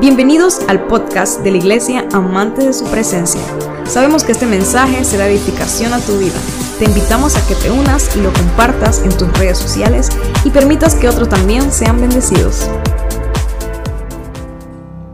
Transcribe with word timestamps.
Bienvenidos 0.00 0.60
al 0.66 0.86
podcast 0.86 1.42
de 1.42 1.50
la 1.50 1.58
Iglesia 1.58 2.08
Amante 2.14 2.64
de 2.64 2.72
su 2.72 2.86
Presencia. 2.86 3.42
Sabemos 3.84 4.24
que 4.24 4.32
este 4.32 4.46
mensaje 4.46 5.04
será 5.04 5.28
edificación 5.28 5.92
a 5.92 6.00
tu 6.00 6.16
vida. 6.16 6.38
Te 6.78 6.86
invitamos 6.86 7.36
a 7.36 7.46
que 7.46 7.54
te 7.54 7.70
unas 7.70 8.16
y 8.16 8.22
lo 8.22 8.32
compartas 8.32 9.02
en 9.04 9.10
tus 9.10 9.30
redes 9.38 9.58
sociales 9.58 10.08
y 10.42 10.48
permitas 10.48 10.94
que 10.94 11.06
otros 11.06 11.28
también 11.28 11.70
sean 11.70 12.00
bendecidos. 12.00 12.70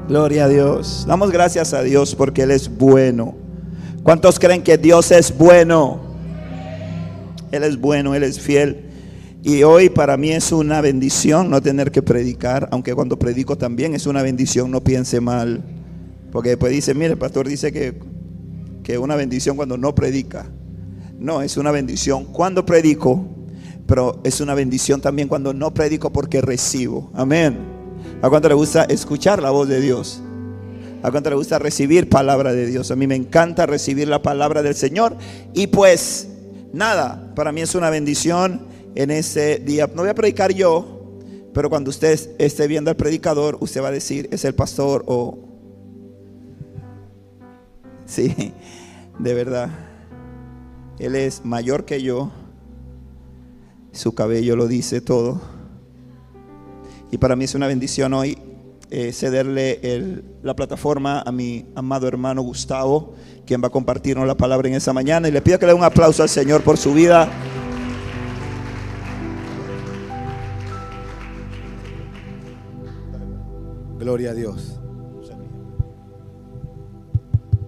Gloria 0.06 0.44
a 0.44 0.48
Dios. 0.48 1.04
Damos 1.08 1.32
gracias 1.32 1.74
a 1.74 1.82
Dios 1.82 2.14
porque 2.14 2.42
Él 2.42 2.52
es 2.52 2.68
bueno. 2.68 3.34
¿Cuántos 4.04 4.38
creen 4.38 4.62
que 4.62 4.78
Dios 4.78 5.10
es 5.10 5.36
bueno? 5.36 5.98
Él 7.50 7.64
es 7.64 7.76
bueno, 7.80 8.14
Él 8.14 8.22
es 8.22 8.38
fiel. 8.38 8.85
Y 9.46 9.62
hoy 9.62 9.90
para 9.90 10.16
mí 10.16 10.32
es 10.32 10.50
una 10.50 10.80
bendición 10.80 11.50
no 11.50 11.62
tener 11.62 11.92
que 11.92 12.02
predicar, 12.02 12.68
aunque 12.72 12.96
cuando 12.96 13.16
predico 13.16 13.56
también 13.56 13.94
es 13.94 14.08
una 14.08 14.20
bendición, 14.20 14.72
no 14.72 14.82
piense 14.82 15.20
mal. 15.20 15.62
Porque 16.32 16.48
después 16.48 16.72
dice, 16.72 16.94
mire, 16.94 17.12
el 17.12 17.18
pastor 17.18 17.46
dice 17.46 17.70
que, 17.70 17.96
que 18.82 18.98
una 18.98 19.14
bendición 19.14 19.54
cuando 19.54 19.78
no 19.78 19.94
predica. 19.94 20.46
No, 21.20 21.42
es 21.42 21.56
una 21.56 21.70
bendición 21.70 22.24
cuando 22.24 22.66
predico, 22.66 23.24
pero 23.86 24.20
es 24.24 24.40
una 24.40 24.52
bendición 24.52 25.00
también 25.00 25.28
cuando 25.28 25.54
no 25.54 25.72
predico 25.72 26.12
porque 26.12 26.40
recibo. 26.40 27.12
Amén. 27.14 27.56
¿A 28.22 28.28
cuánto 28.28 28.48
le 28.48 28.54
gusta 28.56 28.82
escuchar 28.82 29.40
la 29.40 29.50
voz 29.50 29.68
de 29.68 29.80
Dios? 29.80 30.22
¿A 31.04 31.12
cuánto 31.12 31.30
le 31.30 31.36
gusta 31.36 31.60
recibir 31.60 32.08
palabra 32.08 32.52
de 32.52 32.66
Dios? 32.66 32.90
A 32.90 32.96
mí 32.96 33.06
me 33.06 33.14
encanta 33.14 33.64
recibir 33.64 34.08
la 34.08 34.22
palabra 34.22 34.64
del 34.64 34.74
Señor. 34.74 35.16
Y 35.54 35.68
pues, 35.68 36.30
nada, 36.72 37.32
para 37.36 37.52
mí 37.52 37.60
es 37.60 37.76
una 37.76 37.90
bendición 37.90 38.74
en 38.96 39.10
ese 39.10 39.58
día. 39.58 39.86
No 39.86 40.02
voy 40.02 40.10
a 40.10 40.14
predicar 40.14 40.52
yo, 40.52 41.20
pero 41.54 41.70
cuando 41.70 41.90
usted 41.90 42.18
esté 42.38 42.66
viendo 42.66 42.90
al 42.90 42.96
predicador, 42.96 43.56
usted 43.60 43.82
va 43.82 43.88
a 43.88 43.92
decir, 43.92 44.28
es 44.32 44.44
el 44.44 44.54
pastor 44.54 45.04
o... 45.06 45.38
Sí, 48.06 48.52
de 49.18 49.34
verdad. 49.34 49.68
Él 50.98 51.14
es 51.14 51.44
mayor 51.44 51.84
que 51.84 52.02
yo. 52.02 52.30
Su 53.92 54.14
cabello 54.14 54.56
lo 54.56 54.66
dice 54.66 55.00
todo. 55.00 55.40
Y 57.10 57.18
para 57.18 57.36
mí 57.36 57.44
es 57.44 57.54
una 57.54 57.66
bendición 57.66 58.12
hoy 58.14 58.38
eh, 58.90 59.12
cederle 59.12 60.22
la 60.42 60.54
plataforma 60.54 61.22
a 61.22 61.32
mi 61.32 61.66
amado 61.74 62.06
hermano 62.06 62.42
Gustavo, 62.42 63.14
quien 63.44 63.60
va 63.60 63.68
a 63.68 63.70
compartirnos 63.70 64.26
la 64.26 64.36
palabra 64.36 64.68
en 64.68 64.74
esa 64.74 64.92
mañana. 64.92 65.28
Y 65.28 65.32
le 65.32 65.42
pido 65.42 65.58
que 65.58 65.66
le 65.66 65.72
dé 65.72 65.78
un 65.78 65.84
aplauso 65.84 66.22
al 66.22 66.28
Señor 66.28 66.62
por 66.62 66.76
su 66.76 66.94
vida. 66.94 67.28
Gloria 74.06 74.30
a 74.30 74.34
Dios. 74.34 74.78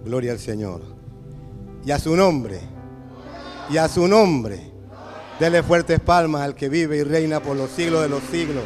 Gloria 0.05 0.31
al 0.31 0.39
Señor. 0.39 0.79
Y 1.85 1.91
a 1.91 1.99
su 1.99 2.15
nombre. 2.15 2.61
Y 3.69 3.75
a 3.75 3.89
su 3.89 4.07
nombre. 4.07 4.71
Dele 5.37 5.61
fuertes 5.63 5.99
palmas 5.99 6.43
al 6.43 6.55
que 6.55 6.69
vive 6.69 6.95
y 6.95 7.03
reina 7.03 7.41
por 7.41 7.57
los 7.57 7.69
siglos 7.71 8.03
de 8.03 8.07
los 8.07 8.23
siglos. 8.31 8.63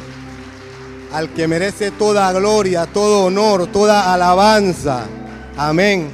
Al 1.12 1.34
que 1.34 1.48
merece 1.48 1.90
toda 1.90 2.32
gloria, 2.32 2.86
todo 2.86 3.24
honor, 3.24 3.66
toda 3.72 4.14
alabanza. 4.14 5.06
Amén. 5.56 6.10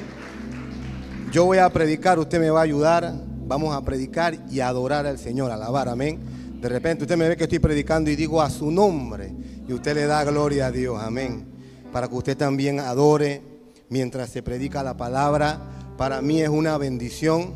Yo 1.31 1.44
voy 1.44 1.58
a 1.58 1.69
predicar, 1.69 2.19
usted 2.19 2.41
me 2.41 2.48
va 2.48 2.61
a 2.61 2.62
ayudar. 2.62 3.12
Vamos 3.47 3.77
a 3.77 3.83
predicar 3.83 4.34
y 4.50 4.61
adorar 4.61 5.05
al 5.05 5.19
Señor, 5.19 5.50
alabar. 5.50 5.91
Amén. 5.91 6.20
De 6.58 6.70
repente 6.70 7.05
usted 7.05 7.19
me 7.19 7.28
ve 7.28 7.36
que 7.36 7.44
estoy 7.44 7.58
predicando 7.58 8.08
y 8.08 8.16
digo 8.16 8.41
a 8.41 8.48
su 8.48 8.70
nombre 8.70 9.34
y 9.70 9.72
usted 9.72 9.94
le 9.94 10.06
da 10.06 10.24
gloria 10.24 10.66
a 10.66 10.72
Dios. 10.72 11.00
Amén. 11.00 11.46
Para 11.92 12.08
que 12.08 12.16
usted 12.16 12.36
también 12.36 12.80
adore 12.80 13.40
mientras 13.88 14.31
se 14.31 14.42
predica 14.42 14.82
la 14.82 14.97
palabra. 14.97 15.60
Para 15.97 16.20
mí 16.20 16.42
es 16.42 16.48
una 16.48 16.76
bendición 16.76 17.54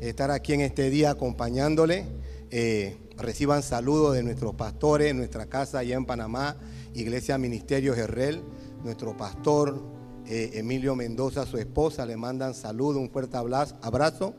estar 0.00 0.30
aquí 0.30 0.54
en 0.54 0.62
este 0.62 0.88
día 0.88 1.10
acompañándole. 1.10 2.06
Eh, 2.50 2.96
reciban 3.18 3.62
saludos 3.62 4.14
de 4.14 4.22
nuestros 4.22 4.54
pastores 4.54 5.14
nuestra 5.14 5.44
casa 5.50 5.80
allá 5.80 5.96
en 5.96 6.06
Panamá, 6.06 6.56
Iglesia 6.94 7.36
Ministerio 7.36 7.94
Gerrel. 7.94 8.42
Nuestro 8.82 9.14
pastor 9.14 9.82
eh, 10.24 10.52
Emilio 10.54 10.96
Mendoza, 10.96 11.44
su 11.44 11.58
esposa, 11.58 12.06
le 12.06 12.16
mandan 12.16 12.54
saludos, 12.54 13.02
un 13.02 13.10
fuerte 13.10 13.36
abrazo. 13.36 14.34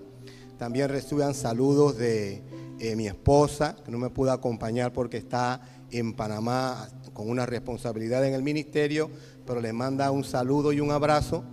También 0.58 0.90
reciban 0.90 1.36
saludos 1.36 2.00
de 2.00 2.42
eh, 2.80 2.96
mi 2.96 3.06
esposa, 3.06 3.76
que 3.86 3.92
no 3.92 4.00
me 4.00 4.10
pudo 4.10 4.32
acompañar 4.32 4.92
porque 4.92 5.18
está 5.18 5.62
en 5.92 6.14
Panamá 6.14 6.90
con 7.14 7.30
una 7.30 7.46
responsabilidad 7.46 8.26
en 8.26 8.34
el 8.34 8.44
ministerio, 8.44 9.10
pero 9.46 9.62
le 9.62 9.74
manda 9.74 10.12
un 10.12 10.24
saludo 10.24 10.74
y 10.74 10.80
un 10.80 10.92
abrazo. 10.92 11.44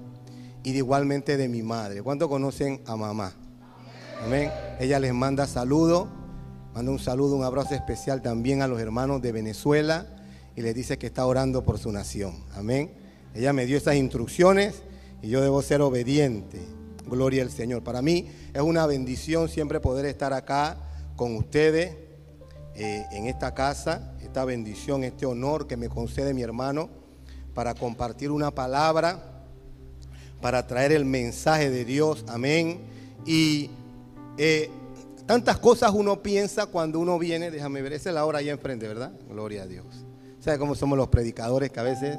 Y 0.65 0.71
igualmente 0.77 1.37
de 1.37 1.49
mi 1.49 1.63
madre. 1.63 2.03
¿Cuánto 2.03 2.29
conocen 2.29 2.83
a 2.85 2.97
mamá? 2.97 3.33
Amén. 4.25 4.51
Ella 4.81 4.99
les 4.99 5.15
manda 5.15 5.47
saludo, 5.47 6.09
manda 6.75 6.91
un 6.91 6.99
saludo, 6.99 7.37
un 7.37 7.45
abrazo 7.45 7.75
especial 7.75 8.21
también 8.21 8.61
a 8.61 8.67
los 8.67 8.81
hermanos 8.81 9.23
de 9.23 9.33
Venezuela 9.33 10.07
y 10.57 10.61
les 10.63 10.75
dice 10.75 10.99
que 10.99 11.07
está 11.07 11.25
orando 11.25 11.63
por 11.63 11.79
su 11.79 11.93
nación. 11.93 12.35
Amén. 12.55 12.93
Ella 13.35 13.53
me 13.53 13.65
dio 13.65 13.77
esas 13.77 13.95
instrucciones 13.95 14.83
y 15.23 15.29
yo 15.29 15.41
debo 15.41 15.63
ser 15.63 15.81
obediente. 15.81 16.59
Gloria 17.07 17.43
al 17.43 17.51
Señor. 17.51 17.83
Para 17.85 18.03
mí 18.03 18.29
es 18.53 18.61
una 18.61 18.85
bendición 18.87 19.49
siempre 19.49 19.81
poder 19.81 20.05
estar 20.05 20.33
acá 20.33 20.77
con 21.17 21.37
ustedes 21.37 21.97
eh, 22.75 23.07
en 23.13 23.27
esta 23.27 23.55
casa, 23.55 24.15
esta 24.29 24.45
bendición, 24.45 25.05
este 25.05 25.25
honor 25.25 25.67
que 25.67 25.79
me 25.79 25.89
concede 25.89 26.35
mi 26.35 26.43
hermano 26.43 26.91
para 27.55 27.73
compartir 27.73 28.31
una 28.31 28.51
palabra, 28.51 29.43
para 30.43 30.67
traer 30.67 30.93
el 30.93 31.07
mensaje 31.07 31.71
de 31.71 31.87
Dios, 31.87 32.27
amén. 32.29 32.79
Y 33.25 33.71
eh, 34.37 34.69
tantas 35.25 35.57
cosas 35.57 35.93
uno 35.95 36.23
piensa 36.23 36.67
cuando 36.67 37.01
uno 37.01 37.19
viene, 37.19 37.51
déjame 37.51 37.81
ver, 37.81 37.95
esa 37.95 38.11
es 38.11 38.15
la 38.15 38.27
hora 38.27 38.41
allá 38.41 38.53
enfrente, 38.53 38.87
¿verdad? 38.87 39.13
Gloria 39.31 39.63
a 39.63 39.67
Dios. 39.67 39.87
¿Sabe 40.41 40.59
cómo 40.59 40.75
somos 40.75 40.99
los 40.99 41.09
predicadores 41.09 41.71
que 41.71 41.81
a 41.81 41.85
veces... 41.85 42.19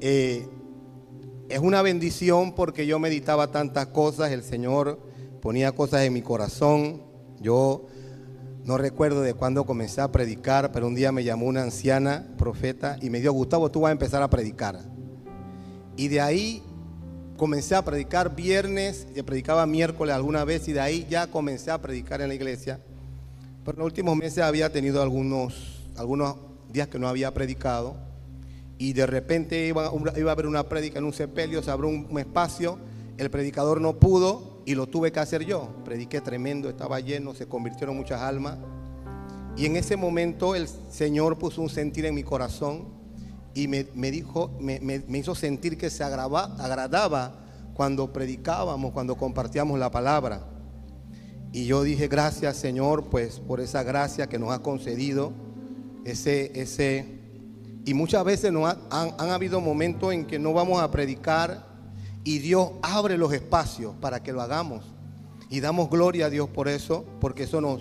Eh, 0.00 0.48
es 1.48 1.58
una 1.58 1.82
bendición 1.82 2.54
porque 2.54 2.86
yo 2.86 3.00
meditaba 3.00 3.50
tantas 3.50 3.88
cosas, 3.88 4.30
el 4.30 4.44
Señor 4.44 5.00
ponía 5.42 5.72
cosas 5.72 6.02
en 6.02 6.12
mi 6.12 6.22
corazón 6.22 7.02
yo 7.40 7.86
no 8.64 8.76
recuerdo 8.76 9.22
de 9.22 9.34
cuándo 9.34 9.64
comencé 9.64 10.00
a 10.00 10.12
predicar, 10.12 10.70
pero 10.72 10.86
un 10.86 10.94
día 10.94 11.12
me 11.12 11.24
llamó 11.24 11.46
una 11.46 11.62
anciana 11.62 12.26
profeta 12.36 12.98
y 13.00 13.10
me 13.10 13.20
dijo, 13.20 13.32
Gustavo, 13.32 13.70
tú 13.70 13.80
vas 13.80 13.90
a 13.90 13.92
empezar 13.92 14.22
a 14.22 14.28
predicar. 14.28 14.80
Y 15.96 16.08
de 16.08 16.20
ahí 16.20 16.62
comencé 17.36 17.74
a 17.74 17.82
predicar 17.82 18.36
viernes, 18.36 19.06
y 19.14 19.22
predicaba 19.22 19.66
miércoles 19.66 20.14
alguna 20.14 20.44
vez 20.44 20.68
y 20.68 20.74
de 20.74 20.80
ahí 20.80 21.06
ya 21.08 21.28
comencé 21.28 21.70
a 21.70 21.80
predicar 21.80 22.20
en 22.20 22.28
la 22.28 22.34
iglesia. 22.34 22.80
Pero 23.64 23.76
en 23.76 23.78
los 23.78 23.86
últimos 23.86 24.16
meses 24.16 24.44
había 24.44 24.70
tenido 24.70 25.00
algunos, 25.02 25.88
algunos 25.96 26.36
días 26.70 26.88
que 26.88 26.98
no 26.98 27.08
había 27.08 27.32
predicado 27.32 27.96
y 28.76 28.92
de 28.92 29.06
repente 29.06 29.66
iba, 29.66 29.90
iba 30.16 30.30
a 30.30 30.32
haber 30.32 30.46
una 30.46 30.68
prédica 30.68 30.98
en 30.98 31.04
un 31.04 31.12
sepelio, 31.12 31.62
se 31.62 31.70
abrió 31.70 31.88
un 31.88 32.18
espacio, 32.18 32.78
el 33.16 33.30
predicador 33.30 33.80
no 33.80 33.98
pudo 33.98 34.49
y 34.70 34.74
lo 34.76 34.86
tuve 34.86 35.10
que 35.10 35.18
hacer 35.18 35.44
yo. 35.44 35.68
Prediqué 35.84 36.20
tremendo, 36.20 36.68
estaba 36.68 37.00
lleno, 37.00 37.34
se 37.34 37.48
convirtieron 37.48 37.96
muchas 37.96 38.20
almas. 38.20 38.56
Y 39.56 39.66
en 39.66 39.74
ese 39.74 39.96
momento 39.96 40.54
el 40.54 40.68
Señor 40.68 41.38
puso 41.38 41.60
un 41.60 41.68
sentir 41.68 42.06
en 42.06 42.14
mi 42.14 42.22
corazón 42.22 42.84
y 43.52 43.66
me, 43.66 43.82
dijo, 44.12 44.56
me, 44.60 45.02
hizo 45.08 45.34
sentir 45.34 45.76
que 45.76 45.90
se 45.90 46.04
agradaba 46.04 47.34
cuando 47.74 48.12
predicábamos, 48.12 48.92
cuando 48.92 49.16
compartíamos 49.16 49.76
la 49.76 49.90
palabra. 49.90 50.46
Y 51.52 51.66
yo 51.66 51.82
dije, 51.82 52.06
gracias 52.06 52.56
Señor, 52.56 53.10
pues 53.10 53.40
por 53.40 53.60
esa 53.60 53.82
gracia 53.82 54.28
que 54.28 54.38
nos 54.38 54.52
ha 54.52 54.60
concedido, 54.60 55.32
ese, 56.04 56.52
ese, 56.54 57.18
y 57.84 57.92
muchas 57.92 58.22
veces 58.22 58.52
nos 58.52 58.72
han, 58.72 59.14
han 59.18 59.30
habido 59.30 59.60
momentos 59.60 60.12
en 60.12 60.26
que 60.26 60.38
no 60.38 60.52
vamos 60.52 60.80
a 60.80 60.92
predicar 60.92 61.69
y 62.24 62.38
Dios 62.38 62.70
abre 62.82 63.16
los 63.16 63.32
espacios 63.32 63.94
para 64.00 64.22
que 64.22 64.32
lo 64.32 64.42
hagamos. 64.42 64.84
Y 65.48 65.60
damos 65.60 65.90
gloria 65.90 66.26
a 66.26 66.30
Dios 66.30 66.48
por 66.48 66.68
eso, 66.68 67.04
porque 67.20 67.44
eso 67.44 67.60
nos, 67.60 67.80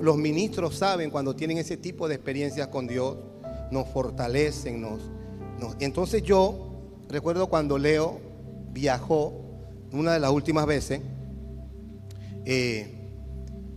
los 0.00 0.16
ministros 0.16 0.76
saben 0.76 1.10
cuando 1.10 1.36
tienen 1.36 1.58
ese 1.58 1.76
tipo 1.76 2.08
de 2.08 2.16
experiencias 2.16 2.68
con 2.68 2.86
Dios, 2.86 3.16
nos 3.70 3.88
fortalecen, 3.88 4.80
nos, 4.80 5.00
entonces 5.78 6.22
yo 6.22 6.72
recuerdo 7.08 7.48
cuando 7.48 7.78
Leo 7.78 8.20
viajó 8.72 9.32
una 9.92 10.12
de 10.14 10.18
las 10.18 10.32
últimas 10.32 10.66
veces, 10.66 11.00
eh, 12.44 12.98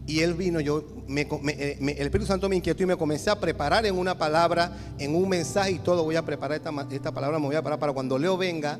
y 0.08 0.20
él 0.20 0.34
vino, 0.34 0.60
yo 0.60 0.84
eh, 1.08 1.78
el 1.80 2.06
Espíritu 2.06 2.26
Santo 2.26 2.50
me 2.50 2.56
inquietó 2.56 2.84
y 2.84 2.86
me 2.86 2.96
comencé 2.96 3.30
a 3.30 3.40
preparar 3.40 3.86
en 3.86 3.98
una 3.98 4.18
palabra, 4.18 4.72
en 5.00 5.16
un 5.16 5.28
mensaje 5.30 5.72
y 5.72 5.80
todo. 5.80 6.04
Voy 6.04 6.16
a 6.16 6.24
preparar 6.24 6.58
esta, 6.58 6.72
esta 6.92 7.12
palabra, 7.12 7.40
me 7.40 7.48
voy 7.48 7.56
a 7.56 7.60
preparar 7.60 7.80
para 7.80 7.94
cuando 7.94 8.18
Leo 8.18 8.38
venga, 8.38 8.80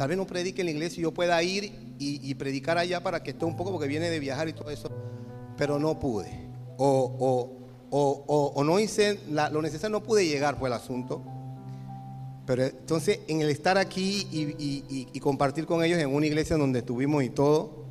Tal 0.00 0.08
vez 0.08 0.16
no 0.16 0.26
predique 0.26 0.62
en 0.62 0.64
la 0.64 0.70
iglesia 0.70 0.98
y 0.98 1.02
yo 1.02 1.12
pueda 1.12 1.42
ir 1.42 1.94
y, 1.98 2.34
predicar 2.36 2.78
allá 2.78 3.02
para 3.02 3.22
que 3.22 3.32
esté 3.32 3.44
un 3.44 3.54
poco, 3.54 3.70
porque 3.70 3.86
viene 3.86 4.08
de 4.08 4.18
viajar 4.18 4.48
y 4.48 4.54
todo 4.54 4.70
eso. 4.70 4.90
Pero 5.58 5.78
no 5.78 6.00
pude. 6.00 6.48
O, 6.78 8.64
no 8.64 8.80
hice 8.80 9.20
lo 9.28 9.60
necesario, 9.60 9.98
no 9.98 10.02
pude 10.02 10.26
llegar, 10.26 10.58
fue 10.58 10.70
el 10.70 10.72
asunto. 10.72 11.22
Pero 12.46 12.64
entonces 12.64 13.20
en 13.28 13.42
el 13.42 13.50
estar 13.50 13.76
aquí 13.76 14.26
y, 14.32 15.20
compartir 15.20 15.66
con 15.66 15.84
ellos 15.84 15.98
en 15.98 16.14
una 16.14 16.24
iglesia 16.24 16.56
donde 16.56 16.78
estuvimos 16.78 17.22
y 17.22 17.28
todo, 17.28 17.84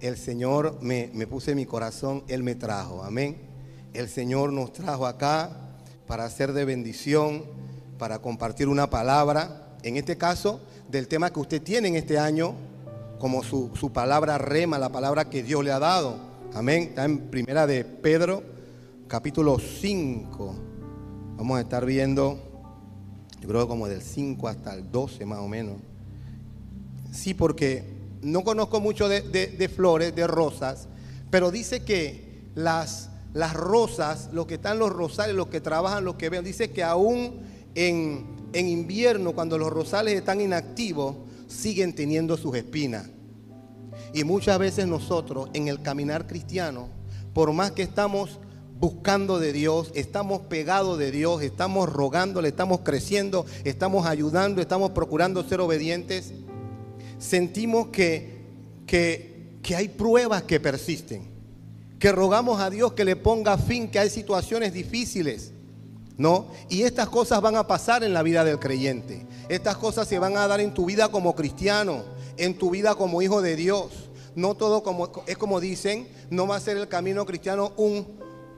el 0.00 0.16
Señor 0.16 0.78
me, 0.80 1.10
me 1.12 1.26
puse 1.26 1.50
en 1.50 1.58
mi 1.58 1.66
corazón, 1.66 2.24
Él 2.28 2.42
me 2.42 2.54
trajo, 2.54 3.04
amén. 3.04 3.36
El 3.92 4.08
Señor 4.08 4.54
nos 4.54 4.72
trajo 4.72 5.06
acá 5.06 5.76
para 6.06 6.26
ser 6.30 6.54
de 6.54 6.64
bendición, 6.64 7.44
para 7.98 8.22
compartir 8.22 8.66
una 8.68 8.88
palabra, 8.88 9.76
en 9.82 9.98
este 9.98 10.16
caso, 10.16 10.60
del 10.90 11.08
tema 11.08 11.30
que 11.32 11.40
usted 11.40 11.62
tiene 11.62 11.88
en 11.88 11.96
este 11.96 12.18
año, 12.18 12.54
como 13.18 13.42
su, 13.42 13.70
su 13.74 13.92
palabra 13.92 14.38
rema, 14.38 14.78
la 14.78 14.88
palabra 14.90 15.28
que 15.28 15.42
Dios 15.42 15.62
le 15.64 15.72
ha 15.72 15.78
dado. 15.78 16.16
Amén. 16.54 16.84
Está 16.84 17.04
en 17.04 17.18
primera 17.30 17.66
de 17.66 17.84
Pedro, 17.84 18.42
capítulo 19.06 19.58
5. 19.58 20.54
Vamos 21.36 21.58
a 21.58 21.60
estar 21.60 21.84
viendo, 21.86 22.38
yo 23.40 23.48
creo 23.48 23.68
como 23.68 23.88
del 23.88 24.02
5 24.02 24.48
hasta 24.48 24.74
el 24.74 24.90
12 24.90 25.24
más 25.26 25.38
o 25.38 25.48
menos. 25.48 25.76
Sí, 27.12 27.34
porque 27.34 27.84
no 28.22 28.42
conozco 28.42 28.80
mucho 28.80 29.08
de, 29.08 29.20
de- 29.22 29.68
flores, 29.68 30.14
de 30.14 30.26
rosas, 30.26 30.88
pero 31.30 31.50
dice 31.50 31.84
que 31.84 32.42
las, 32.54 33.10
las 33.32 33.54
rosas, 33.54 34.28
los 34.32 34.46
que 34.46 34.54
están 34.54 34.78
los 34.78 34.90
rosales, 34.90 35.34
los 35.34 35.46
que 35.48 35.60
trabajan, 35.60 36.04
los 36.04 36.16
que 36.16 36.28
ven, 36.28 36.44
dice 36.44 36.70
que 36.70 36.82
aún 36.82 37.40
en, 37.74 38.24
en 38.52 38.68
invierno, 38.68 39.32
cuando 39.32 39.58
los 39.58 39.70
rosales 39.70 40.14
están 40.14 40.40
inactivos, 40.40 41.16
siguen 41.48 41.94
teniendo 41.94 42.36
sus 42.36 42.54
espinas. 42.56 43.08
Y 44.12 44.24
muchas 44.24 44.58
veces 44.58 44.86
nosotros 44.86 45.50
en 45.52 45.68
el 45.68 45.82
caminar 45.82 46.26
cristiano, 46.26 46.88
por 47.32 47.52
más 47.52 47.72
que 47.72 47.82
estamos 47.82 48.40
buscando 48.78 49.38
de 49.38 49.52
Dios, 49.52 49.92
estamos 49.94 50.42
pegados 50.42 50.98
de 50.98 51.10
Dios, 51.10 51.42
estamos 51.42 51.88
rogándole, 51.88 52.48
estamos 52.48 52.80
creciendo, 52.80 53.44
estamos 53.64 54.06
ayudando, 54.06 54.62
estamos 54.62 54.92
procurando 54.92 55.44
ser 55.44 55.60
obedientes, 55.60 56.32
sentimos 57.18 57.88
que, 57.88 58.40
que, 58.86 59.58
que 59.62 59.76
hay 59.76 59.88
pruebas 59.88 60.44
que 60.44 60.58
persisten, 60.58 61.28
que 61.98 62.10
rogamos 62.10 62.60
a 62.60 62.70
Dios 62.70 62.94
que 62.94 63.04
le 63.04 63.16
ponga 63.16 63.58
fin, 63.58 63.88
que 63.88 63.98
hay 63.98 64.08
situaciones 64.08 64.72
difíciles. 64.72 65.52
¿No? 66.20 66.48
Y 66.68 66.82
estas 66.82 67.08
cosas 67.08 67.40
van 67.40 67.56
a 67.56 67.66
pasar 67.66 68.04
en 68.04 68.12
la 68.12 68.22
vida 68.22 68.44
del 68.44 68.58
creyente. 68.58 69.24
Estas 69.48 69.78
cosas 69.78 70.06
se 70.06 70.18
van 70.18 70.36
a 70.36 70.46
dar 70.46 70.60
en 70.60 70.74
tu 70.74 70.84
vida 70.84 71.08
como 71.08 71.34
cristiano, 71.34 72.02
en 72.36 72.58
tu 72.58 72.68
vida 72.68 72.94
como 72.94 73.22
hijo 73.22 73.40
de 73.40 73.56
Dios. 73.56 74.10
No 74.34 74.54
todo 74.54 74.82
como 74.82 75.10
es 75.26 75.38
como 75.38 75.60
dicen, 75.60 76.06
no 76.28 76.46
va 76.46 76.56
a 76.56 76.60
ser 76.60 76.76
el 76.76 76.88
camino 76.88 77.24
cristiano 77.24 77.72
un, 77.78 78.06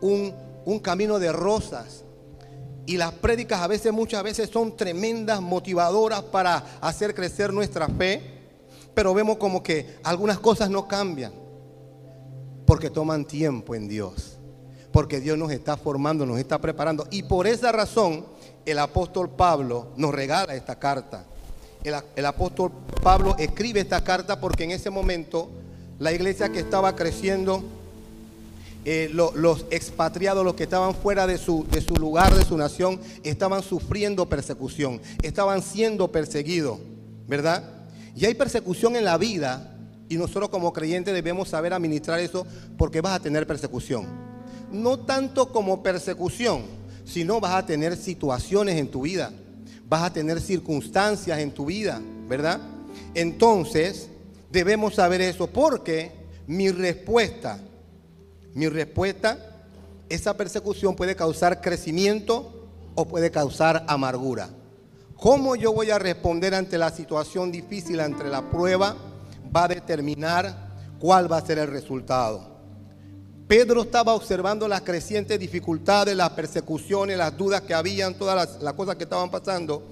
un, 0.01 0.35
un 0.65 0.81
camino 0.81 1.21
de 1.21 1.31
rosas. 1.31 2.03
Y 2.85 2.97
las 2.97 3.13
prédicas 3.13 3.61
a 3.61 3.69
veces, 3.69 3.93
muchas 3.93 4.25
veces 4.25 4.51
son 4.51 4.77
tremendas 4.77 5.41
motivadoras 5.41 6.21
para 6.21 6.65
hacer 6.81 7.15
crecer 7.15 7.53
nuestra 7.53 7.87
fe, 7.87 8.41
pero 8.93 9.15
vemos 9.15 9.37
como 9.37 9.63
que 9.63 9.99
algunas 10.03 10.41
cosas 10.41 10.69
no 10.69 10.89
cambian 10.89 11.33
porque 12.67 12.91
toman 12.91 13.25
tiempo 13.25 13.77
en 13.77 13.87
Dios 13.87 14.32
porque 14.93 15.21
Dios 15.21 15.39
nos 15.39 15.51
está 15.51 15.77
formando, 15.77 16.27
nos 16.27 16.39
está 16.39 16.61
preparando. 16.61 17.07
Y 17.11 17.23
por 17.25 17.47
esa 17.47 17.73
razón 17.73 18.25
el 18.67 18.79
apóstol 18.79 19.31
Pablo 19.31 19.89
nos 19.97 20.15
regala 20.15 20.55
esta 20.55 20.79
carta. 20.79 21.25
El, 21.83 22.27
apóstol 22.27 22.71
Pablo 23.03 23.35
escribe 23.39 23.81
esta 23.81 24.05
carta 24.05 24.39
porque 24.39 24.63
en 24.65 24.71
ese 24.71 24.91
momento 24.91 25.51
la 25.99 26.13
iglesia 26.13 26.51
que 26.51 26.61
estaba 26.61 26.95
creciendo, 26.95 27.65
eh, 28.85 29.09
lo- 29.13 29.33
los 29.35 29.65
expatriados, 29.71 30.45
los 30.45 30.55
que 30.55 30.65
estaban 30.65 30.95
fuera 30.95 31.27
de 31.27 31.39
su, 31.39 31.67
de 31.71 31.81
su 31.81 31.95
lugar, 31.97 32.35
de 32.35 32.45
su 32.45 32.57
nación, 32.57 33.01
estaban 33.25 33.63
sufriendo 33.63 34.29
persecución, 34.29 35.01
estaban 35.23 35.63
siendo 35.63 36.13
perseguidos, 36.13 36.79
¿verdad? 37.27 37.65
Y 38.15 38.27
hay 38.27 38.35
persecución 38.35 38.95
en 38.95 39.05
la 39.05 39.19
vida 39.19 39.75
y 40.09 40.17
nosotros 40.17 40.51
como 40.51 40.73
creyentes 40.73 41.15
debemos 41.15 41.49
saber 41.49 41.73
administrar 41.73 42.21
eso 42.21 42.47
porque 42.77 43.01
vas 43.01 43.15
a 43.17 43.21
tener 43.21 43.47
persecución 43.47 44.07
no 44.73 44.99
tanto 45.01 45.53
como 45.53 45.83
persecución, 45.83 46.63
sino 47.05 47.41
vas 47.41 47.55
a 47.55 47.67
tener 47.67 47.97
situaciones 47.97 48.77
en 48.79 48.91
tu 48.91 49.03
vida, 49.03 49.33
vas 49.89 50.03
a 50.03 50.13
tener 50.13 50.41
circunstancias 50.41 51.39
en 51.39 51.53
tu 51.53 51.67
vida, 51.67 52.01
¿verdad? 52.29 52.61
Entonces, 53.15 54.09
debemos 54.51 54.95
saber 54.95 55.21
eso 55.21 55.47
porque 55.47 56.13
mi 56.47 56.71
respuesta, 56.71 57.59
mi 58.55 58.69
respuesta, 58.69 59.39
esa 60.09 60.37
persecución 60.37 60.95
puede 60.95 61.17
causar 61.17 61.61
crecimiento 61.61 62.69
o 62.95 63.07
puede 63.07 63.31
causar 63.31 63.85
amargura. 63.89 64.51
¿Cómo 65.17 65.55
yo 65.55 65.73
voy 65.73 65.91
a 65.91 65.99
responder 65.99 66.55
ante 66.55 66.79
la 66.79 66.91
situación 66.91 67.53
difícil, 67.53 68.01
ante 68.01 68.25
la 68.25 68.51
prueba? 68.51 68.97
Va 69.55 69.65
a 69.65 69.69
determinar 69.69 70.71
cuál 70.99 71.31
va 71.31 71.39
a 71.39 71.47
ser 71.47 71.59
el 71.59 71.69
resultado. 71.69 72.52
Pedro 73.49 73.83
estaba 73.83 74.15
observando 74.15 74.69
las 74.69 74.83
crecientes 74.83 75.39
dificultades, 75.39 76.17
las 76.17 76.31
persecuciones, 76.31 77.19
las 77.19 77.37
dudas 77.37 77.63
que 77.63 77.75
habían, 77.75 78.15
todas 78.15 78.61
las, 78.61 78.73
cosas 78.75 78.97
que 78.97 79.05
estaban 79.05 79.31
pasando. 79.31 79.83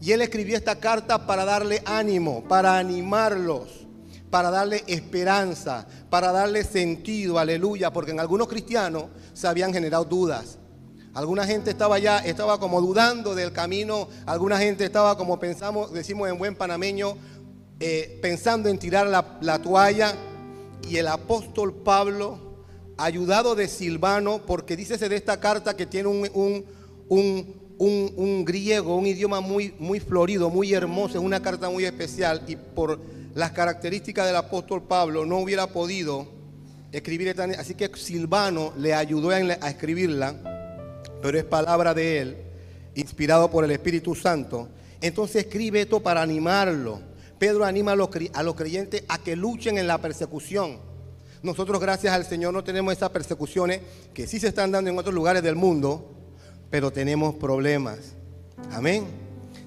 Y 0.00 0.12
él 0.12 0.20
escribió 0.20 0.56
esta 0.56 0.78
carta 0.78 1.26
para 1.26 1.44
darle 1.44 1.82
ánimo, 1.86 2.44
para 2.48 2.78
animarlos, 2.78 3.86
para 4.30 4.50
darle 4.50 4.84
esperanza, 4.86 5.86
para 6.10 6.32
darle 6.32 6.64
sentido, 6.64 7.38
aleluya, 7.38 7.92
porque 7.92 8.10
en 8.10 8.20
algunos 8.20 8.48
cristianos 8.48 9.04
se 9.32 9.46
habían 9.46 9.72
generado 9.72 10.04
dudas. 10.04 10.58
Alguna 11.14 11.46
gente 11.46 11.70
estaba 11.70 11.98
ya, 11.98 12.18
estaba 12.18 12.60
como 12.60 12.80
dudando 12.80 13.34
del 13.34 13.52
camino, 13.52 14.08
alguna 14.26 14.58
gente 14.58 14.84
estaba 14.84 15.16
como 15.16 15.40
pensamos, 15.40 15.92
decimos 15.92 16.28
en 16.28 16.38
buen 16.38 16.54
panameño, 16.54 17.16
eh, 17.80 18.18
pensando 18.20 18.68
en 18.68 18.78
tirar 18.78 19.06
la 19.06 19.62
toalla. 19.62 20.14
Y 20.88 20.96
el 20.96 21.08
apóstol 21.08 21.74
Pablo 21.74 22.47
ayudado 22.98 23.54
de 23.54 23.68
Silvano, 23.68 24.42
porque 24.44 24.76
dícese 24.76 25.08
de 25.08 25.16
esta 25.16 25.40
carta 25.40 25.76
que 25.76 25.86
tiene 25.86 26.08
un, 26.08 26.28
un, 26.34 26.64
un, 27.78 28.12
un, 28.16 28.44
griego, 28.44 28.96
un 28.96 29.06
idioma 29.06 29.40
muy, 29.40 29.72
muy 29.78 30.00
florido, 30.00 30.50
muy 30.50 30.74
hermoso, 30.74 31.18
es 31.18 31.24
una 31.24 31.40
carta 31.40 31.70
muy 31.70 31.84
especial, 31.84 32.42
y 32.48 32.56
por 32.56 33.00
las 33.34 33.52
características 33.52 34.26
del 34.26 34.36
apóstol 34.36 34.82
Pablo 34.82 35.24
no 35.24 35.38
hubiera 35.38 35.68
podido 35.68 36.26
escribir 36.90 37.28
esta, 37.28 37.44
así 37.44 37.74
que 37.74 37.88
Silvano 37.94 38.72
le 38.76 38.94
ayudó 38.94 39.30
a, 39.30 39.40
escribirla, 39.40 40.34
pero 41.22 41.38
es 41.38 41.44
palabra 41.44 41.94
de 41.94 42.18
él, 42.18 42.36
inspirado 42.96 43.48
por 43.48 43.64
el 43.64 43.70
Espíritu 43.70 44.16
Santo. 44.16 44.68
Entonces 45.00 45.44
escribe 45.44 45.82
esto 45.82 46.00
para 46.00 46.20
animarlo. 46.20 47.00
Pedro 47.38 47.64
anima 47.64 47.92
a 47.92 48.42
los 48.42 48.54
creyentes 48.56 49.04
a 49.06 49.18
que 49.18 49.36
luchen 49.36 49.78
en 49.78 49.86
la 49.86 49.98
persecución. 49.98 50.87
Nosotros, 51.42 51.80
gracias 51.80 52.12
al 52.12 52.24
Señor, 52.24 52.52
no 52.52 52.64
tenemos 52.64 52.92
esas 52.92 53.10
persecuciones 53.10 53.80
que 54.12 54.26
sí 54.26 54.40
se 54.40 54.48
están 54.48 54.72
dando 54.72 54.90
en 54.90 54.98
otros 54.98 55.14
lugares 55.14 55.42
del 55.42 55.54
mundo, 55.54 56.14
pero 56.70 56.90
tenemos 56.90 57.34
problemas. 57.36 57.98
Amén. 58.72 59.06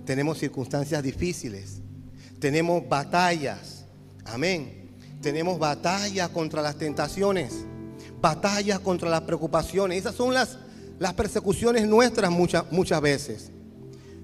Tenemos 0.06 0.38
circunstancias 0.38 1.02
difíciles. 1.02 1.82
Tenemos 2.40 2.88
batallas. 2.88 3.86
Amén. 4.26 4.90
Tenemos 5.22 5.60
batallas 5.60 6.30
contra 6.30 6.62
las 6.62 6.76
tentaciones. 6.76 7.66
Batallas 8.20 8.80
contra 8.80 9.10
las 9.10 9.22
preocupaciones. 9.22 10.00
Esas 10.00 10.16
son 10.16 10.34
las, 10.34 10.58
las 11.00 11.14
persecuciones 11.14 11.88
nuestras 11.88 12.32
muchas, 12.32 12.70
muchas 12.72 13.02
veces. 13.02 13.52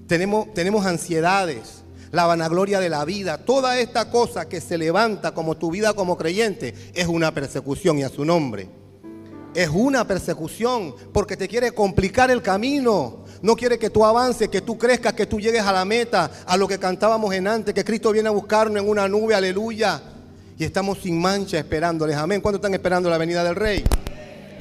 Tenemos, 0.06 0.52
tenemos 0.54 0.86
ansiedades, 0.86 1.77
la 2.10 2.26
vanagloria 2.26 2.80
de 2.80 2.88
la 2.88 3.04
vida, 3.04 3.38
toda 3.38 3.78
esta 3.78 4.10
cosa 4.10 4.48
que 4.48 4.60
se 4.60 4.78
levanta 4.78 5.32
como 5.32 5.56
tu 5.56 5.70
vida 5.70 5.92
como 5.94 6.16
creyente 6.16 6.74
es 6.94 7.06
una 7.06 7.32
persecución 7.32 7.98
y 7.98 8.02
a 8.02 8.08
su 8.08 8.24
nombre. 8.24 8.68
Es 9.54 9.68
una 9.68 10.06
persecución 10.06 10.94
porque 11.12 11.36
te 11.36 11.48
quiere 11.48 11.72
complicar 11.72 12.30
el 12.30 12.42
camino. 12.42 13.24
No 13.42 13.56
quiere 13.56 13.78
que 13.78 13.90
tú 13.90 14.04
avances, 14.04 14.48
que 14.48 14.60
tú 14.60 14.76
crezcas, 14.76 15.14
que 15.14 15.26
tú 15.26 15.40
llegues 15.40 15.62
a 15.62 15.72
la 15.72 15.84
meta, 15.84 16.30
a 16.46 16.56
lo 16.56 16.68
que 16.68 16.78
cantábamos 16.78 17.34
en 17.34 17.48
antes, 17.48 17.74
que 17.74 17.84
Cristo 17.84 18.12
viene 18.12 18.28
a 18.28 18.32
buscarnos 18.32 18.82
en 18.82 18.88
una 18.88 19.08
nube, 19.08 19.34
aleluya. 19.34 20.02
Y 20.58 20.64
estamos 20.64 20.98
sin 20.98 21.20
mancha 21.20 21.58
esperándoles, 21.58 22.16
amén. 22.16 22.40
¿Cuántos 22.40 22.58
están 22.58 22.74
esperando 22.74 23.08
la 23.08 23.18
venida 23.18 23.44
del 23.44 23.54
Rey? 23.54 23.84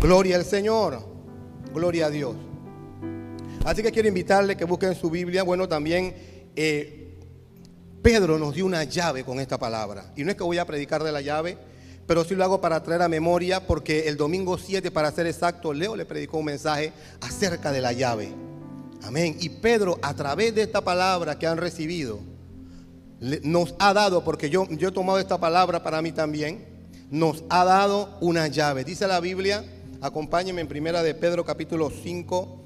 Gloria 0.02 0.36
al 0.36 0.46
Señor, 0.46 1.00
gloria 1.74 2.06
a 2.06 2.10
Dios. 2.10 2.36
Así 3.66 3.82
que 3.82 3.92
quiero 3.92 4.08
invitarle 4.08 4.56
que 4.56 4.64
busquen 4.64 4.96
su 4.96 5.10
Biblia. 5.10 5.44
Bueno, 5.44 5.68
también 5.68 6.16
eh, 6.56 7.07
Pedro 8.02 8.38
nos 8.38 8.56
dio 8.56 8.66
una 8.66 8.84
llave 8.84 9.24
con 9.24 9.40
esta 9.40 9.58
palabra. 9.58 10.12
Y 10.16 10.24
no 10.24 10.32
es 10.32 10.38
que 10.38 10.44
voy 10.44 10.58
a 10.58 10.66
predicar 10.66 11.04
de 11.04 11.12
la 11.12 11.22
llave, 11.22 11.58
pero 12.06 12.24
sí 12.24 12.36
lo 12.36 12.44
hago 12.44 12.62
para 12.62 12.82
traer 12.82 13.02
a 13.02 13.10
memoria, 13.10 13.68
porque 13.68 14.08
el 14.08 14.16
domingo 14.16 14.58
7, 14.58 14.92
para 14.92 15.12
ser 15.12 15.28
exacto, 15.28 15.74
Leo 15.74 15.96
le 15.96 16.06
predicó 16.06 16.38
un 16.38 16.46
mensaje 16.46 16.94
acerca 17.22 17.72
de 17.72 17.82
la 17.82 17.92
llave. 17.92 18.34
Amén. 19.04 19.38
Y 19.40 19.50
Pedro, 19.50 20.00
a 20.02 20.14
través 20.14 20.56
de 20.56 20.64
esta 20.64 20.82
palabra 20.82 21.38
que 21.38 21.48
han 21.48 21.58
recibido, 21.58 22.20
nos 23.44 23.76
ha 23.80 23.94
dado, 23.94 24.24
porque 24.24 24.50
yo, 24.50 24.68
yo 24.70 24.90
he 24.90 24.92
tomado 24.92 25.20
esta 25.20 25.40
palabra 25.40 25.84
para 25.84 26.02
mí 26.02 26.12
también, 26.12 26.66
nos 27.10 27.44
ha 27.50 27.66
dado 27.66 28.18
una 28.22 28.48
llave. 28.48 28.84
Dice 28.84 29.08
la 29.08 29.20
Biblia, 29.20 29.66
acompáñenme 30.02 30.62
en 30.62 30.68
primera 30.68 31.04
de 31.04 31.14
Pedro 31.14 31.44
capítulo 31.46 31.90
5, 31.90 32.62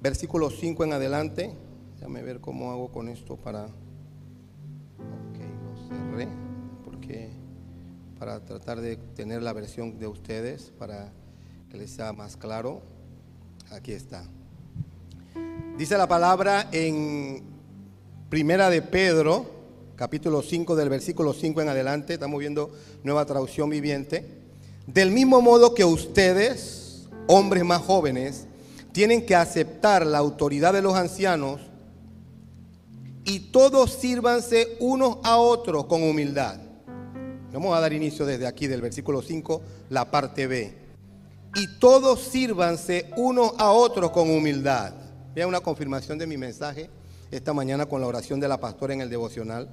versículo 0.00 0.50
5 0.50 0.84
en 0.84 0.92
adelante. 0.92 1.54
Déjame 1.94 2.22
ver 2.22 2.40
cómo 2.40 2.70
hago 2.70 2.90
con 2.90 3.08
esto 3.08 3.36
para... 3.36 3.68
Para 8.18 8.44
tratar 8.44 8.80
de 8.80 8.96
tener 8.96 9.42
la 9.42 9.52
versión 9.52 9.98
de 9.98 10.06
ustedes, 10.06 10.72
para 10.78 11.12
que 11.70 11.78
les 11.78 11.90
sea 11.90 12.12
más 12.12 12.36
claro. 12.36 12.82
Aquí 13.70 13.92
está. 13.92 14.24
Dice 15.78 15.96
la 15.96 16.08
palabra 16.08 16.68
en 16.72 17.42
Primera 18.28 18.68
de 18.68 18.82
Pedro, 18.82 19.46
capítulo 19.96 20.42
5 20.42 20.76
del 20.76 20.88
versículo 20.88 21.32
5 21.32 21.62
en 21.62 21.68
adelante, 21.68 22.14
estamos 22.14 22.38
viendo 22.38 22.70
nueva 23.02 23.24
traducción 23.24 23.70
viviente. 23.70 24.24
Del 24.86 25.10
mismo 25.10 25.40
modo 25.40 25.74
que 25.74 25.84
ustedes, 25.84 27.08
hombres 27.26 27.64
más 27.64 27.82
jóvenes, 27.82 28.46
tienen 28.92 29.24
que 29.24 29.34
aceptar 29.34 30.04
la 30.04 30.18
autoridad 30.18 30.72
de 30.72 30.82
los 30.82 30.94
ancianos 30.94 31.60
y 33.24 33.50
todos 33.50 33.92
sírvanse 33.92 34.76
unos 34.80 35.18
a 35.22 35.36
otros 35.36 35.86
con 35.86 36.02
humildad. 36.02 36.69
Vamos 37.52 37.76
a 37.76 37.80
dar 37.80 37.92
inicio 37.92 38.24
desde 38.24 38.46
aquí 38.46 38.68
del 38.68 38.80
versículo 38.80 39.22
5, 39.22 39.60
la 39.90 40.08
parte 40.10 40.46
B. 40.46 40.72
Y 41.56 41.78
todos 41.80 42.20
sírvanse 42.20 43.10
unos 43.16 43.52
a 43.58 43.72
otros 43.72 44.12
con 44.12 44.30
humildad. 44.30 44.92
Vean 45.34 45.48
una 45.48 45.60
confirmación 45.60 46.16
de 46.16 46.28
mi 46.28 46.36
mensaje 46.36 46.88
esta 47.32 47.52
mañana 47.52 47.86
con 47.86 48.00
la 48.00 48.06
oración 48.06 48.38
de 48.38 48.46
la 48.46 48.60
pastora 48.60 48.94
en 48.94 49.00
el 49.00 49.10
devocional. 49.10 49.68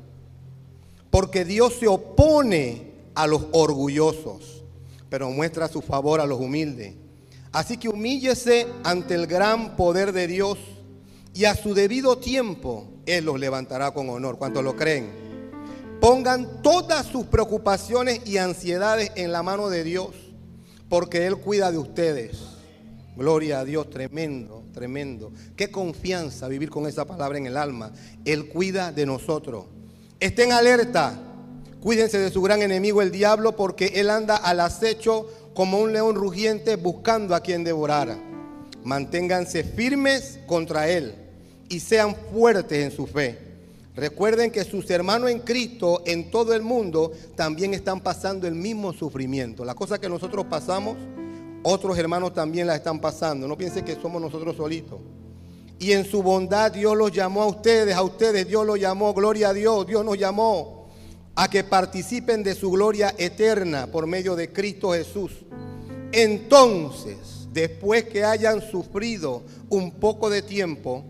Porque 1.11 1.45
Dios 1.45 1.75
se 1.79 1.87
opone 1.87 2.93
a 3.13 3.27
los 3.27 3.45
orgullosos, 3.51 4.63
pero 5.09 5.29
muestra 5.29 5.67
su 5.67 5.81
favor 5.81 6.19
a 6.19 6.25
los 6.25 6.39
humildes. 6.39 6.95
Así 7.51 7.77
que 7.77 7.89
humíllese 7.89 8.67
ante 8.83 9.13
el 9.13 9.27
gran 9.27 9.75
poder 9.75 10.13
de 10.13 10.27
Dios 10.27 10.57
y 11.33 11.45
a 11.45 11.55
su 11.55 11.75
debido 11.75 12.17
tiempo 12.17 12.87
Él 13.05 13.25
los 13.25 13.39
levantará 13.39 13.91
con 13.91 14.09
honor. 14.09 14.37
¿Cuántos 14.39 14.63
lo 14.63 14.75
creen? 14.75 15.26
Pongan 16.07 16.61
todas 16.61 17.05
sus 17.05 17.25
preocupaciones 17.25 18.21
y 18.25 18.37
ansiedades 18.37 19.11
en 19.15 19.33
la 19.33 19.43
mano 19.43 19.67
de 19.67 19.83
Dios, 19.83 20.11
porque 20.87 21.27
Él 21.27 21.35
cuida 21.35 21.69
de 21.69 21.79
ustedes. 21.79 22.37
Gloria 23.17 23.59
a 23.59 23.65
Dios, 23.65 23.89
tremendo, 23.89 24.63
tremendo. 24.73 25.33
Qué 25.57 25.69
confianza 25.69 26.47
vivir 26.47 26.69
con 26.69 26.87
esa 26.87 27.03
palabra 27.03 27.37
en 27.37 27.47
el 27.47 27.57
alma. 27.57 27.91
Él 28.23 28.47
cuida 28.47 28.93
de 28.93 29.05
nosotros. 29.05 29.65
Estén 30.21 30.53
alerta. 30.53 31.19
Cuídense 31.81 32.19
de 32.19 32.31
su 32.31 32.41
gran 32.41 32.61
enemigo, 32.61 33.01
el 33.01 33.11
diablo, 33.11 33.57
porque 33.57 33.87
él 33.95 34.09
anda 34.09 34.37
al 34.37 34.61
acecho 34.61 35.27
como 35.53 35.77
un 35.77 35.91
león 35.91 36.15
rugiente 36.15 36.77
buscando 36.77 37.35
a 37.35 37.41
quien 37.41 37.65
devorar. 37.65 38.17
Manténganse 38.81 39.65
firmes 39.65 40.39
contra 40.47 40.87
él 40.87 41.15
y 41.67 41.81
sean 41.81 42.15
fuertes 42.31 42.85
en 42.85 42.91
su 42.95 43.07
fe. 43.07 43.46
Recuerden 43.97 44.51
que 44.51 44.63
sus 44.63 44.87
hermanos 44.91 45.31
en 45.31 45.39
Cristo 45.39 46.03
en 46.05 46.29
todo 46.29 46.53
el 46.53 46.61
mundo 46.61 47.11
también 47.35 47.73
están 47.73 47.99
pasando 47.99 48.47
el 48.47 48.53
mismo 48.53 48.93
sufrimiento. 48.93 49.65
La 49.65 49.73
cosa 49.73 49.99
que 49.99 50.07
nosotros 50.07 50.45
pasamos 50.45 50.95
otros 51.63 51.97
hermanos 51.97 52.31
también 52.31 52.67
la 52.67 52.75
están 52.75 53.01
pasando. 53.01 53.47
No 53.47 53.57
piensen 53.57 53.83
que 53.83 53.95
somos 53.95 54.21
nosotros 54.21 54.55
solitos. 54.55 54.99
Y 55.79 55.93
en 55.93 56.05
su 56.05 56.21
bondad 56.21 56.71
Dios 56.71 56.95
los 56.95 57.11
llamó 57.11 57.41
a 57.41 57.47
ustedes, 57.47 57.95
a 57.95 58.03
ustedes 58.03 58.47
Dios 58.47 58.67
los 58.67 58.79
llamó, 58.79 59.15
gloria 59.15 59.49
a 59.49 59.53
Dios, 59.53 59.87
Dios 59.87 60.05
nos 60.05 60.17
llamó 60.17 60.87
a 61.33 61.49
que 61.49 61.63
participen 61.63 62.43
de 62.43 62.53
su 62.53 62.69
gloria 62.69 63.15
eterna 63.17 63.87
por 63.87 64.05
medio 64.05 64.35
de 64.35 64.53
Cristo 64.53 64.91
Jesús. 64.91 65.31
Entonces, 66.11 67.47
después 67.51 68.03
que 68.03 68.23
hayan 68.23 68.61
sufrido 68.61 69.41
un 69.69 69.89
poco 69.91 70.29
de 70.29 70.43
tiempo, 70.43 71.03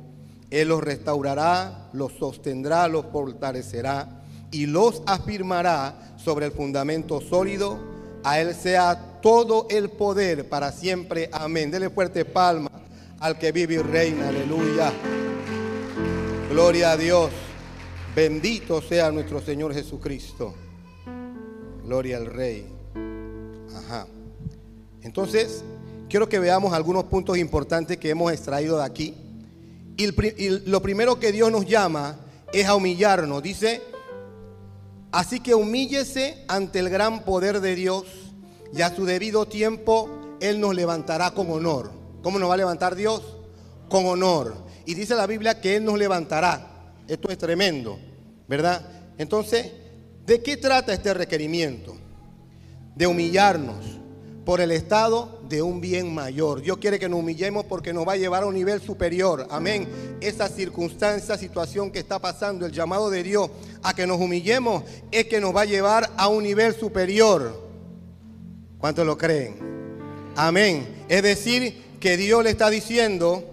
Él 0.49 0.69
los 0.69 0.81
restaurará, 0.81 1.89
los 1.93 2.13
sostendrá, 2.13 2.87
los 2.87 3.05
fortalecerá 3.11 4.23
y 4.51 4.65
los 4.65 5.03
afirmará 5.05 6.15
sobre 6.17 6.45
el 6.45 6.51
fundamento 6.51 7.19
sólido. 7.21 7.79
A 8.23 8.39
Él 8.39 8.55
sea 8.55 9.19
todo 9.21 9.67
el 9.69 9.89
poder 9.89 10.47
para 10.47 10.71
siempre. 10.71 11.29
Amén. 11.33 11.69
Dele 11.71 11.89
fuerte 11.89 12.25
palma 12.25 12.69
al 13.19 13.37
que 13.37 13.51
vive 13.51 13.75
y 13.75 13.79
reina. 13.79 14.29
Aleluya. 14.29 14.91
Gloria 16.49 16.91
a 16.91 16.97
Dios. 16.97 17.29
Bendito 18.15 18.81
sea 18.81 19.11
nuestro 19.11 19.41
Señor 19.41 19.73
Jesucristo. 19.73 20.55
Gloria 21.83 22.17
al 22.17 22.25
Rey. 22.25 22.65
Ajá. 23.75 24.07
Entonces, 25.01 25.63
quiero 26.09 26.27
que 26.27 26.39
veamos 26.39 26.73
algunos 26.73 27.05
puntos 27.05 27.37
importantes 27.37 27.97
que 27.97 28.09
hemos 28.09 28.31
extraído 28.31 28.77
de 28.77 28.85
aquí. 28.85 29.26
Y, 29.97 30.49
lo 30.69 30.81
primero 30.81 31.19
que 31.19 31.31
Dios 31.31 31.51
nos 31.51 31.65
llama 31.65 32.17
es 32.53 32.67
a 32.67 32.75
humillarnos. 32.75 33.41
Dice, 33.41 33.81
así 35.11 35.39
que 35.39 35.55
humíllese 35.55 36.45
ante 36.47 36.79
el 36.79 36.89
gran 36.89 37.25
poder 37.25 37.59
de 37.59 37.75
Dios 37.75 38.05
y 38.73 38.81
a 38.81 38.95
su 38.95 39.05
debido 39.05 39.47
tiempo 39.47 40.37
Él 40.39 40.59
nos 40.59 40.75
levantará 40.75 41.31
con 41.31 41.49
honor. 41.51 41.91
¿Cómo 42.21 42.37
nos 42.37 42.49
va 42.49 42.53
a 42.53 42.57
levantar 42.57 42.95
Dios? 42.95 43.23
Con 43.89 44.05
honor. 44.05 44.55
Y 44.85 44.93
dice 44.93 45.15
la 45.15 45.25
Biblia 45.25 45.59
que 45.59 45.77
Él 45.77 45.85
nos 45.85 45.97
levantará. 45.97 46.93
Esto 47.07 47.29
es 47.29 47.37
tremendo, 47.37 47.97
¿verdad? 48.47 49.13
Entonces, 49.17 49.71
¿de 50.25 50.43
qué 50.43 50.57
trata 50.57 50.93
este 50.93 51.13
requerimiento? 51.13 51.95
De 52.95 53.07
humillarnos 53.07 53.96
por 54.47 54.61
el 54.61 54.71
estado 54.71 55.41
de 55.49 55.61
un 55.61 55.81
bien 55.81 56.15
mayor. 56.15 56.61
Dios 56.61 56.77
quiere 56.77 56.97
que 56.97 57.09
nos 57.09 57.19
humillemos 57.19 57.65
porque 57.65 57.91
nos 57.91 58.07
va 58.07 58.13
a 58.13 58.15
llevar 58.15 58.43
a 58.43 58.45
un 58.45 58.53
nivel 58.53 58.79
superior. 58.79 59.45
Amén. 59.51 59.89
Esa 60.21 60.47
circunstancia, 60.47 61.37
situación 61.37 61.91
que 61.91 61.99
está 61.99 62.17
pasando, 62.17 62.65
el 62.65 62.71
llamado 62.71 63.09
de 63.09 63.23
Dios 63.23 63.49
a 63.83 63.93
que 63.93 64.07
nos 64.07 64.21
humillemos 64.21 64.83
es 65.11 65.25
que 65.25 65.41
nos 65.41 65.53
va 65.53 65.63
a 65.63 65.65
llevar 65.65 66.09
a 66.15 66.29
un 66.29 66.43
nivel 66.43 66.73
superior. 66.73 67.61
¿Cuántos 68.77 69.05
lo 69.05 69.17
creen? 69.17 69.57
Amén. 70.37 71.03
Es 71.09 71.23
decir, 71.23 71.83
que 71.99 72.15
Dios 72.15 72.41
le 72.41 72.51
está 72.51 72.69
diciendo, 72.69 73.43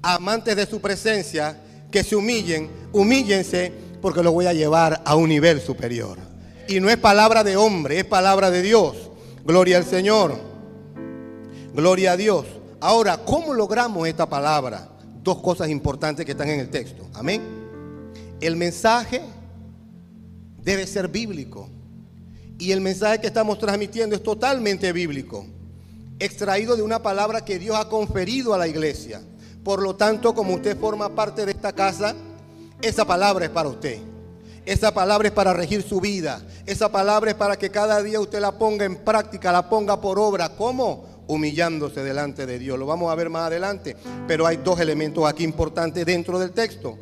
amantes 0.00 0.56
de 0.56 0.64
su 0.64 0.80
presencia, 0.80 1.60
que 1.90 2.02
se 2.02 2.16
humillen, 2.16 2.70
humíllense, 2.94 3.70
porque 4.00 4.22
lo 4.22 4.32
voy 4.32 4.46
a 4.46 4.54
llevar 4.54 5.02
a 5.04 5.14
un 5.14 5.28
nivel 5.28 5.60
superior. 5.60 6.16
Y 6.68 6.80
no 6.80 6.88
es 6.88 6.96
palabra 6.96 7.44
de 7.44 7.58
hombre, 7.58 7.98
es 7.98 8.06
palabra 8.06 8.50
de 8.50 8.62
Dios. 8.62 9.07
Gloria 9.48 9.78
al 9.78 9.86
Señor. 9.86 10.36
Gloria 11.72 12.12
a 12.12 12.16
Dios. 12.18 12.44
Ahora, 12.80 13.16
¿cómo 13.24 13.54
logramos 13.54 14.06
esta 14.06 14.28
palabra? 14.28 14.90
Dos 15.22 15.38
cosas 15.38 15.70
importantes 15.70 16.26
que 16.26 16.32
están 16.32 16.50
en 16.50 16.60
el 16.60 16.68
texto. 16.68 17.08
Amén. 17.14 17.40
El 18.42 18.56
mensaje 18.56 19.22
debe 20.62 20.86
ser 20.86 21.08
bíblico. 21.08 21.66
Y 22.58 22.72
el 22.72 22.82
mensaje 22.82 23.22
que 23.22 23.28
estamos 23.28 23.58
transmitiendo 23.58 24.14
es 24.14 24.22
totalmente 24.22 24.92
bíblico, 24.92 25.46
extraído 26.18 26.76
de 26.76 26.82
una 26.82 27.02
palabra 27.02 27.42
que 27.42 27.58
Dios 27.58 27.74
ha 27.76 27.88
conferido 27.88 28.52
a 28.52 28.58
la 28.58 28.68
iglesia. 28.68 29.22
Por 29.64 29.80
lo 29.80 29.96
tanto, 29.96 30.34
como 30.34 30.56
usted 30.56 30.78
forma 30.78 31.14
parte 31.14 31.46
de 31.46 31.52
esta 31.52 31.72
casa, 31.72 32.14
esa 32.82 33.06
palabra 33.06 33.46
es 33.46 33.50
para 33.50 33.70
usted. 33.70 33.98
Esa 34.68 34.92
palabra 34.92 35.28
es 35.28 35.32
para 35.32 35.54
regir 35.54 35.82
su 35.82 35.98
vida. 35.98 36.42
Esa 36.66 36.92
palabra 36.92 37.30
es 37.30 37.36
para 37.38 37.56
que 37.56 37.70
cada 37.70 38.02
día 38.02 38.20
usted 38.20 38.38
la 38.38 38.58
ponga 38.58 38.84
en 38.84 38.96
práctica, 38.96 39.50
la 39.50 39.66
ponga 39.66 39.98
por 39.98 40.18
obra. 40.18 40.50
¿Cómo? 40.56 41.06
Humillándose 41.26 42.02
delante 42.02 42.44
de 42.44 42.58
Dios. 42.58 42.78
Lo 42.78 42.84
vamos 42.84 43.10
a 43.10 43.14
ver 43.14 43.30
más 43.30 43.46
adelante. 43.46 43.96
Pero 44.26 44.46
hay 44.46 44.58
dos 44.58 44.78
elementos 44.78 45.26
aquí 45.26 45.42
importantes 45.42 46.04
dentro 46.04 46.38
del 46.38 46.50
texto. 46.50 46.98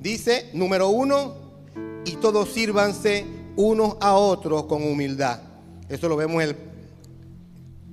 Dice, 0.00 0.50
número 0.54 0.88
uno, 0.88 1.36
y 2.04 2.16
todos 2.16 2.52
sírvanse 2.52 3.24
unos 3.54 3.96
a 4.00 4.14
otros 4.14 4.64
con 4.64 4.82
humildad. 4.82 5.38
Eso 5.88 6.08
lo 6.08 6.16
vemos 6.16 6.42
en 6.42 6.48
el 6.48 6.56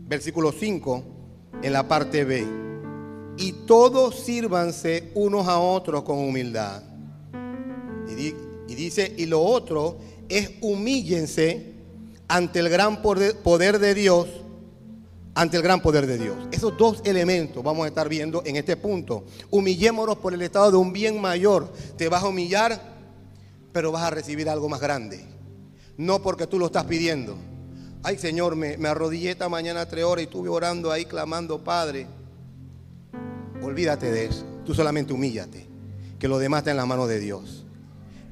versículo 0.08 0.51
5, 0.51 1.04
en 1.62 1.72
la 1.72 1.88
parte 1.88 2.24
B. 2.24 2.44
Y 3.38 3.51
todos 3.68 4.16
sírvanse 4.16 5.12
unos 5.13 5.48
a 5.48 5.60
otros 5.60 6.01
con 6.01 6.18
humildad. 6.18 6.82
Y, 8.18 8.34
dice, 8.75 9.13
y 9.18 9.25
lo 9.25 9.42
otro 9.42 9.98
es 10.30 10.51
humíllense 10.62 11.74
ante 12.28 12.60
el 12.60 12.70
gran 12.70 13.01
poder 13.01 13.80
de 13.80 13.94
Dios, 13.94 14.28
ante 15.34 15.58
el 15.58 15.63
gran 15.63 15.82
poder 15.82 16.08
de 16.08 16.18
Dios. 16.18 16.38
Esos 16.51 16.78
dos 16.78 17.01
elementos 17.06 17.63
vamos 17.63 17.86
a 17.86 17.88
estar 17.88 18.08
viendo 18.08 18.44
en 18.46 18.56
este 18.56 18.78
punto. 18.78 19.25
Humillémonos 19.50 20.18
por 20.18 20.34
el 20.34 20.42
estado 20.42 20.72
de 20.72 20.78
un 20.78 20.94
bien 20.94 21.20
mayor. 21.20 21.72
Te 21.98 22.10
vas 22.10 22.24
a 22.24 22.28
humillar, 22.28 22.82
pero 23.72 23.92
vas 23.92 24.04
a 24.04 24.10
recibir 24.10 24.50
algo 24.50 24.70
más 24.70 24.82
grande 24.82 25.32
no 26.01 26.22
porque 26.22 26.48
tú 26.48 26.58
lo 26.58 26.68
estás 26.68 26.86
pidiendo. 26.86 27.36
Ay 28.04 28.18
Señor, 28.18 28.56
me, 28.56 28.75
arrodillé 28.88 29.32
esta 29.32 29.50
mañana 29.50 29.88
tres 29.88 30.04
horas 30.04 30.24
y 30.24 30.25
estuve 30.25 30.50
orando 30.50 30.92
ahí 30.92 31.06
clamando, 31.06 31.63
Padre. 31.63 32.08
Olvídate 33.62 34.12
de 34.12 34.25
eso. 34.25 34.44
Tú 34.66 34.74
solamente 34.74 35.13
humíllate. 35.13 35.68
Que 36.18 36.28
lo 36.28 36.40
demás 36.40 36.60
está 36.60 36.72
en 36.72 36.78
la 36.78 36.86
mano 36.86 37.06
de 37.06 37.20
Dios. 37.20 37.66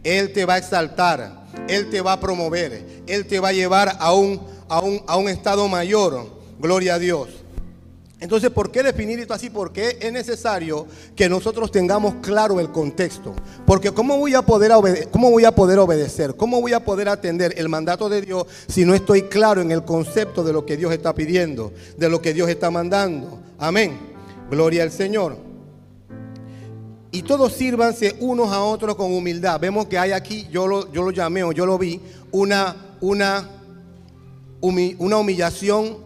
Él 0.04 0.34
te 0.34 0.46
va 0.46 0.56
a 0.56 0.58
exaltar. 0.58 1.48
Él 1.68 1.90
te 1.90 2.02
va 2.02 2.14
a 2.14 2.20
promover. 2.20 3.04
Él 3.08 3.26
te 3.26 3.40
va 3.40 3.50
a 3.50 3.54
llevar 3.54 3.98
a 4.00 4.14
un, 4.14 4.42
a 4.68 4.80
un, 4.80 5.02
a 5.08 5.18
un 5.18 5.30
estado 5.30 5.68
mayor. 5.68 6.28
Gloria 6.60 6.96
a 6.96 7.00
Dios. 7.00 7.30
Entonces, 8.22 8.50
¿por 8.50 8.70
qué 8.70 8.84
definir 8.84 9.18
esto 9.20 9.34
así? 9.34 9.50
Porque 9.50 9.98
es 10.02 10.12
necesario 10.12 10.86
que 11.16 11.30
nosotros 11.30 11.72
tengamos 11.72 12.16
claro 12.22 12.60
el 12.60 12.70
contexto. 12.70 13.34
Porque 13.66 13.92
¿cómo 13.92 14.18
voy 14.18 14.34
a 14.34 14.42
poder, 14.42 15.08
cómo 15.10 15.32
voy 15.32 15.46
a 15.46 15.56
poder 15.56 15.80
obedecer? 15.80 16.36
¿Cómo 16.36 16.60
voy 16.60 16.74
a 16.74 16.84
poder 16.84 17.08
atender 17.08 17.54
el 17.58 17.70
mandato 17.70 18.10
de 18.10 18.22
Dios 18.22 18.46
si 18.68 18.84
no 18.84 18.94
estoy 18.94 19.24
claro 19.24 19.62
en 19.62 19.72
el 19.72 19.86
concepto 19.86 20.44
de 20.44 20.52
lo 20.52 20.66
que 20.66 20.76
Dios 20.76 20.92
está 20.92 21.16
pidiendo, 21.16 21.72
de 21.98 22.10
lo 22.10 22.22
que 22.22 22.34
Dios 22.34 22.50
está 22.50 22.70
mandando? 22.70 23.40
Amén. 23.58 23.98
Gloria 24.50 24.84
al 24.84 24.92
Señor. 24.92 25.49
Y 27.12 27.24
todos 27.24 27.54
sírvanse 27.54 28.16
unos 28.20 28.52
a 28.52 28.62
otros 28.62 28.96
con 28.96 29.12
humildad. 29.12 29.60
Vemos 29.60 29.88
que 29.88 29.98
hay 29.98 30.12
aquí, 30.12 30.48
yo 30.52 30.68
lo, 30.68 30.92
yo 30.92 31.02
lo 31.04 31.12
llamé 31.12 31.44
o 31.44 31.52
yo 31.52 31.66
lo 31.66 31.78
vi, 31.78 32.00
una, 32.32 32.76
una, 33.02 33.50
una 34.62 35.18
humillación 35.18 35.98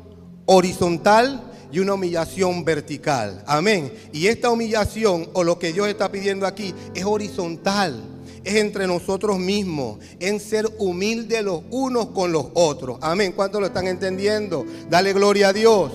horizontal 0.46 1.52
y 1.74 1.80
una 1.80 1.96
humillación 1.96 2.64
vertical. 2.64 3.44
Amén. 3.48 3.92
Y 4.14 4.28
esta 4.28 4.50
humillación 4.50 5.28
o 5.34 5.44
lo 5.44 5.60
que 5.60 5.74
Dios 5.74 5.88
está 5.88 6.12
pidiendo 6.12 6.46
aquí 6.46 6.74
es 6.94 7.04
horizontal. 7.04 8.02
Es 8.44 8.56
entre 8.56 8.88
nosotros 8.88 9.40
mismos, 9.40 10.00
en 10.20 10.40
ser 10.40 10.70
humildes 10.78 11.42
los 11.44 11.62
unos 11.72 12.08
con 12.08 12.32
los 12.32 12.48
otros. 12.54 12.98
Amén. 13.02 13.32
¿Cuántos 13.34 13.62
lo 13.62 13.68
están 13.68 13.88
entendiendo? 13.88 14.66
Dale 14.90 15.14
gloria 15.14 15.50
a 15.50 15.54
Dios. 15.54 15.94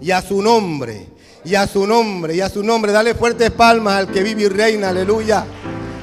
Y 0.00 0.10
a 0.10 0.20
su 0.20 0.42
nombre, 0.42 1.08
y 1.46 1.54
a 1.54 1.68
su 1.68 1.86
nombre, 1.86 2.34
y 2.34 2.40
a 2.40 2.48
su 2.48 2.62
nombre. 2.62 2.90
Dale 2.90 3.14
fuertes 3.14 3.52
palmas 3.52 3.94
al 3.94 4.10
que 4.10 4.22
vive 4.22 4.42
y 4.42 4.48
reina. 4.48 4.88
Aleluya. 4.88 5.46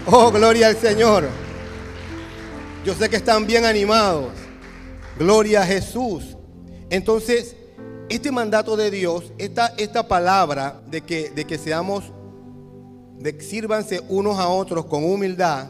Oh, 0.06 0.32
gloria 0.32 0.68
al 0.68 0.78
Señor. 0.78 1.28
Yo 2.86 2.94
sé 2.94 3.10
que 3.10 3.18
están 3.18 3.46
bien 3.46 3.66
animados. 3.66 4.32
Gloria 5.20 5.62
a 5.62 5.66
Jesús. 5.66 6.38
Entonces, 6.90 7.58
este 8.08 8.32
mandato 8.32 8.78
de 8.78 8.90
Dios, 8.90 9.34
esta, 9.38 9.74
esta 9.78 10.08
palabra 10.08 10.82
de 10.88 11.02
que, 11.02 11.30
de 11.32 11.46
que 11.46 11.58
seamos, 11.58 12.06
de 13.20 13.40
sírvanse 13.42 14.02
unos 14.08 14.40
a 14.40 14.48
otros 14.48 14.86
con 14.86 15.04
humildad, 15.04 15.68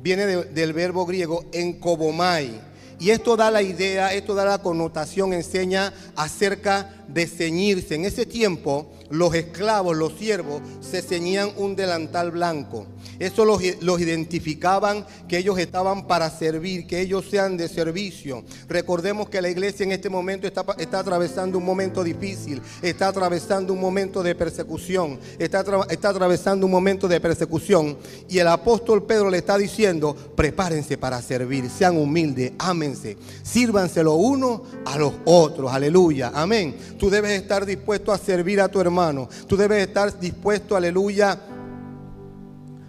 viene 0.00 0.24
del 0.26 0.72
verbo 0.72 1.04
griego 1.04 1.44
enkobomai. 1.52 2.72
Y 2.98 3.10
esto 3.10 3.36
da 3.36 3.50
la 3.50 3.62
idea, 3.62 4.14
esto 4.14 4.34
da 4.34 4.44
la 4.44 4.62
connotación, 4.62 5.32
enseña 5.32 5.92
acerca 6.16 7.01
de 7.12 7.26
ceñirse. 7.26 7.94
En 7.94 8.04
ese 8.04 8.26
tiempo, 8.26 8.90
los 9.10 9.34
esclavos, 9.34 9.96
los 9.96 10.14
siervos, 10.14 10.62
se 10.80 11.02
ceñían 11.02 11.50
un 11.56 11.76
delantal 11.76 12.30
blanco. 12.30 12.86
Eso 13.18 13.44
los, 13.44 13.62
identificaban 14.00 15.06
que 15.28 15.38
ellos 15.38 15.58
estaban 15.58 16.06
para 16.06 16.30
servir, 16.30 16.86
que 16.86 17.00
ellos 17.00 17.26
sean 17.30 17.56
de 17.56 17.68
servicio. 17.68 18.42
Recordemos 18.68 19.28
que 19.28 19.42
la 19.42 19.48
iglesia 19.48 19.84
en 19.84 19.92
este 19.92 20.08
momento 20.08 20.46
está, 20.46 20.64
está 20.78 21.00
atravesando 21.00 21.58
un 21.58 21.64
momento 21.64 22.02
difícil, 22.02 22.60
está 22.80 23.08
atravesando 23.08 23.72
un 23.72 23.80
momento 23.80 24.22
de 24.22 24.34
persecución, 24.34 25.20
está, 25.38 25.64
está 25.90 26.08
atravesando 26.08 26.66
un 26.66 26.72
momento 26.72 27.06
de 27.06 27.20
persecución. 27.20 27.98
Y 28.28 28.38
el 28.38 28.48
apóstol 28.48 29.04
Pedro 29.04 29.30
le 29.30 29.38
está 29.38 29.58
diciendo, 29.58 30.16
prepárense 30.34 30.98
para 30.98 31.20
servir, 31.22 31.68
sean 31.70 31.96
humildes, 31.96 32.52
ámense, 32.58 33.16
sírvanse 33.42 34.02
los 34.02 34.16
unos 34.16 34.62
a 34.84 34.98
los 34.98 35.12
otros. 35.26 35.70
Aleluya, 35.72 36.32
amén. 36.34 36.74
Tú 37.02 37.10
debes 37.10 37.32
estar 37.32 37.66
dispuesto 37.66 38.12
a 38.12 38.16
servir 38.16 38.60
a 38.60 38.68
tu 38.68 38.80
hermano. 38.80 39.28
Tú 39.48 39.56
debes 39.56 39.88
estar 39.88 40.20
dispuesto, 40.20 40.76
aleluya, 40.76 41.36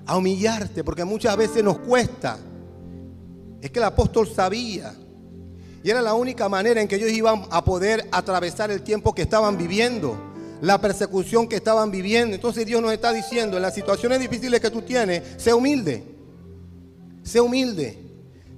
a 0.06 0.16
humillarte, 0.16 0.84
porque 0.84 1.04
muchas 1.04 1.36
veces 1.36 1.64
nos 1.64 1.80
cuesta. 1.80 2.38
Es 3.60 3.72
que 3.72 3.80
el 3.80 3.86
apóstol 3.86 4.28
sabía. 4.28 4.94
Y 5.84 5.90
era 5.90 6.00
la 6.00 6.14
única 6.14 6.48
manera 6.48 6.80
en 6.80 6.88
que 6.88 6.98
ellos 6.98 7.10
iban 7.10 7.48
a 7.50 7.66
poder 7.66 8.08
atravesar 8.12 8.70
el 8.70 8.84
tiempo 8.84 9.16
que 9.16 9.24
estaban 9.24 9.58
viviendo, 9.58 10.16
la 10.62 10.80
persecución 10.80 11.48
que 11.48 11.56
estaban 11.56 11.90
viviendo. 11.90 12.36
Entonces 12.36 12.68
Dios 12.68 12.84
nos 12.84 12.94
está 12.94 13.12
diciendo, 13.14 13.58
en 13.58 13.64
las 13.64 13.74
situaciones 13.74 14.20
difíciles 14.20 14.60
que 14.60 14.70
tú 14.70 14.84
tienes, 14.84 15.24
sé 15.38 15.56
humilde. 15.56 16.04
Sé 17.24 17.42
humilde. 17.42 17.98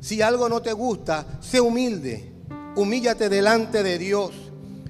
Si 0.02 0.22
algo 0.22 0.50
no 0.50 0.62
te 0.62 0.74
gusta, 0.74 1.26
sé 1.40 1.62
humilde. 1.62 2.34
Humíllate 2.76 3.30
delante 3.30 3.84
de 3.84 3.98
Dios, 3.98 4.45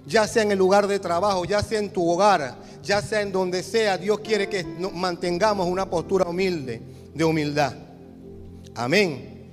ya 0.06 0.28
sea 0.28 0.44
en 0.44 0.52
el 0.52 0.58
lugar 0.58 0.88
de 0.88 1.00
trabajo, 1.00 1.46
ya 1.46 1.62
sea 1.62 1.80
en 1.80 1.92
tu 1.92 2.08
hogar, 2.08 2.56
ya 2.84 3.02
sea 3.02 3.22
en 3.22 3.32
donde 3.32 3.64
sea, 3.64 3.98
Dios 3.98 4.20
quiere 4.20 4.48
que 4.48 4.64
mantengamos 4.64 5.68
una 5.68 5.90
postura 5.90 6.26
humilde, 6.26 6.82
de 7.14 7.24
humildad. 7.24 7.74
Amén. 8.76 9.50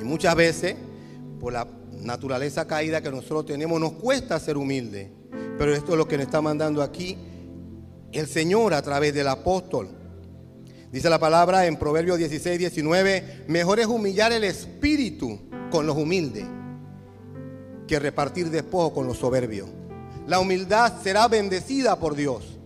Y 0.00 0.04
muchas 0.04 0.34
veces, 0.36 0.76
por 1.40 1.52
la 1.52 1.66
naturaleza 1.92 2.66
caída 2.66 3.00
que 3.00 3.10
nosotros 3.10 3.46
tenemos, 3.46 3.80
nos 3.80 3.92
cuesta 3.92 4.38
ser 4.38 4.56
humilde. 4.56 5.10
Pero 5.58 5.74
esto 5.74 5.92
es 5.92 5.98
lo 5.98 6.06
que 6.06 6.16
nos 6.16 6.26
está 6.26 6.40
mandando 6.40 6.82
aquí 6.82 7.16
el 8.12 8.26
Señor 8.26 8.74
a 8.74 8.82
través 8.82 9.14
del 9.14 9.28
apóstol. 9.28 9.88
Dice 10.92 11.10
la 11.10 11.18
palabra 11.18 11.66
en 11.66 11.76
Proverbios 11.76 12.18
16, 12.18 12.58
19, 12.58 13.44
mejor 13.48 13.80
es 13.80 13.86
humillar 13.86 14.32
el 14.32 14.44
espíritu 14.44 15.40
con 15.70 15.86
los 15.86 15.96
humildes 15.96 16.44
que 17.86 17.98
repartir 17.98 18.50
despojo 18.50 18.92
con 18.92 19.06
los 19.06 19.18
soberbios. 19.18 19.68
La 20.26 20.40
humildad 20.40 21.02
será 21.02 21.28
bendecida 21.28 21.98
por 21.98 22.14
Dios. 22.14 22.58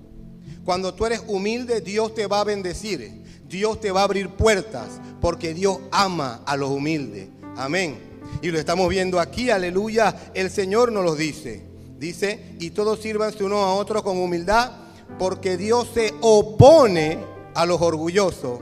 Cuando 0.65 0.95
tú 0.95 1.07
eres 1.07 1.23
humilde, 1.27 1.81
Dios 1.81 2.15
te 2.15 2.27
va 2.27 2.41
a 2.41 2.45
bendecir. 2.45 3.25
Dios 3.49 3.81
te 3.81 3.91
va 3.91 4.03
a 4.03 4.05
abrir 4.05 4.31
puertas 4.31 5.01
porque 5.21 5.55
Dios 5.55 5.79
ama 5.91 6.43
a 6.45 6.57
los 6.57 6.71
humildes. 6.71 7.29
Amén. 7.57 7.99
Y 8.43 8.51
lo 8.51 8.59
estamos 8.59 8.89
viendo 8.89 9.19
aquí, 9.19 9.51
aleluya. 9.51 10.15
El 10.35 10.51
Señor 10.51 10.93
nos 10.93 11.05
lo 11.05 11.17
dice. 11.17 11.63
Dice, 11.99 12.55
y 12.61 12.71
todos 12.71 13.01
sírvanse 13.01 13.43
uno 13.43 13.57
a 13.59 13.75
otro 13.75 14.05
con 14.05 14.19
humildad 14.19 14.71
porque 15.19 15.57
Dios 15.57 15.89
se 15.95 16.15
opone 16.21 17.19
a 17.55 17.67
los 17.67 17.81
orgullosos, 17.81 18.61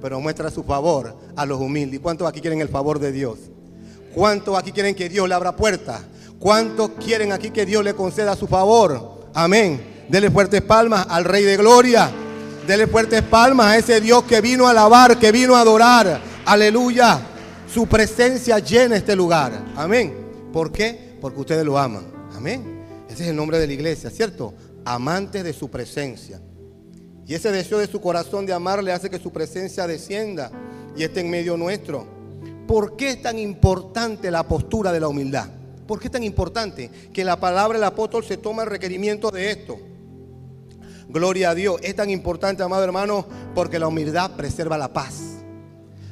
pero 0.00 0.20
muestra 0.20 0.50
su 0.50 0.62
favor 0.62 1.14
a 1.36 1.44
los 1.44 1.60
humildes. 1.60 2.00
¿Cuántos 2.00 2.26
aquí 2.26 2.40
quieren 2.40 2.60
el 2.60 2.68
favor 2.68 2.98
de 2.98 3.12
Dios? 3.12 3.38
¿Cuántos 4.14 4.58
aquí 4.58 4.72
quieren 4.72 4.94
que 4.94 5.08
Dios 5.08 5.28
le 5.28 5.34
abra 5.34 5.54
puertas? 5.54 6.02
¿Cuántos 6.38 6.90
quieren 7.04 7.32
aquí 7.32 7.50
que 7.50 7.66
Dios 7.66 7.82
le 7.84 7.94
conceda 7.94 8.36
su 8.36 8.46
favor? 8.46 9.28
Amén. 9.34 9.80
Dele 10.08 10.30
fuertes 10.30 10.62
palmas 10.62 11.06
al 11.08 11.24
Rey 11.24 11.44
de 11.44 11.56
Gloria. 11.56 12.10
Dele 12.66 12.86
fuertes 12.86 13.22
palmas 13.22 13.66
a 13.66 13.76
ese 13.78 14.00
Dios 14.00 14.24
que 14.24 14.40
vino 14.40 14.66
a 14.66 14.70
alabar, 14.70 15.18
que 15.18 15.32
vino 15.32 15.56
a 15.56 15.60
adorar. 15.60 16.20
Aleluya. 16.44 17.20
Su 17.72 17.86
presencia 17.86 18.58
llena 18.58 18.96
este 18.96 19.14
lugar. 19.14 19.52
Amén. 19.76 20.14
¿Por 20.52 20.72
qué? 20.72 21.16
Porque 21.20 21.40
ustedes 21.40 21.64
lo 21.64 21.78
aman. 21.78 22.06
Amén. 22.34 22.84
Ese 23.08 23.24
es 23.24 23.30
el 23.30 23.36
nombre 23.36 23.58
de 23.58 23.66
la 23.66 23.72
iglesia, 23.72 24.10
¿cierto? 24.10 24.54
Amantes 24.84 25.44
de 25.44 25.52
su 25.52 25.68
presencia. 25.70 26.40
Y 27.26 27.34
ese 27.34 27.52
deseo 27.52 27.78
de 27.78 27.86
su 27.86 28.00
corazón 28.00 28.46
de 28.46 28.54
amarle 28.54 28.90
hace 28.92 29.10
que 29.10 29.18
su 29.18 29.30
presencia 29.30 29.86
descienda 29.86 30.50
y 30.96 31.02
esté 31.02 31.20
en 31.20 31.30
medio 31.30 31.56
nuestro. 31.56 32.17
¿Por 32.68 32.96
qué 32.96 33.12
es 33.12 33.22
tan 33.22 33.38
importante 33.38 34.30
la 34.30 34.46
postura 34.46 34.92
de 34.92 35.00
la 35.00 35.08
humildad? 35.08 35.48
¿Por 35.86 35.98
qué 35.98 36.08
es 36.08 36.12
tan 36.12 36.22
importante 36.22 36.90
que 37.14 37.24
la 37.24 37.40
palabra 37.40 37.78
del 37.78 37.84
apóstol 37.84 38.22
se 38.22 38.36
toma 38.36 38.64
el 38.64 38.68
requerimiento 38.68 39.30
de 39.30 39.50
esto? 39.50 39.78
Gloria 41.08 41.48
a 41.48 41.54
Dios. 41.54 41.80
Es 41.82 41.96
tan 41.96 42.10
importante, 42.10 42.62
amado 42.62 42.84
hermano, 42.84 43.26
porque 43.54 43.78
la 43.78 43.88
humildad 43.88 44.32
preserva 44.32 44.76
la 44.76 44.92
paz. 44.92 45.14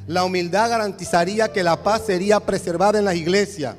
La 0.07 0.23
humildad 0.23 0.71
garantizaría 0.71 1.53
que 1.53 1.61
la 1.61 1.83
paz 1.83 2.07
sería 2.07 2.39
preservada 2.39 2.97
en 2.97 3.05
la 3.05 3.13
iglesia. 3.13 3.77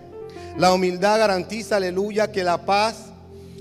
La 0.56 0.72
humildad 0.72 1.18
garantiza, 1.18 1.78
aleluya, 1.78 2.30
que 2.30 2.44
la 2.44 2.64
paz 2.64 3.06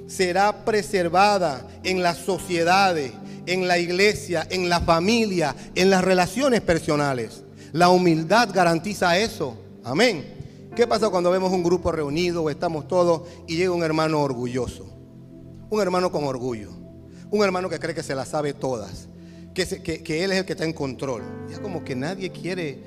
será 0.06 0.64
preservada 0.64 1.66
en 1.84 2.04
las 2.04 2.20
sociedades, 2.20 3.14
en 3.48 3.68
la 3.68 3.80
iglesia, 3.80 4.46
en 4.52 4.70
la 4.70 4.80
familia, 4.80 5.56
en 5.74 5.90
las 5.90 6.04
relaciones 6.04 6.62
personales. 6.62 7.47
La 7.72 7.90
humildad 7.90 8.50
garantiza 8.54 9.18
eso. 9.18 9.58
Amén. 9.84 10.38
¿Qué 10.76 10.86
pasa 10.86 11.10
cuando 11.10 11.32
vemos 11.32 11.52
un 11.52 11.64
grupo 11.64 11.92
reunido 11.92 12.44
o 12.44 12.50
estamos 12.50 12.88
todos 12.88 13.24
y 13.48 13.56
llega 13.56 13.72
un 13.72 13.84
hermano 13.84 14.22
orgulloso? 14.22 14.86
Un 15.70 15.82
hermano 15.82 16.12
con 16.12 16.24
orgullo. 16.24 16.72
Un 17.32 17.44
hermano 17.44 17.70
que 17.70 17.80
cree 17.80 17.96
que 17.96 18.04
se 18.04 18.16
las 18.16 18.30
sabe 18.30 18.54
todas. 18.54 19.10
Que, 19.54 19.66
que, 20.04 20.24
él 20.24 20.32
es 20.32 20.38
el 20.38 20.46
que 20.46 20.54
está 20.54 20.66
en 20.66 20.74
control. 20.74 21.24
Ya 21.50 21.60
como 21.60 21.84
que 21.84 21.96
nadie 21.96 22.32
quiere. 22.32 22.84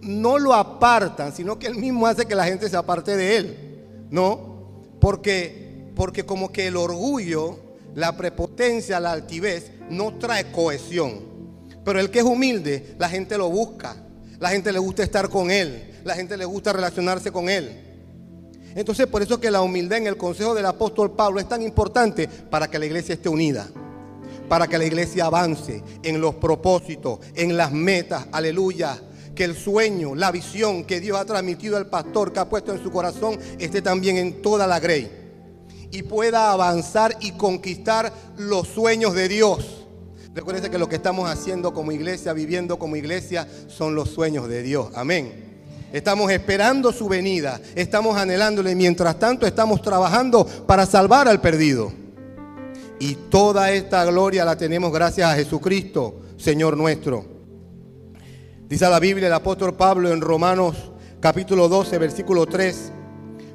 No 0.00 0.38
lo 0.38 0.54
apartan, 0.54 1.32
sino 1.32 1.58
que 1.58 1.68
él 1.68 1.76
mismo 1.76 2.06
hace 2.06 2.26
que 2.26 2.34
la 2.34 2.44
gente 2.44 2.68
se 2.68 2.76
aparte 2.76 3.16
de 3.16 3.36
él. 3.36 3.56
¿No? 4.10 4.58
Porque, 5.00 5.92
porque 5.94 6.26
como 6.26 6.50
que 6.50 6.66
el 6.66 6.76
orgullo, 6.76 7.58
la 7.94 8.16
prepotencia, 8.16 8.98
la 8.98 9.12
altivez, 9.12 9.70
no 9.88 10.18
trae 10.18 10.50
cohesión. 10.50 11.37
Pero 11.88 12.00
el 12.00 12.10
que 12.10 12.18
es 12.18 12.24
humilde, 12.24 12.94
la 12.98 13.08
gente 13.08 13.36
lo 13.36 13.48
busca. 13.48 13.96
La 14.38 14.50
gente 14.50 14.70
le 14.70 14.78
gusta 14.78 15.02
estar 15.02 15.28
con 15.28 15.50
él 15.50 15.88
la 16.08 16.14
gente 16.14 16.36
le 16.36 16.44
gusta 16.44 16.72
relacionarse 16.72 17.30
con 17.30 17.48
Él. 17.48 17.84
Entonces, 18.74 19.06
por 19.06 19.22
eso 19.22 19.38
que 19.38 19.50
la 19.50 19.62
humildad 19.62 19.98
en 19.98 20.06
el 20.06 20.16
consejo 20.16 20.54
del 20.54 20.66
apóstol 20.66 21.12
Pablo 21.12 21.38
es 21.38 21.48
tan 21.48 21.62
importante 21.62 22.26
para 22.28 22.68
que 22.68 22.78
la 22.78 22.86
iglesia 22.86 23.14
esté 23.14 23.28
unida, 23.28 23.68
para 24.48 24.66
que 24.66 24.78
la 24.78 24.84
iglesia 24.84 25.26
avance 25.26 25.82
en 26.02 26.20
los 26.20 26.36
propósitos, 26.36 27.20
en 27.34 27.56
las 27.56 27.72
metas, 27.72 28.26
aleluya. 28.32 29.02
Que 29.34 29.44
el 29.44 29.54
sueño, 29.54 30.16
la 30.16 30.32
visión 30.32 30.82
que 30.84 30.98
Dios 30.98 31.16
ha 31.16 31.24
transmitido 31.24 31.76
al 31.76 31.86
pastor, 31.86 32.32
que 32.32 32.40
ha 32.40 32.48
puesto 32.48 32.72
en 32.72 32.82
su 32.82 32.90
corazón, 32.90 33.38
esté 33.60 33.82
también 33.82 34.16
en 34.16 34.42
toda 34.42 34.66
la 34.66 34.80
grey. 34.80 35.26
y 35.90 36.02
pueda 36.02 36.52
avanzar 36.52 37.16
y 37.20 37.32
conquistar 37.32 38.12
los 38.36 38.68
sueños 38.68 39.14
de 39.14 39.26
Dios. 39.26 39.77
Recuerden 40.34 40.70
que 40.70 40.78
lo 40.78 40.88
que 40.88 40.96
estamos 40.96 41.28
haciendo 41.28 41.72
como 41.72 41.92
iglesia, 41.92 42.32
viviendo 42.32 42.78
como 42.78 42.96
iglesia, 42.96 43.46
son 43.66 43.94
los 43.94 44.10
sueños 44.10 44.48
de 44.48 44.62
Dios. 44.62 44.90
Amén. 44.94 45.48
Estamos 45.92 46.30
esperando 46.30 46.92
su 46.92 47.08
venida, 47.08 47.60
estamos 47.74 48.16
anhelándole. 48.16 48.74
Mientras 48.74 49.18
tanto, 49.18 49.46
estamos 49.46 49.80
trabajando 49.80 50.44
para 50.44 50.84
salvar 50.84 51.28
al 51.28 51.40
perdido. 51.40 51.92
Y 53.00 53.14
toda 53.14 53.70
esta 53.72 54.04
gloria 54.04 54.44
la 54.44 54.56
tenemos 54.56 54.92
gracias 54.92 55.30
a 55.30 55.34
Jesucristo, 55.34 56.20
Señor 56.36 56.76
nuestro. 56.76 57.24
Dice 58.68 58.88
la 58.88 59.00
Biblia 59.00 59.28
el 59.28 59.32
apóstol 59.32 59.76
Pablo 59.76 60.12
en 60.12 60.20
Romanos 60.20 60.76
capítulo 61.20 61.68
12, 61.68 61.98
versículo 61.98 62.44
3, 62.44 62.92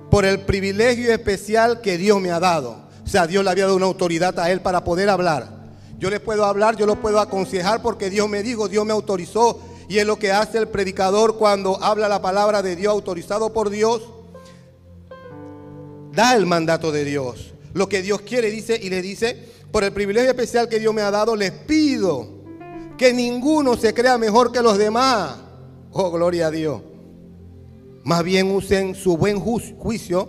por 0.10 0.26
el 0.26 0.42
privilegio 0.42 1.14
especial 1.14 1.82
que 1.82 1.98
Dios 1.98 2.20
me 2.20 2.32
ha 2.32 2.40
dado. 2.40 2.88
O 3.06 3.08
sea, 3.08 3.28
Dios 3.28 3.44
le 3.44 3.52
había 3.52 3.66
dado 3.66 3.76
una 3.76 3.86
autoridad 3.86 4.40
a 4.40 4.50
él 4.52 4.62
para 4.62 4.84
poder 4.84 5.10
hablar. 5.10 5.63
Yo 6.04 6.10
le 6.10 6.20
puedo 6.20 6.44
hablar, 6.44 6.76
yo 6.76 6.86
lo 6.86 7.00
puedo 7.00 7.18
aconsejar 7.18 7.82
porque 7.82 8.10
Dios 8.10 8.28
me 8.28 8.44
dijo, 8.44 8.68
Dios 8.68 8.86
me 8.86 8.92
autorizó. 8.92 9.62
Y 9.88 10.00
es 10.00 10.06
lo 10.06 10.20
que 10.20 10.34
hace 10.34 10.58
el 10.58 10.68
predicador 10.68 11.38
cuando 11.38 11.82
habla 11.82 12.10
la 12.10 12.22
palabra 12.22 12.62
de 12.62 12.76
Dios 12.76 12.92
autorizado 12.92 13.54
por 13.54 13.70
Dios. 13.70 14.02
Da 16.12 16.36
el 16.36 16.46
mandato 16.46 16.92
de 16.92 17.06
Dios. 17.06 17.54
Lo 17.74 17.88
que 17.88 18.02
Dios 18.02 18.20
quiere 18.20 18.52
dice 18.52 18.78
y 18.84 18.90
le 18.90 19.02
dice, 19.02 19.48
por 19.72 19.86
el 19.86 19.94
privilegio 19.94 20.30
especial 20.30 20.68
que 20.68 20.78
Dios 20.78 20.94
me 20.94 21.04
ha 21.04 21.10
dado, 21.10 21.38
les 21.38 21.52
pido 21.52 22.28
que 22.98 23.14
ninguno 23.14 23.78
se 23.78 23.94
crea 23.94 24.18
mejor 24.18 24.52
que 24.52 24.62
los 24.62 24.78
demás. 24.78 25.38
Oh, 25.94 26.12
gloria 26.12 26.48
a 26.48 26.52
Dios. 26.52 26.82
Más 28.04 28.26
bien 28.26 28.52
usen 28.52 28.94
su 28.94 29.16
buen 29.16 29.40
juicio 29.40 30.28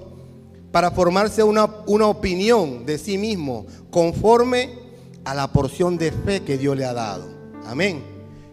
para 0.70 0.92
formarse 0.92 1.42
una, 1.42 1.68
una 1.86 2.06
opinión 2.06 2.86
de 2.86 2.96
sí 2.96 3.18
mismo 3.18 3.66
conforme 3.90 4.83
a 5.24 5.34
la 5.34 5.52
porción 5.52 5.96
de 5.96 6.12
fe 6.12 6.42
que 6.42 6.58
Dios 6.58 6.76
le 6.76 6.84
ha 6.84 6.92
dado. 6.92 7.24
Amén. 7.66 8.02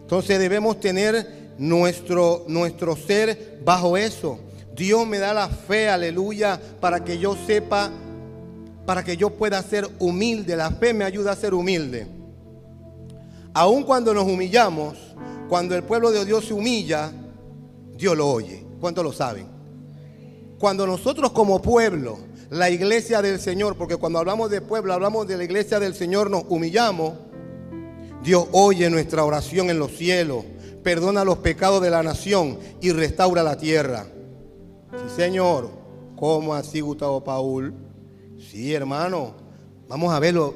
Entonces 0.00 0.38
debemos 0.38 0.80
tener 0.80 1.54
nuestro, 1.58 2.44
nuestro 2.48 2.96
ser 2.96 3.60
bajo 3.64 3.96
eso. 3.96 4.38
Dios 4.74 5.06
me 5.06 5.18
da 5.18 5.34
la 5.34 5.48
fe, 5.48 5.88
aleluya, 5.88 6.60
para 6.80 7.04
que 7.04 7.18
yo 7.18 7.36
sepa, 7.46 7.90
para 8.86 9.04
que 9.04 9.16
yo 9.16 9.30
pueda 9.30 9.62
ser 9.62 9.88
humilde. 9.98 10.56
La 10.56 10.70
fe 10.70 10.94
me 10.94 11.04
ayuda 11.04 11.32
a 11.32 11.36
ser 11.36 11.54
humilde. 11.54 12.06
Aun 13.54 13.84
cuando 13.84 14.14
nos 14.14 14.24
humillamos, 14.24 14.96
cuando 15.48 15.76
el 15.76 15.82
pueblo 15.82 16.10
de 16.10 16.24
Dios 16.24 16.46
se 16.46 16.54
humilla, 16.54 17.12
Dios 17.96 18.16
lo 18.16 18.30
oye. 18.30 18.64
¿Cuántos 18.80 19.04
lo 19.04 19.12
saben? 19.12 19.46
Cuando 20.58 20.86
nosotros 20.86 21.32
como 21.32 21.60
pueblo 21.60 22.18
la 22.52 22.68
iglesia 22.68 23.22
del 23.22 23.40
Señor, 23.40 23.76
porque 23.76 23.96
cuando 23.96 24.18
hablamos 24.18 24.50
de 24.50 24.60
pueblo, 24.60 24.92
hablamos 24.92 25.26
de 25.26 25.38
la 25.38 25.44
iglesia 25.44 25.80
del 25.80 25.94
Señor, 25.94 26.28
nos 26.28 26.44
humillamos, 26.50 27.14
Dios 28.22 28.46
oye 28.52 28.90
nuestra 28.90 29.24
oración 29.24 29.70
en 29.70 29.78
los 29.78 29.96
cielos, 29.96 30.44
perdona 30.82 31.24
los 31.24 31.38
pecados 31.38 31.80
de 31.80 31.88
la 31.88 32.02
nación 32.02 32.58
y 32.82 32.92
restaura 32.92 33.42
la 33.42 33.56
tierra. 33.56 34.04
Sí, 34.90 35.14
Señor. 35.16 35.70
¿Cómo 36.14 36.54
así, 36.54 36.82
Gustavo 36.82 37.24
Paul? 37.24 37.72
Sí, 38.50 38.74
hermano. 38.74 39.34
Vamos 39.88 40.12
a 40.12 40.20
verlo, 40.20 40.54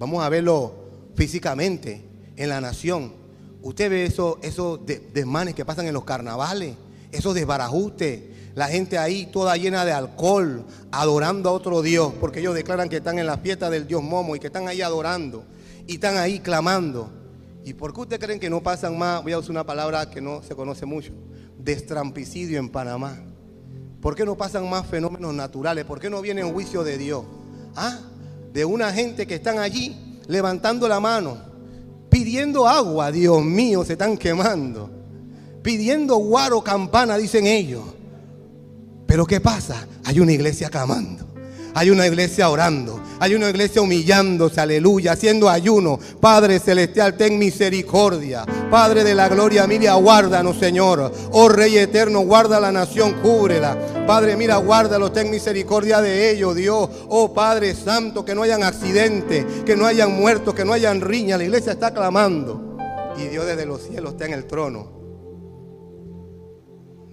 vamos 0.00 0.24
a 0.24 0.28
verlo 0.28 0.74
físicamente 1.14 2.02
en 2.34 2.48
la 2.48 2.60
nación. 2.60 3.12
Usted 3.62 3.88
ve 3.88 4.04
esos, 4.04 4.38
esos 4.42 4.80
desmanes 4.84 5.54
que 5.54 5.64
pasan 5.64 5.86
en 5.86 5.94
los 5.94 6.02
carnavales, 6.02 6.74
esos 7.12 7.36
desbarajustes, 7.36 8.20
la 8.54 8.68
gente 8.68 8.98
ahí 8.98 9.26
toda 9.26 9.56
llena 9.56 9.84
de 9.84 9.92
alcohol, 9.92 10.64
adorando 10.90 11.48
a 11.48 11.52
otro 11.52 11.82
Dios, 11.82 12.12
porque 12.20 12.40
ellos 12.40 12.54
declaran 12.54 12.88
que 12.88 12.96
están 12.96 13.18
en 13.18 13.26
la 13.26 13.38
fiesta 13.38 13.70
del 13.70 13.86
Dios 13.86 14.02
Momo 14.02 14.34
y 14.34 14.40
que 14.40 14.48
están 14.48 14.68
ahí 14.68 14.82
adorando 14.82 15.44
y 15.86 15.94
están 15.94 16.16
ahí 16.16 16.40
clamando. 16.40 17.10
¿Y 17.64 17.74
por 17.74 17.92
qué 17.92 18.00
ustedes 18.00 18.24
creen 18.24 18.40
que 18.40 18.50
no 18.50 18.62
pasan 18.62 18.98
más, 18.98 19.22
voy 19.22 19.32
a 19.32 19.38
usar 19.38 19.50
una 19.50 19.64
palabra 19.64 20.10
que 20.10 20.20
no 20.20 20.42
se 20.42 20.54
conoce 20.54 20.86
mucho, 20.86 21.12
destrampicidio 21.58 22.58
en 22.58 22.68
Panamá? 22.68 23.18
¿Por 24.00 24.14
qué 24.14 24.24
no 24.24 24.36
pasan 24.36 24.68
más 24.68 24.86
fenómenos 24.86 25.34
naturales? 25.34 25.84
¿Por 25.84 26.00
qué 26.00 26.08
no 26.08 26.22
viene 26.22 26.42
juicio 26.42 26.82
de 26.82 26.96
Dios? 26.96 27.24
Ah, 27.76 27.98
de 28.52 28.64
una 28.64 28.92
gente 28.92 29.26
que 29.26 29.34
están 29.34 29.58
allí 29.58 30.20
levantando 30.26 30.88
la 30.88 31.00
mano, 31.00 31.38
pidiendo 32.08 32.66
agua, 32.66 33.12
Dios 33.12 33.44
mío, 33.44 33.84
se 33.84 33.92
están 33.92 34.16
quemando. 34.16 34.90
Pidiendo 35.62 36.16
guaro 36.16 36.62
campana, 36.62 37.18
dicen 37.18 37.46
ellos. 37.46 37.82
Pero 39.10 39.26
¿qué 39.26 39.40
pasa? 39.40 39.88
Hay 40.04 40.20
una 40.20 40.30
iglesia 40.30 40.70
clamando. 40.70 41.26
Hay 41.74 41.90
una 41.90 42.06
iglesia 42.06 42.48
orando. 42.48 43.02
Hay 43.18 43.34
una 43.34 43.50
iglesia 43.50 43.82
humillándose, 43.82 44.60
aleluya, 44.60 45.10
haciendo 45.10 45.50
ayuno. 45.50 45.98
Padre 46.20 46.60
celestial, 46.60 47.16
ten 47.16 47.36
misericordia. 47.36 48.44
Padre 48.70 49.02
de 49.02 49.16
la 49.16 49.28
gloria, 49.28 49.66
mira, 49.66 49.94
guárdanos, 49.94 50.58
Señor. 50.58 51.12
Oh 51.32 51.48
Rey 51.48 51.76
eterno, 51.78 52.20
guarda 52.20 52.60
la 52.60 52.70
nación, 52.70 53.14
cúbrela. 53.14 53.76
Padre, 54.06 54.36
mira, 54.36 54.58
guárdalo, 54.58 55.10
ten 55.10 55.28
misericordia 55.28 56.00
de 56.00 56.30
ellos, 56.30 56.54
Dios. 56.54 56.88
Oh 57.08 57.34
Padre 57.34 57.74
Santo, 57.74 58.24
que 58.24 58.36
no 58.36 58.44
hayan 58.44 58.62
accidentes, 58.62 59.44
que 59.66 59.74
no 59.74 59.86
hayan 59.86 60.12
muertos, 60.12 60.54
que 60.54 60.64
no 60.64 60.72
hayan 60.72 61.00
riñas. 61.00 61.38
La 61.40 61.46
iglesia 61.46 61.72
está 61.72 61.92
clamando. 61.92 62.78
Y 63.18 63.26
Dios 63.26 63.44
desde 63.44 63.66
los 63.66 63.82
cielos 63.82 64.12
está 64.12 64.26
en 64.26 64.34
el 64.34 64.44
trono 64.44 64.99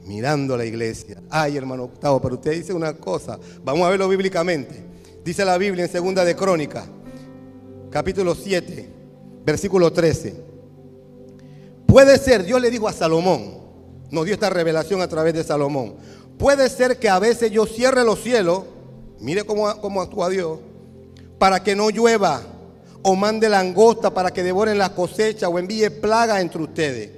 mirando 0.08 0.58
la 0.58 0.66
iglesia. 0.66 1.22
Ay, 1.30 1.58
hermano 1.58 1.84
Octavo, 1.84 2.22
pero 2.22 2.36
usted 2.36 2.54
dice 2.54 2.74
una 2.74 2.94
cosa. 2.94 3.38
Vamos 3.64 3.86
a 3.86 3.90
verlo 3.90 4.08
bíblicamente. 4.08 4.86
Dice 5.24 5.44
la 5.44 5.58
Biblia 5.58 5.86
en 5.86 5.92
Segunda 5.92 6.24
de 6.24 6.36
Crónica, 6.36 6.86
capítulo 7.92 8.34
7, 8.34 8.90
versículo 9.46 9.92
13. 9.92 10.36
Puede 11.86 12.18
ser, 12.18 12.46
Dios 12.46 12.62
le 12.62 12.72
dijo 12.72 12.88
a 12.88 12.94
Salomón, 12.94 13.58
nos 14.10 14.26
dio 14.26 14.34
esta 14.34 14.50
revelación 14.50 15.02
a 15.02 15.08
través 15.08 15.34
de 15.34 15.44
Salomón. 15.44 15.96
Puede 16.38 16.70
ser 16.70 16.98
que 16.98 17.10
a 17.10 17.20
veces 17.20 17.52
yo 17.52 17.66
cierre 17.66 18.06
los 18.06 18.22
cielos, 18.22 18.64
mire 19.20 19.44
cómo, 19.44 19.82
cómo 19.82 20.02
actúa 20.02 20.30
Dios, 20.30 20.60
para 21.38 21.62
que 21.62 21.76
no 21.76 21.90
llueva 21.90 22.42
o 23.04 23.16
mande 23.16 23.48
langosta 23.50 24.14
para 24.14 24.32
que 24.32 24.44
devoren 24.44 24.78
la 24.78 24.94
cosecha 24.94 25.48
o 25.48 25.60
envíe 25.60 25.90
plaga 25.90 26.42
entre 26.42 26.62
ustedes, 26.62 27.12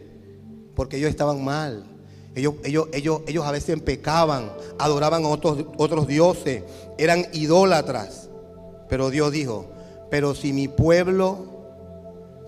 porque 0.75 0.97
ellos 0.97 1.09
estaban 1.09 1.43
mal. 1.43 1.88
Ellos, 2.39 2.55
ellos, 2.63 2.87
ellos, 2.93 3.21
ellos 3.27 3.45
a 3.45 3.51
veces 3.51 3.79
pecaban, 3.81 4.51
adoraban 4.77 5.23
a 5.25 5.27
otros, 5.27 5.65
otros 5.77 6.07
dioses, 6.07 6.63
eran 6.97 7.25
idólatras. 7.33 8.29
Pero 8.89 9.09
Dios 9.09 9.31
dijo, 9.31 9.67
pero 10.09 10.33
si 10.33 10.53
mi 10.53 10.67
pueblo 10.67 11.59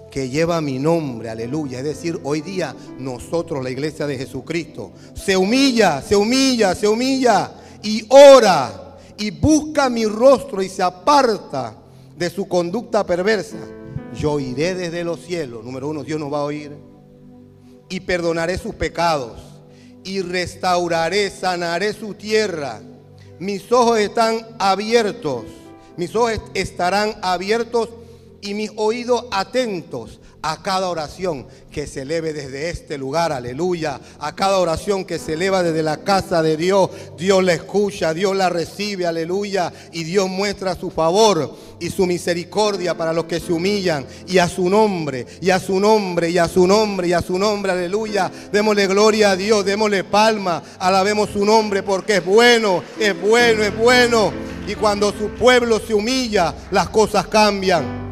que 0.09 0.29
lleva 0.29 0.59
mi 0.59 0.77
nombre, 0.77 1.29
aleluya, 1.29 1.79
es 1.79 1.85
decir, 1.85 2.19
hoy 2.23 2.41
día 2.41 2.75
nosotros, 2.99 3.63
la 3.63 3.69
iglesia 3.69 4.05
de 4.07 4.17
Jesucristo, 4.17 4.91
se 5.13 5.37
humilla, 5.37 6.01
se 6.01 6.15
humilla, 6.15 6.75
se 6.75 6.87
humilla 6.87 7.51
y 7.81 8.05
ora 8.09 8.97
y 9.17 9.31
busca 9.31 9.89
mi 9.89 10.05
rostro 10.05 10.61
y 10.61 10.69
se 10.69 10.83
aparta 10.83 11.75
de 12.17 12.29
su 12.29 12.47
conducta 12.47 13.05
perversa, 13.05 13.57
yo 14.13 14.39
iré 14.39 14.75
desde 14.75 15.03
los 15.03 15.21
cielos, 15.21 15.63
número 15.63 15.87
uno, 15.87 16.03
Dios 16.03 16.19
nos 16.19 16.31
va 16.31 16.39
a 16.39 16.43
oír, 16.43 16.75
y 17.87 17.99
perdonaré 18.01 18.57
sus 18.57 18.75
pecados 18.75 19.50
y 20.03 20.21
restauraré, 20.21 21.29
sanaré 21.29 21.93
su 21.93 22.13
tierra. 22.13 22.81
Mis 23.39 23.71
ojos 23.71 23.99
están 23.99 24.45
abiertos, 24.59 25.45
mis 25.97 26.15
ojos 26.15 26.41
estarán 26.53 27.15
abiertos 27.21 27.89
y 28.41 28.53
mis 28.53 28.71
oídos 28.75 29.25
atentos 29.31 30.20
a 30.41 30.61
cada 30.61 30.89
oración 30.89 31.45
que 31.71 31.87
se 31.87 32.01
eleve 32.01 32.33
desde 32.33 32.69
este 32.69 32.97
lugar, 32.97 33.31
aleluya. 33.31 33.99
A 34.19 34.35
cada 34.35 34.57
oración 34.57 35.05
que 35.05 35.19
se 35.19 35.33
eleva 35.33 35.63
desde 35.63 35.83
la 35.83 35.97
casa 35.97 36.41
de 36.41 36.57
Dios, 36.57 36.89
Dios 37.17 37.43
la 37.43 37.53
escucha, 37.53 38.13
Dios 38.13 38.35
la 38.35 38.49
recibe, 38.49 39.05
aleluya. 39.05 39.71
Y 39.91 40.03
Dios 40.03 40.29
muestra 40.29 40.75
su 40.75 40.89
favor 40.89 41.55
y 41.79 41.89
su 41.89 42.05
misericordia 42.05 42.97
para 42.97 43.13
los 43.13 43.25
que 43.25 43.39
se 43.39 43.53
humillan. 43.53 44.05
Y 44.27 44.39
a 44.39 44.49
su 44.49 44.69
nombre, 44.69 45.25
y 45.41 45.51
a 45.51 45.59
su 45.59 45.79
nombre, 45.79 46.29
y 46.29 46.37
a 46.37 46.47
su 46.47 46.65
nombre, 46.65 47.07
y 47.07 47.13
a 47.13 47.21
su 47.21 47.37
nombre, 47.37 47.71
aleluya. 47.71 48.31
Démosle 48.51 48.87
gloria 48.87 49.31
a 49.31 49.35
Dios, 49.35 49.63
démosle 49.63 50.03
palma, 50.03 50.63
alabemos 50.79 51.29
su 51.29 51.45
nombre 51.45 51.83
porque 51.83 52.17
es 52.17 52.25
bueno, 52.25 52.83
es 52.99 53.19
bueno, 53.21 53.63
es 53.63 53.77
bueno. 53.77 54.33
Y 54.67 54.75
cuando 54.75 55.11
su 55.11 55.29
pueblo 55.29 55.79
se 55.79 55.93
humilla, 55.93 56.53
las 56.71 56.89
cosas 56.89 57.27
cambian 57.27 58.10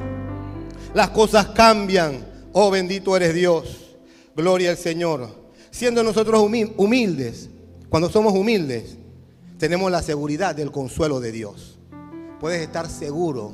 las 0.94 1.10
cosas 1.10 1.48
cambian. 1.48 2.26
Oh, 2.54 2.72
bendito 2.72 3.16
eres 3.16 3.34
Dios. 3.34 3.98
Gloria 4.36 4.72
al 4.72 4.78
Señor. 4.78 5.30
Siendo 5.72 6.04
nosotros 6.04 6.42
humildes, 6.78 7.50
cuando 7.90 8.10
somos 8.10 8.34
humildes, 8.34 8.98
tenemos 9.58 9.92
la 9.92 10.02
seguridad 10.02 10.56
del 10.56 10.72
consuelo 10.72 11.20
de 11.20 11.32
Dios. 11.32 11.78
Puedes 12.40 12.62
estar 12.62 12.90
seguro, 12.90 13.52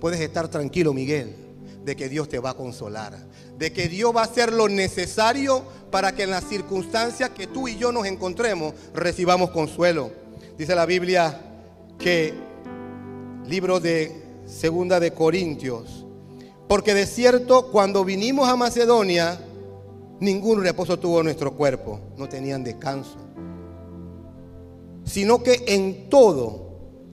puedes 0.00 0.20
estar 0.20 0.48
tranquilo, 0.48 0.92
Miguel, 0.92 1.36
de 1.84 1.94
que 1.94 2.08
Dios 2.08 2.28
te 2.28 2.40
va 2.40 2.50
a 2.50 2.54
consolar, 2.54 3.16
de 3.56 3.72
que 3.72 3.88
Dios 3.88 4.14
va 4.14 4.22
a 4.22 4.24
hacer 4.24 4.52
lo 4.52 4.68
necesario 4.68 5.62
para 5.90 6.12
que 6.12 6.24
en 6.24 6.30
las 6.30 6.44
circunstancias 6.44 7.30
que 7.30 7.46
tú 7.46 7.68
y 7.68 7.76
yo 7.76 7.92
nos 7.92 8.06
encontremos 8.06 8.74
recibamos 8.92 9.50
consuelo. 9.50 10.10
Dice 10.58 10.74
la 10.74 10.86
Biblia 10.86 11.40
que 11.98 12.34
Libro 13.46 13.78
de 13.78 14.24
Segunda 14.46 14.98
de 14.98 15.12
Corintios. 15.12 16.05
Porque 16.68 16.94
de 16.94 17.06
cierto, 17.06 17.70
cuando 17.70 18.04
vinimos 18.04 18.48
a 18.48 18.56
Macedonia, 18.56 19.40
ningún 20.20 20.62
reposo 20.62 20.98
tuvo 20.98 21.22
nuestro 21.22 21.52
cuerpo, 21.54 22.00
no 22.16 22.28
tenían 22.28 22.64
descanso. 22.64 23.16
Sino 25.04 25.42
que 25.42 25.64
en 25.68 26.08
todo 26.08 26.66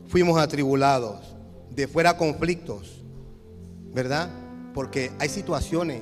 fuimos 0.07 0.39
atribulados, 0.39 1.35
de 1.69 1.87
fuera 1.87 2.17
conflictos, 2.17 3.03
¿verdad? 3.93 4.29
Porque 4.73 5.11
hay 5.19 5.29
situaciones 5.29 6.01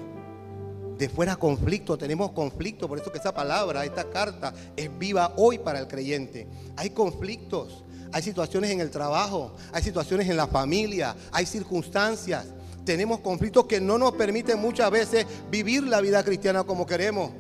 de 0.98 1.10
fuera 1.10 1.36
conflicto, 1.36 1.98
tenemos 1.98 2.32
conflicto, 2.32 2.88
por 2.88 3.00
eso 3.00 3.12
que 3.12 3.18
esa 3.18 3.34
palabra, 3.34 3.84
esta 3.84 4.10
carta 4.10 4.54
es 4.76 4.90
viva 5.00 5.34
hoy 5.36 5.58
para 5.58 5.80
el 5.80 5.88
creyente. 5.88 6.48
Hay 6.78 6.92
conflictos, 6.92 7.84
hay 8.12 8.22
situaciones 8.22 8.70
en 8.70 8.82
el 8.82 8.92
trabajo, 8.92 9.56
hay 9.74 9.82
situaciones 9.82 10.30
en 10.30 10.38
la 10.38 10.46
familia, 10.46 11.16
hay 11.32 11.46
circunstancias. 11.46 12.46
Tenemos 12.86 13.20
conflictos 13.20 13.66
que 13.66 13.80
no 13.80 13.98
nos 13.98 14.14
permiten 14.14 14.60
muchas 14.60 14.90
veces 14.90 15.26
vivir 15.50 15.84
la 15.84 16.02
vida 16.02 16.24
cristiana 16.24 16.64
como 16.64 16.86
queremos. 16.86 17.32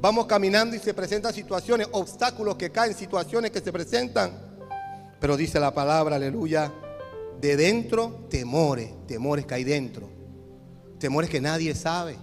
Vamos 0.00 0.26
caminando 0.26 0.76
y 0.76 0.78
se 0.78 0.94
presentan 0.94 1.32
situaciones, 1.32 1.88
obstáculos 1.92 2.56
que 2.56 2.70
caen, 2.70 2.94
situaciones 2.94 3.50
que 3.50 3.60
se 3.60 3.72
presentan. 3.72 4.32
Pero 5.18 5.36
dice 5.36 5.58
la 5.58 5.72
palabra, 5.72 6.16
aleluya, 6.16 6.70
de 7.40 7.56
dentro 7.56 8.26
temores, 8.28 8.90
temores 9.06 9.46
que 9.46 9.54
hay 9.54 9.64
dentro. 9.64 10.08
Temores 10.98 11.30
que 11.30 11.40
nadie 11.40 11.74
sabe. 11.74 12.16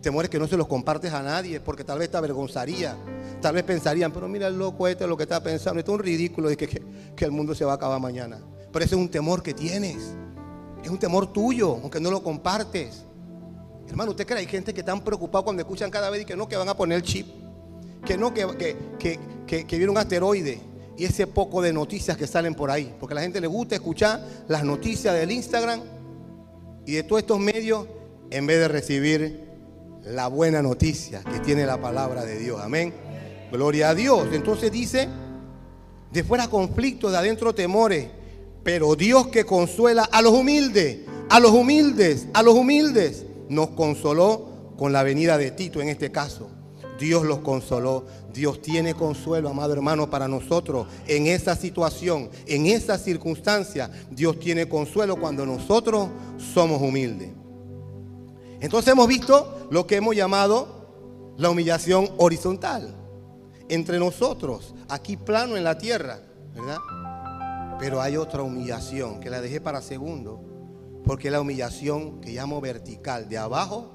Temores 0.00 0.28
que 0.28 0.38
no 0.38 0.48
se 0.48 0.56
los 0.56 0.66
compartes 0.66 1.12
a 1.12 1.22
nadie 1.22 1.60
porque 1.60 1.84
tal 1.84 2.00
vez 2.00 2.10
te 2.10 2.16
avergonzaría. 2.16 2.96
Tal 3.40 3.54
vez 3.54 3.62
pensarían, 3.62 4.12
pero 4.12 4.28
mira 4.28 4.48
el 4.48 4.58
loco 4.58 4.88
este 4.88 5.06
lo 5.06 5.16
que 5.16 5.22
está 5.22 5.42
pensando. 5.42 5.78
Esto 5.78 5.92
es 5.92 5.98
un 5.98 6.04
ridículo 6.04 6.48
de 6.48 6.56
que, 6.56 6.68
que, 7.16 7.24
el 7.24 7.30
mundo 7.30 7.54
se 7.54 7.64
va 7.64 7.72
a 7.72 7.74
acabar 7.76 8.00
mañana. 8.00 8.40
Pero 8.72 8.84
ese 8.84 8.94
es 8.94 9.00
un 9.00 9.08
temor 9.08 9.42
que 9.42 9.54
tienes. 9.54 10.16
Es 10.82 10.90
un 10.90 10.98
temor 10.98 11.32
tuyo, 11.32 11.78
aunque 11.82 12.00
no 12.00 12.10
lo 12.10 12.22
compartes. 12.22 13.04
Hermano, 13.88 14.12
¿usted 14.12 14.26
cree 14.26 14.38
que 14.38 14.46
hay 14.46 14.50
gente 14.50 14.74
que 14.74 14.80
están 14.80 15.02
preocupados 15.02 15.44
cuando 15.44 15.62
escuchan 15.62 15.90
cada 15.90 16.10
vez 16.10 16.22
y 16.22 16.24
que 16.24 16.36
no, 16.36 16.48
que 16.48 16.56
van 16.56 16.68
a 16.68 16.76
poner 16.76 17.02
chip? 17.02 17.26
Que 18.04 18.16
no, 18.16 18.32
que, 18.32 18.46
que, 18.98 19.18
que, 19.46 19.66
que 19.66 19.76
viene 19.76 19.90
un 19.90 19.98
asteroide 19.98 20.60
y 20.96 21.04
ese 21.04 21.26
poco 21.26 21.62
de 21.62 21.72
noticias 21.72 22.16
que 22.16 22.26
salen 22.26 22.54
por 22.54 22.70
ahí. 22.70 22.94
Porque 22.98 23.14
a 23.14 23.16
la 23.16 23.22
gente 23.22 23.40
le 23.40 23.46
gusta 23.46 23.74
escuchar 23.74 24.24
las 24.48 24.64
noticias 24.64 25.14
del 25.14 25.30
Instagram 25.30 25.80
y 26.86 26.92
de 26.92 27.02
todos 27.02 27.20
estos 27.22 27.38
medios 27.38 27.86
en 28.30 28.46
vez 28.46 28.58
de 28.58 28.68
recibir 28.68 29.48
la 30.04 30.26
buena 30.28 30.62
noticia 30.62 31.22
que 31.22 31.38
tiene 31.40 31.66
la 31.66 31.80
palabra 31.80 32.24
de 32.24 32.38
Dios. 32.38 32.60
Amén. 32.60 32.92
Gloria 33.50 33.90
a 33.90 33.94
Dios. 33.94 34.28
Entonces 34.32 34.72
dice, 34.72 35.08
de 36.10 36.24
fuera 36.24 36.48
conflicto, 36.48 37.10
de 37.10 37.18
adentro 37.18 37.54
temores, 37.54 38.08
pero 38.62 38.94
Dios 38.94 39.28
que 39.28 39.44
consuela 39.44 40.04
a 40.04 40.22
los 40.22 40.32
humildes, 40.32 41.00
a 41.28 41.40
los 41.40 41.52
humildes, 41.52 42.28
a 42.34 42.42
los 42.42 42.54
humildes, 42.54 43.24
nos 43.48 43.70
consoló 43.70 44.74
con 44.76 44.92
la 44.92 45.02
venida 45.02 45.38
de 45.38 45.50
Tito 45.50 45.80
en 45.80 45.88
este 45.88 46.10
caso. 46.12 46.48
Dios 46.98 47.24
los 47.24 47.38
consoló. 47.40 48.06
Dios 48.32 48.62
tiene 48.62 48.94
consuelo, 48.94 49.48
amado 49.48 49.72
hermano, 49.72 50.08
para 50.08 50.28
nosotros 50.28 50.86
en 51.06 51.26
esa 51.26 51.56
situación, 51.56 52.30
en 52.46 52.66
esa 52.66 52.96
circunstancia. 52.96 53.90
Dios 54.10 54.38
tiene 54.38 54.68
consuelo 54.68 55.16
cuando 55.16 55.44
nosotros 55.44 56.08
somos 56.54 56.80
humildes. 56.80 57.30
Entonces 58.60 58.92
hemos 58.92 59.08
visto 59.08 59.66
lo 59.70 59.86
que 59.86 59.96
hemos 59.96 60.14
llamado 60.14 61.34
la 61.36 61.50
humillación 61.50 62.08
horizontal 62.18 62.94
entre 63.68 63.98
nosotros, 63.98 64.74
aquí 64.88 65.16
plano 65.16 65.56
en 65.56 65.64
la 65.64 65.78
tierra, 65.78 66.20
¿verdad? 66.54 66.78
Pero 67.82 68.00
hay 68.00 68.16
otra 68.16 68.44
humillación 68.44 69.18
que 69.18 69.28
la 69.28 69.40
dejé 69.40 69.60
para 69.60 69.82
segundo, 69.82 70.40
porque 71.04 71.32
la 71.32 71.40
humillación 71.40 72.20
que 72.20 72.30
llamo 72.30 72.60
vertical, 72.60 73.28
de 73.28 73.38
abajo 73.38 73.90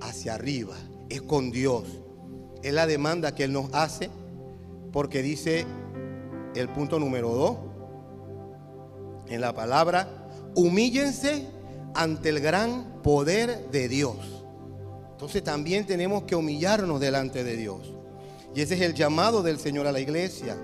hacia 0.00 0.34
arriba, 0.34 0.74
es 1.08 1.22
con 1.22 1.52
Dios. 1.52 1.84
Es 2.64 2.74
la 2.74 2.88
demanda 2.88 3.32
que 3.32 3.44
Él 3.44 3.52
nos 3.52 3.72
hace, 3.72 4.10
porque 4.92 5.22
dice 5.22 5.64
el 6.56 6.68
punto 6.70 6.98
número 6.98 7.28
dos 7.28 7.56
en 9.28 9.40
la 9.40 9.54
palabra, 9.54 10.08
humíllense 10.56 11.46
ante 11.94 12.30
el 12.30 12.40
gran 12.40 13.00
poder 13.04 13.70
de 13.70 13.86
Dios. 13.86 14.16
Entonces 15.12 15.44
también 15.44 15.86
tenemos 15.86 16.24
que 16.24 16.34
humillarnos 16.34 16.98
delante 16.98 17.44
de 17.44 17.56
Dios. 17.56 17.94
Y 18.56 18.60
ese 18.60 18.74
es 18.74 18.80
el 18.80 18.92
llamado 18.94 19.44
del 19.44 19.60
Señor 19.60 19.86
a 19.86 19.92
la 19.92 20.00
iglesia. 20.00 20.56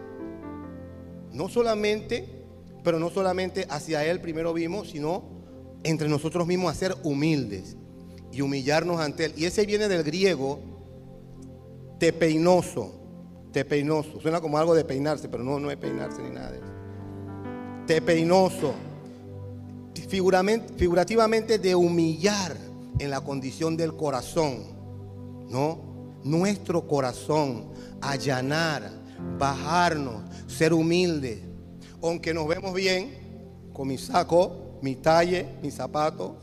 No 1.32 1.48
solamente, 1.48 2.39
pero 2.82 2.98
no 2.98 3.10
solamente 3.10 3.66
hacia 3.68 4.04
Él 4.04 4.20
primero 4.20 4.52
vimos, 4.52 4.90
sino 4.90 5.24
entre 5.82 6.08
nosotros 6.08 6.46
mismos 6.46 6.72
a 6.72 6.74
ser 6.74 6.96
humildes 7.02 7.76
y 8.32 8.40
humillarnos 8.40 9.00
ante 9.00 9.26
Él. 9.26 9.34
Y 9.36 9.44
ese 9.44 9.66
viene 9.66 9.88
del 9.88 10.02
griego 10.02 10.60
tepeinoso. 11.98 12.94
Tepeinoso. 13.52 14.20
Suena 14.20 14.40
como 14.40 14.58
algo 14.58 14.74
de 14.74 14.84
peinarse, 14.84 15.28
pero 15.28 15.42
no, 15.42 15.58
no 15.58 15.70
es 15.70 15.76
peinarse 15.76 16.22
ni 16.22 16.30
nada 16.30 16.52
de 16.52 16.58
eso. 16.58 16.66
Tepeinoso 17.86 18.74
figurativamente 20.10 21.58
de 21.58 21.74
humillar 21.74 22.56
en 22.98 23.10
la 23.10 23.20
condición 23.20 23.76
del 23.76 23.96
corazón, 23.96 24.64
¿no? 25.48 26.18
Nuestro 26.24 26.86
corazón, 26.86 27.66
allanar, 28.00 28.90
bajarnos, 29.38 30.22
ser 30.46 30.72
humildes. 30.72 31.40
Aunque 32.02 32.32
nos 32.32 32.48
vemos 32.48 32.74
bien, 32.74 33.70
con 33.72 33.88
mi 33.88 33.98
saco, 33.98 34.78
mi 34.82 34.96
talle, 34.96 35.46
mi 35.62 35.70
zapato, 35.70 36.36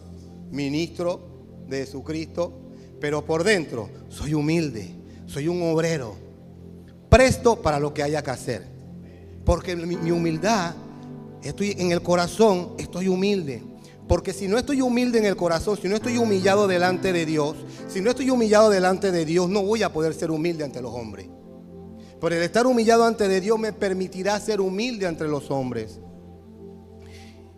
ministro 0.51 1.19
de 1.67 1.79
Jesucristo, 1.79 2.53
pero 2.99 3.25
por 3.25 3.43
dentro 3.43 3.89
soy 4.09 4.33
humilde, 4.33 4.95
soy 5.25 5.47
un 5.47 5.61
obrero, 5.63 6.15
presto 7.09 7.61
para 7.61 7.79
lo 7.79 7.93
que 7.93 8.03
haya 8.03 8.23
que 8.23 8.31
hacer. 8.31 8.67
Porque 9.43 9.75
mi 9.75 10.11
humildad 10.11 10.75
estoy 11.41 11.75
en 11.77 11.91
el 11.91 12.01
corazón, 12.01 12.73
estoy 12.77 13.07
humilde. 13.07 13.63
Porque 14.07 14.33
si 14.33 14.47
no 14.47 14.57
estoy 14.57 14.81
humilde 14.81 15.19
en 15.19 15.25
el 15.25 15.35
corazón, 15.35 15.77
si 15.81 15.87
no 15.89 15.95
estoy 15.95 16.17
humillado 16.17 16.67
delante 16.67 17.11
de 17.11 17.25
Dios, 17.25 17.57
si 17.89 17.99
no 17.99 18.11
estoy 18.11 18.29
humillado 18.29 18.69
delante 18.69 19.11
de 19.11 19.25
Dios, 19.25 19.49
no 19.49 19.63
voy 19.63 19.83
a 19.83 19.91
poder 19.91 20.13
ser 20.13 20.31
humilde 20.31 20.63
ante 20.63 20.81
los 20.81 20.93
hombres. 20.93 21.27
Pero 22.19 22.35
el 22.35 22.41
estar 22.41 22.65
humillado 22.65 23.03
ante 23.03 23.27
de 23.27 23.41
Dios 23.41 23.59
me 23.59 23.73
permitirá 23.73 24.39
ser 24.39 24.59
humilde 24.59 25.05
ante 25.05 25.25
los 25.25 25.51
hombres. 25.51 25.99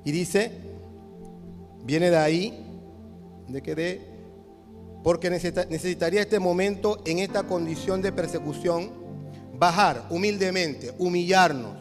Y 0.04 0.12
dice, 0.12 0.52
viene 1.84 2.10
de 2.10 2.18
ahí, 2.18 2.66
de 3.48 3.62
que 3.62 3.76
de, 3.76 4.02
porque 5.04 5.30
necesitaría 5.30 6.22
este 6.22 6.40
momento 6.40 7.02
en 7.06 7.20
esta 7.20 7.44
condición 7.44 8.02
de 8.02 8.12
persecución, 8.12 8.92
bajar 9.58 10.08
humildemente, 10.10 10.94
humillarnos, 10.98 11.78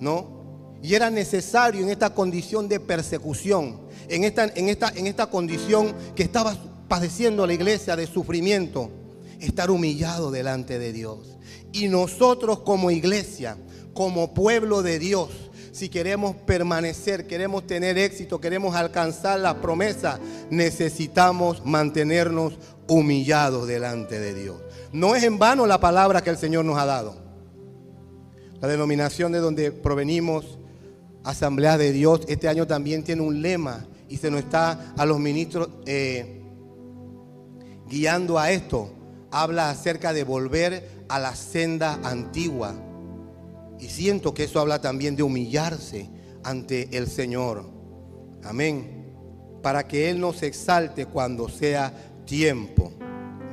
¿no? 0.00 0.36
Y 0.82 0.94
era 0.94 1.10
necesario 1.10 1.82
en 1.82 1.90
esta 1.90 2.10
condición 2.10 2.68
de 2.68 2.80
persecución, 2.80 3.80
en 4.08 4.24
esta, 4.24 4.44
en 4.44 4.68
esta, 4.68 4.88
en 4.94 5.06
esta 5.06 5.26
condición 5.26 5.94
que 6.14 6.22
estaba 6.22 6.56
padeciendo 6.88 7.46
la 7.46 7.54
iglesia 7.54 7.96
de 7.96 8.06
sufrimiento, 8.06 8.90
estar 9.40 9.70
humillado 9.70 10.30
delante 10.30 10.78
de 10.78 10.92
Dios. 10.92 11.38
Y 11.72 11.88
nosotros 11.88 12.60
como 12.60 12.90
iglesia, 12.90 13.56
como 13.94 14.34
pueblo 14.34 14.82
de 14.82 14.98
Dios, 14.98 15.30
si 15.72 15.88
queremos 15.88 16.36
permanecer, 16.36 17.26
queremos 17.26 17.66
tener 17.66 17.98
éxito, 17.98 18.40
queremos 18.40 18.74
alcanzar 18.74 19.40
la 19.40 19.60
promesa, 19.60 20.18
necesitamos 20.48 21.64
mantenernos 21.66 22.58
humillados 22.88 23.66
delante 23.68 24.18
de 24.18 24.34
Dios. 24.34 24.56
No 24.92 25.14
es 25.14 25.22
en 25.24 25.38
vano 25.38 25.66
la 25.66 25.78
palabra 25.78 26.22
que 26.22 26.30
el 26.30 26.38
Señor 26.38 26.64
nos 26.64 26.78
ha 26.78 26.86
dado. 26.86 27.16
La 28.60 28.68
denominación 28.68 29.32
de 29.32 29.38
donde 29.38 29.70
provenimos 29.70 30.58
Asamblea 31.26 31.76
de 31.76 31.90
Dios 31.90 32.20
este 32.28 32.48
año 32.48 32.68
también 32.68 33.02
tiene 33.02 33.20
un 33.20 33.42
lema 33.42 33.84
y 34.08 34.16
se 34.16 34.30
nos 34.30 34.40
está 34.40 34.94
a 34.96 35.04
los 35.04 35.18
ministros 35.18 35.68
eh, 35.84 36.40
guiando 37.88 38.38
a 38.38 38.52
esto. 38.52 38.92
Habla 39.30 39.70
acerca 39.70 40.12
de 40.12 40.24
volver 40.24 41.04
a 41.08 41.18
la 41.18 41.34
senda 41.34 42.00
antigua. 42.02 42.74
Y 43.78 43.88
siento 43.88 44.32
que 44.34 44.44
eso 44.44 44.60
habla 44.60 44.80
también 44.80 45.16
de 45.16 45.22
humillarse 45.22 46.08
ante 46.44 46.96
el 46.96 47.08
Señor. 47.08 47.64
Amén. 48.44 49.12
Para 49.62 49.86
que 49.86 50.10
Él 50.10 50.20
nos 50.20 50.42
exalte 50.42 51.06
cuando 51.06 51.48
sea 51.48 51.92
tiempo. 52.24 52.92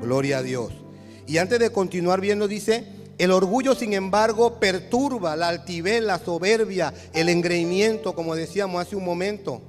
Gloria 0.02 0.40
a 0.40 0.44
Dios. 0.44 0.74
Y 1.26 1.38
antes 1.38 1.60
de 1.60 1.72
continuar 1.72 2.22
viendo, 2.22 2.48
dice, 2.48 2.86
el 3.18 3.32
orgullo, 3.32 3.76
sin 3.76 3.94
embargo, 3.94 4.60
perturba 4.60 5.36
la 5.36 5.48
altivez, 5.48 6.02
la 6.02 6.20
soberbia, 6.20 6.94
el 7.14 7.30
engreimiento, 7.30 8.16
como 8.16 8.36
decíamos 8.36 8.82
hace 8.82 8.96
un 8.96 9.06
momento. 9.06 9.62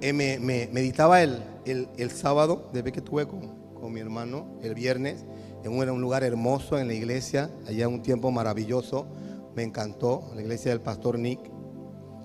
Eh, 0.00 0.12
me, 0.12 0.38
meditaba 0.72 1.22
el, 1.66 2.10
sábado, 2.10 2.68
desde 2.72 2.92
que 2.92 3.00
estuve 3.00 3.26
con, 3.26 3.92
mi 3.92 4.00
hermano, 4.00 4.58
el 4.62 4.74
viernes, 4.74 5.24
en 5.62 5.72
un, 5.72 5.88
un 5.88 6.00
lugar 6.00 6.24
hermoso 6.24 6.78
en 6.78 6.88
la 6.88 6.94
iglesia, 6.94 7.50
allá 7.66 7.88
un 7.88 8.02
tiempo 8.02 8.30
maravilloso, 8.30 9.06
me 9.54 9.62
encantó, 9.62 10.30
la 10.34 10.42
iglesia 10.42 10.72
del 10.72 10.80
pastor 10.80 11.18
Nick. 11.18 11.40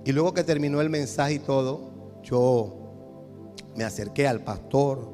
Y 0.05 0.11
luego 0.11 0.33
que 0.33 0.43
terminó 0.43 0.81
el 0.81 0.89
mensaje 0.89 1.35
y 1.35 1.39
todo, 1.39 1.91
yo 2.23 2.81
me 3.75 3.83
acerqué 3.83 4.27
al 4.27 4.43
pastor 4.43 5.13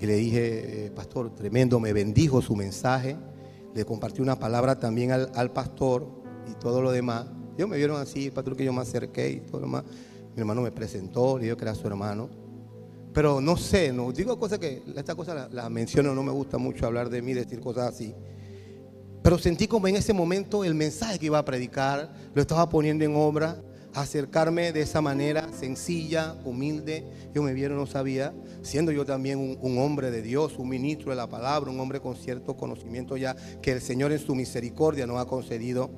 y 0.00 0.06
le 0.06 0.16
dije, 0.16 0.86
eh, 0.86 0.90
pastor, 0.90 1.34
tremendo, 1.34 1.78
me 1.78 1.92
bendijo 1.92 2.42
su 2.42 2.56
mensaje. 2.56 3.16
Le 3.74 3.84
compartí 3.84 4.20
una 4.20 4.38
palabra 4.38 4.78
también 4.78 5.12
al, 5.12 5.30
al 5.34 5.52
pastor 5.52 6.06
y 6.50 6.54
todo 6.54 6.82
lo 6.82 6.90
demás. 6.90 7.26
Ellos 7.56 7.68
me 7.68 7.76
vieron 7.76 8.00
así, 8.00 8.26
el 8.26 8.32
pastor 8.32 8.56
que 8.56 8.64
yo 8.64 8.72
me 8.72 8.80
acerqué 8.80 9.30
y 9.30 9.40
todo 9.40 9.60
lo 9.60 9.66
demás. 9.66 9.84
Mi 10.34 10.40
hermano 10.40 10.62
me 10.62 10.72
presentó, 10.72 11.38
le 11.38 11.44
dijo 11.44 11.56
que 11.56 11.64
era 11.64 11.74
su 11.74 11.86
hermano. 11.86 12.39
Pero 13.12 13.40
no 13.40 13.56
sé, 13.56 13.92
no 13.92 14.12
digo 14.12 14.38
cosas 14.38 14.58
que, 14.58 14.82
esta 14.96 15.14
cosa 15.14 15.48
la, 15.50 15.68
menciono, 15.68 16.14
no 16.14 16.22
me 16.22 16.30
gusta 16.30 16.58
mucho 16.58 16.86
hablar 16.86 17.10
de 17.10 17.22
mí, 17.22 17.32
decir 17.32 17.60
cosas 17.60 17.94
así. 17.94 18.14
Pero 19.22 19.38
sentí 19.38 19.66
como 19.66 19.88
en 19.88 19.96
ese 19.96 20.12
momento 20.12 20.64
el 20.64 20.74
mensaje 20.74 21.18
que 21.18 21.26
iba 21.26 21.38
a 21.38 21.44
predicar, 21.44 22.12
lo 22.34 22.40
estaba 22.40 22.68
poniendo 22.68 23.04
en 23.04 23.16
obra, 23.16 23.60
acercarme 23.94 24.72
de 24.72 24.82
esa 24.82 25.00
manera 25.00 25.48
sencilla, 25.52 26.36
humilde. 26.44 27.04
Yo 27.34 27.42
me 27.42 27.52
vieron, 27.52 27.78
no 27.78 27.86
sabía, 27.86 28.32
siendo 28.62 28.92
yo 28.92 29.04
también 29.04 29.58
un, 29.60 29.78
hombre 29.78 30.10
de 30.10 30.22
Dios, 30.22 30.56
un 30.58 30.68
ministro 30.68 31.10
de 31.10 31.16
la 31.16 31.28
palabra, 31.28 31.70
un 31.70 31.80
hombre 31.80 32.00
con 32.00 32.16
cierto 32.16 32.56
conocimiento 32.56 33.16
ya 33.16 33.34
que 33.60 33.72
el 33.72 33.80
Señor 33.80 34.12
en 34.12 34.18
su 34.18 34.34
misericordia 34.34 35.06
nos 35.06 35.18
ha 35.18 35.26
concedido. 35.26 35.90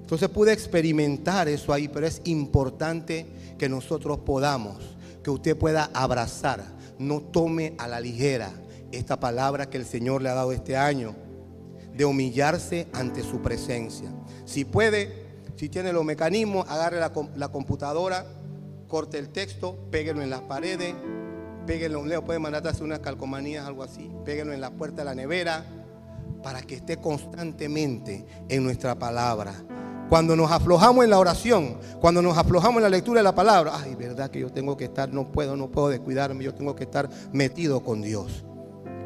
Entonces 0.00 0.28
pude 0.28 0.52
experimentar 0.52 1.48
eso 1.48 1.72
ahí, 1.72 1.88
pero 1.88 2.06
es 2.06 2.22
importante 2.24 3.26
que 3.58 3.68
nosotros 3.68 4.20
podamos, 4.20 4.96
que 5.22 5.30
usted 5.30 5.56
pueda 5.56 5.90
abrazar, 5.94 6.64
no 6.98 7.20
tome 7.20 7.74
a 7.78 7.86
la 7.86 8.00
ligera 8.00 8.52
esta 8.92 9.20
palabra 9.20 9.68
que 9.68 9.76
el 9.76 9.84
Señor 9.84 10.22
le 10.22 10.30
ha 10.30 10.34
dado 10.34 10.52
este 10.52 10.76
año, 10.76 11.14
de 11.94 12.04
humillarse 12.04 12.86
ante 12.92 13.22
su 13.22 13.42
presencia. 13.42 14.08
Si 14.44 14.64
puede, 14.64 15.26
si 15.56 15.68
tiene 15.68 15.92
los 15.92 16.04
mecanismos, 16.04 16.68
agarre 16.68 17.00
la, 17.00 17.48
computadora, 17.48 18.24
corte 18.86 19.18
el 19.18 19.30
texto, 19.30 19.76
péguelo 19.90 20.22
en 20.22 20.30
las 20.30 20.42
paredes, 20.42 20.94
péguelo, 21.66 22.04
Leo 22.06 22.24
puede 22.24 22.38
mandarte 22.38 22.68
a 22.68 22.70
hacer 22.72 22.84
unas 22.84 23.00
calcomanías, 23.00 23.66
algo 23.66 23.82
así, 23.82 24.10
péguelo 24.24 24.52
en 24.52 24.60
la 24.60 24.70
puerta 24.70 24.98
de 24.98 25.04
la 25.06 25.14
nevera, 25.14 25.64
para 26.42 26.62
que 26.62 26.76
esté 26.76 26.98
constantemente 26.98 28.24
en 28.48 28.62
nuestra 28.62 28.96
palabra. 28.96 29.54
Cuando 30.08 30.34
nos 30.34 30.50
aflojamos 30.50 31.04
en 31.04 31.10
la 31.10 31.18
oración, 31.18 31.76
cuando 32.00 32.22
nos 32.22 32.38
aflojamos 32.38 32.78
en 32.78 32.84
la 32.84 32.88
lectura 32.88 33.20
de 33.20 33.24
la 33.24 33.34
palabra, 33.34 33.72
ay, 33.74 33.94
verdad 33.94 34.30
que 34.30 34.40
yo 34.40 34.50
tengo 34.50 34.74
que 34.74 34.84
estar, 34.84 35.12
no 35.12 35.30
puedo, 35.30 35.54
no 35.54 35.70
puedo 35.70 35.90
descuidarme, 35.90 36.44
yo 36.44 36.54
tengo 36.54 36.74
que 36.74 36.84
estar 36.84 37.10
metido 37.32 37.82
con 37.82 38.00
Dios. 38.00 38.44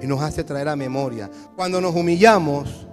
Y 0.01 0.07
nos 0.07 0.23
hace 0.23 0.45
traer 0.45 0.69
a 0.69 0.77
memoria. 0.77 1.29
Cuando 1.57 1.81
nos 1.81 1.97
humillamos, 1.97 2.87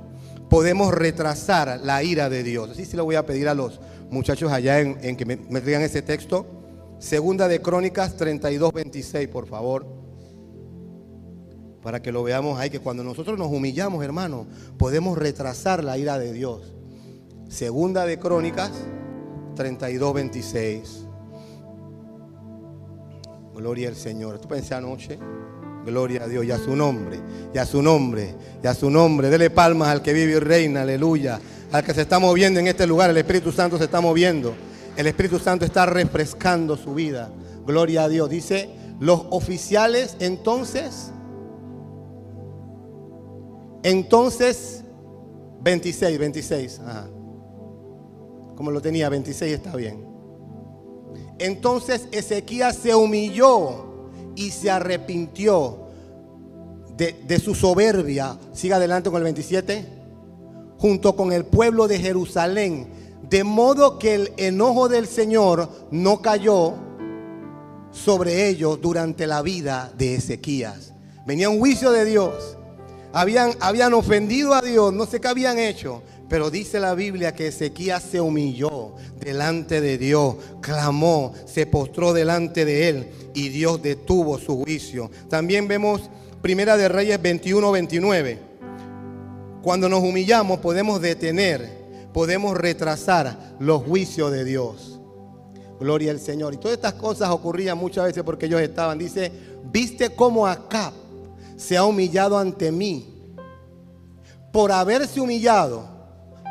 podemos 0.49 0.91
retrasar 0.91 1.79
la 1.83 2.01
ira 2.01 2.29
de 2.29 2.41
Dios. 2.41 2.71
Así 2.71 2.85
sí 2.85 2.95
le 2.97 3.03
voy 3.03 3.15
a 3.15 3.27
pedir 3.27 3.47
a 3.47 3.53
los 3.53 3.79
muchachos 4.09 4.51
allá 4.51 4.79
en, 4.79 5.15
que 5.15 5.25
me, 5.25 5.37
traigan 5.37 5.83
ese 5.83 6.01
texto. 6.01 6.47
Segunda 6.97 7.47
de 7.47 7.61
Crónicas 7.61 8.17
32, 8.17 8.73
26, 8.73 9.27
por 9.27 9.45
favor. 9.45 9.85
Para 11.83 12.01
que 12.01 12.11
lo 12.11 12.23
veamos 12.23 12.59
ahí, 12.59 12.71
que 12.71 12.79
cuando 12.79 13.03
nosotros 13.03 13.37
nos 13.37 13.51
humillamos, 13.51 14.03
hermano, 14.03 14.47
podemos 14.77 15.15
retrasar 15.15 15.83
la 15.83 15.97
ira 15.99 16.17
de 16.17 16.33
Dios. 16.33 16.78
Segunda 17.49 18.05
de 18.05 18.19
Crónicas 18.19 18.71
32, 19.55 20.13
26. 20.13 21.05
Gloria 23.55 23.89
al 23.89 23.95
Señor. 23.95 24.35
Esto 24.35 24.47
pensé 24.47 24.75
anoche. 24.75 25.17
Gloria 25.83 26.25
a 26.25 26.27
Dios 26.27 26.45
y 26.45 26.51
a 26.51 26.59
su 26.59 26.75
nombre, 26.75 27.19
y 27.53 27.57
a 27.57 27.65
su 27.65 27.81
nombre, 27.81 28.35
y 28.63 28.67
a 28.67 28.75
su 28.75 28.91
nombre. 28.91 29.29
Dele 29.29 29.49
palmas 29.49 29.87
al 29.87 30.03
que 30.03 30.13
vive 30.13 30.33
y 30.33 30.39
reina, 30.39 30.83
aleluya. 30.83 31.39
Al 31.71 31.83
que 31.83 31.93
se 31.93 32.01
está 32.01 32.19
moviendo 32.19 32.59
en 32.59 32.67
este 32.67 32.85
lugar, 32.85 33.09
el 33.09 33.17
Espíritu 33.17 33.51
Santo 33.51 33.77
se 33.79 33.85
está 33.85 33.99
moviendo. 33.99 34.53
El 34.95 35.07
Espíritu 35.07 35.39
Santo 35.39 35.65
está 35.65 35.87
refrescando 35.87 36.77
su 36.77 36.93
vida. 36.93 37.31
Gloria 37.65 38.03
a 38.03 38.09
Dios. 38.09 38.29
Dice, 38.29 38.69
los 38.99 39.25
oficiales 39.31 40.17
entonces, 40.19 41.11
entonces, 43.81 44.83
26, 45.61 46.19
26. 46.19 46.79
Ajá. 46.85 47.09
Como 48.59 48.71
lo 48.71 48.81
tenía, 48.81 49.07
26 49.07 49.53
está 49.53 49.73
bien. 49.73 50.05
Entonces 51.37 52.09
Ezequías 52.11 52.75
se 52.75 52.93
humilló 52.93 53.85
y 54.35 54.51
se 54.51 54.69
arrepintió 54.69 55.87
de, 56.97 57.15
de, 57.25 57.39
su 57.39 57.55
soberbia. 57.55 58.37
Siga 58.51 58.75
adelante 58.75 59.09
con 59.09 59.19
el 59.19 59.23
27. 59.23 59.85
Junto 60.77 61.15
con 61.15 61.31
el 61.31 61.45
pueblo 61.45 61.87
de 61.87 61.99
Jerusalén. 61.99 62.89
De 63.29 63.45
modo 63.45 63.97
que 63.97 64.15
el 64.15 64.33
enojo 64.35 64.89
del 64.89 65.07
Señor 65.07 65.69
no 65.89 66.21
cayó 66.21 66.73
sobre 67.91 68.49
ellos 68.49 68.81
durante 68.81 69.25
la 69.25 69.41
vida 69.41 69.89
de 69.97 70.15
Ezequías. 70.15 70.91
Venía 71.25 71.49
un 71.49 71.59
juicio 71.59 71.91
de 71.91 72.03
Dios. 72.03 72.57
Habían, 73.13 73.51
habían 73.61 73.93
ofendido 73.93 74.53
a 74.53 74.61
Dios, 74.61 74.91
no 74.91 75.05
sé 75.05 75.21
qué 75.21 75.29
habían 75.29 75.59
hecho. 75.59 76.03
Pero 76.29 76.51
dice 76.51 76.79
la 76.79 76.93
Biblia 76.93 77.33
que 77.33 77.47
Ezequías 77.47 78.03
se 78.03 78.21
humilló 78.21 78.93
delante 79.19 79.81
de 79.81 79.97
Dios, 79.97 80.35
clamó, 80.61 81.33
se 81.45 81.65
postró 81.65 82.13
delante 82.13 82.65
de 82.65 82.89
él 82.89 83.07
y 83.33 83.49
Dios 83.49 83.81
detuvo 83.81 84.37
su 84.37 84.63
juicio. 84.63 85.09
También 85.27 85.67
vemos 85.67 86.09
Primera 86.41 86.77
de 86.77 86.87
Reyes 86.87 87.19
21, 87.21 87.71
29. 87.71 88.39
Cuando 89.63 89.89
nos 89.89 90.01
humillamos 90.01 90.59
podemos 90.59 91.01
detener, 91.01 91.67
podemos 92.13 92.55
retrasar 92.55 93.55
los 93.59 93.83
juicios 93.83 94.31
de 94.31 94.45
Dios. 94.45 94.99
Gloria 95.79 96.11
al 96.11 96.19
Señor. 96.19 96.53
Y 96.53 96.57
todas 96.57 96.77
estas 96.77 96.93
cosas 96.93 97.29
ocurrían 97.29 97.77
muchas 97.77 98.05
veces 98.05 98.23
porque 98.23 98.45
ellos 98.45 98.61
estaban. 98.61 98.99
Dice, 98.99 99.31
viste 99.71 100.11
cómo 100.11 100.45
Acab 100.45 100.93
se 101.57 101.75
ha 101.75 101.85
humillado 101.85 102.37
ante 102.37 102.71
mí. 102.71 103.15
Por 104.51 104.71
haberse 104.71 105.19
humillado, 105.19 105.98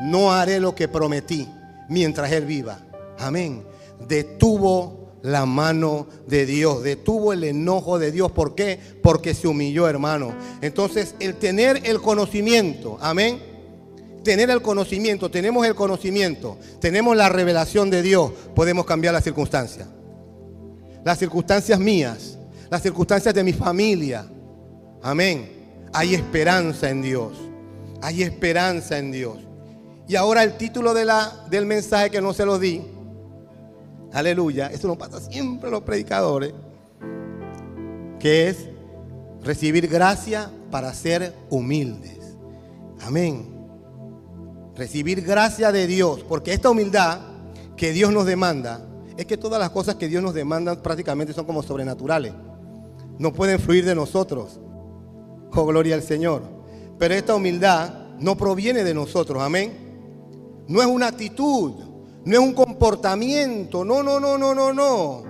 no 0.02 0.32
haré 0.32 0.60
lo 0.60 0.74
que 0.74 0.88
prometí 0.88 1.48
mientras 1.88 2.30
Él 2.32 2.44
viva. 2.44 2.78
Amén. 3.18 3.64
Detuvo 4.06 4.98
la 5.22 5.46
mano 5.46 6.06
de 6.26 6.46
Dios, 6.46 6.82
detuvo 6.82 7.32
el 7.32 7.44
enojo 7.44 7.98
de 7.98 8.12
Dios. 8.12 8.30
¿Por 8.32 8.54
qué? 8.54 8.78
Porque 9.02 9.34
se 9.34 9.48
humilló, 9.48 9.88
hermano. 9.88 10.32
Entonces, 10.60 11.14
el 11.20 11.34
tener 11.34 11.80
el 11.84 12.00
conocimiento, 12.00 12.98
amén. 13.00 13.42
Tener 14.22 14.50
el 14.50 14.62
conocimiento, 14.62 15.30
tenemos 15.30 15.66
el 15.66 15.74
conocimiento, 15.74 16.58
tenemos 16.80 17.16
la 17.16 17.28
revelación 17.28 17.88
de 17.88 18.02
Dios, 18.02 18.32
podemos 18.54 18.84
cambiar 18.84 19.14
las 19.14 19.24
circunstancias. 19.24 19.88
Las 21.04 21.18
circunstancias 21.18 21.78
mías, 21.78 22.38
las 22.70 22.82
circunstancias 22.82 23.34
de 23.34 23.44
mi 23.44 23.52
familia. 23.52 24.26
Amén. 25.02 25.50
Hay 25.92 26.14
esperanza 26.14 26.90
en 26.90 27.02
Dios. 27.02 27.38
Hay 28.02 28.22
esperanza 28.22 28.98
en 28.98 29.12
Dios. 29.12 29.47
Y 30.08 30.16
ahora 30.16 30.42
el 30.42 30.56
título 30.56 30.94
de 30.94 31.04
la, 31.04 31.44
del 31.50 31.66
mensaje 31.66 32.08
que 32.08 32.22
no 32.22 32.32
se 32.32 32.46
lo 32.46 32.58
di. 32.58 32.82
Aleluya. 34.10 34.68
Eso 34.68 34.88
nos 34.88 34.96
pasa 34.96 35.20
siempre 35.20 35.68
a 35.68 35.70
los 35.70 35.82
predicadores. 35.82 36.54
Que 38.18 38.48
es 38.48 38.56
recibir 39.42 39.86
gracia 39.86 40.50
para 40.70 40.94
ser 40.94 41.34
humildes. 41.50 42.18
Amén. 43.02 43.54
Recibir 44.74 45.20
gracia 45.20 45.70
de 45.72 45.86
Dios. 45.86 46.24
Porque 46.26 46.54
esta 46.54 46.70
humildad 46.70 47.20
que 47.76 47.92
Dios 47.92 48.10
nos 48.10 48.24
demanda, 48.24 48.80
es 49.18 49.26
que 49.26 49.36
todas 49.36 49.60
las 49.60 49.70
cosas 49.70 49.96
que 49.96 50.08
Dios 50.08 50.22
nos 50.22 50.32
demanda 50.32 50.82
prácticamente 50.82 51.34
son 51.34 51.44
como 51.44 51.62
sobrenaturales. 51.62 52.32
No 53.18 53.34
pueden 53.34 53.60
fluir 53.60 53.84
de 53.84 53.94
nosotros. 53.94 54.58
Oh, 55.52 55.66
gloria 55.66 55.96
al 55.96 56.02
Señor. 56.02 56.42
Pero 56.98 57.12
esta 57.12 57.34
humildad 57.34 57.92
no 58.18 58.38
proviene 58.38 58.84
de 58.84 58.94
nosotros. 58.94 59.42
Amén 59.42 59.87
no 60.68 60.82
es 60.82 60.86
una 60.86 61.08
actitud, 61.08 61.72
no 62.24 62.32
es 62.32 62.38
un 62.38 62.52
comportamiento, 62.52 63.84
no, 63.84 64.02
no, 64.02 64.20
no, 64.20 64.36
no, 64.36 64.54
no, 64.54 64.72
no. 64.72 65.22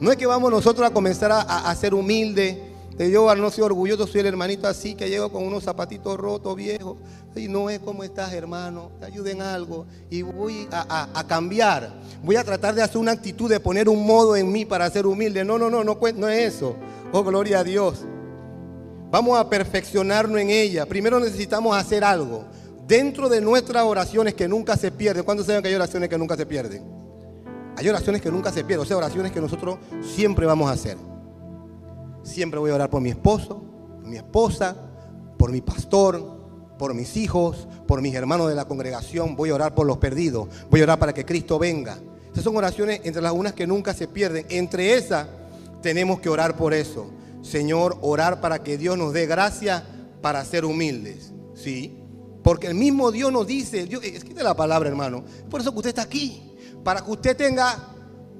No 0.00 0.10
es 0.10 0.16
que 0.16 0.26
vamos 0.26 0.50
nosotros 0.50 0.88
a 0.88 0.92
comenzar 0.92 1.30
a, 1.30 1.40
a 1.42 1.74
ser 1.76 1.94
humildes. 1.94 2.56
Yo 2.98 3.34
no 3.34 3.50
soy 3.50 3.64
orgulloso, 3.64 4.06
soy 4.06 4.20
el 4.20 4.26
hermanito 4.26 4.66
así 4.66 4.94
que 4.94 5.08
llego 5.08 5.30
con 5.30 5.44
unos 5.44 5.64
zapatitos 5.64 6.16
rotos, 6.16 6.56
viejos. 6.56 6.96
Y 7.36 7.48
no 7.48 7.70
es 7.70 7.78
como 7.80 8.02
estás, 8.02 8.32
hermano. 8.32 8.90
Te 8.98 9.06
ayuden 9.06 9.42
algo. 9.42 9.86
Y 10.10 10.22
voy 10.22 10.68
a, 10.72 10.86
a, 10.88 11.20
a, 11.20 11.26
cambiar. 11.26 11.92
Voy 12.22 12.36
a 12.36 12.44
tratar 12.44 12.74
de 12.74 12.82
hacer 12.82 12.98
una 12.98 13.12
actitud, 13.12 13.48
de 13.48 13.60
poner 13.60 13.88
un 13.88 14.04
modo 14.04 14.36
en 14.36 14.50
mí 14.50 14.64
para 14.64 14.90
ser 14.90 15.06
humilde. 15.06 15.44
No, 15.44 15.58
no, 15.58 15.70
no, 15.70 15.84
no, 15.84 15.98
no 16.16 16.28
es 16.28 16.54
eso. 16.54 16.76
Oh, 17.12 17.22
gloria 17.22 17.60
a 17.60 17.64
Dios. 17.64 18.04
Vamos 19.10 19.38
a 19.38 19.48
perfeccionarnos 19.48 20.40
en 20.40 20.50
ella. 20.50 20.86
Primero 20.86 21.20
necesitamos 21.20 21.76
hacer 21.76 22.02
algo 22.04 22.44
dentro 22.86 23.28
de 23.28 23.40
nuestras 23.40 23.84
oraciones 23.84 24.34
que 24.34 24.48
nunca 24.48 24.76
se 24.76 24.90
pierden. 24.90 25.24
¿Cuántos 25.24 25.46
saben 25.46 25.62
que 25.62 25.68
hay 25.68 25.74
oraciones 25.74 26.08
que 26.08 26.18
nunca 26.18 26.36
se 26.36 26.46
pierden? 26.46 26.82
Hay 27.76 27.88
oraciones 27.88 28.20
que 28.20 28.30
nunca 28.30 28.52
se 28.52 28.64
pierden, 28.64 28.84
o 28.84 28.86
sea, 28.86 28.96
oraciones 28.96 29.32
que 29.32 29.40
nosotros 29.40 29.78
siempre 30.14 30.46
vamos 30.46 30.68
a 30.68 30.72
hacer. 30.72 30.98
Siempre 32.22 32.60
voy 32.60 32.70
a 32.70 32.74
orar 32.74 32.90
por 32.90 33.00
mi 33.00 33.10
esposo, 33.10 33.64
por 34.00 34.06
mi 34.06 34.16
esposa, 34.16 34.76
por 35.38 35.50
mi 35.50 35.60
pastor, 35.60 36.42
por 36.78 36.94
mis 36.94 37.16
hijos, 37.16 37.66
por 37.86 38.02
mis 38.02 38.14
hermanos 38.14 38.48
de 38.48 38.54
la 38.54 38.66
congregación. 38.66 39.36
Voy 39.36 39.50
a 39.50 39.54
orar 39.54 39.74
por 39.74 39.86
los 39.86 39.98
perdidos. 39.98 40.48
Voy 40.70 40.80
a 40.80 40.84
orar 40.84 40.98
para 40.98 41.14
que 41.14 41.24
Cristo 41.24 41.58
venga. 41.58 41.98
Esas 42.30 42.44
son 42.44 42.56
oraciones 42.56 43.00
entre 43.04 43.22
las 43.22 43.32
unas 43.32 43.52
que 43.52 43.66
nunca 43.66 43.94
se 43.94 44.06
pierden. 44.08 44.46
Entre 44.50 44.94
esas 44.94 45.26
tenemos 45.80 46.20
que 46.20 46.28
orar 46.28 46.56
por 46.56 46.74
eso. 46.74 47.10
Señor, 47.42 47.98
orar 48.02 48.40
para 48.40 48.62
que 48.62 48.78
Dios 48.78 48.96
nos 48.96 49.12
dé 49.12 49.26
gracia 49.26 49.82
para 50.20 50.44
ser 50.44 50.64
humildes. 50.64 51.32
Sí. 51.54 52.01
Porque 52.42 52.66
el 52.66 52.74
mismo 52.74 53.12
Dios 53.12 53.32
nos 53.32 53.46
dice, 53.46 53.86
Dios, 53.86 54.02
escribe 54.04 54.42
la 54.42 54.54
palabra, 54.54 54.88
hermano. 54.88 55.24
Por 55.48 55.60
eso 55.60 55.70
que 55.72 55.78
usted 55.78 55.90
está 55.90 56.02
aquí. 56.02 56.52
Para 56.82 57.02
que 57.02 57.10
usted 57.10 57.36
tenga 57.36 57.92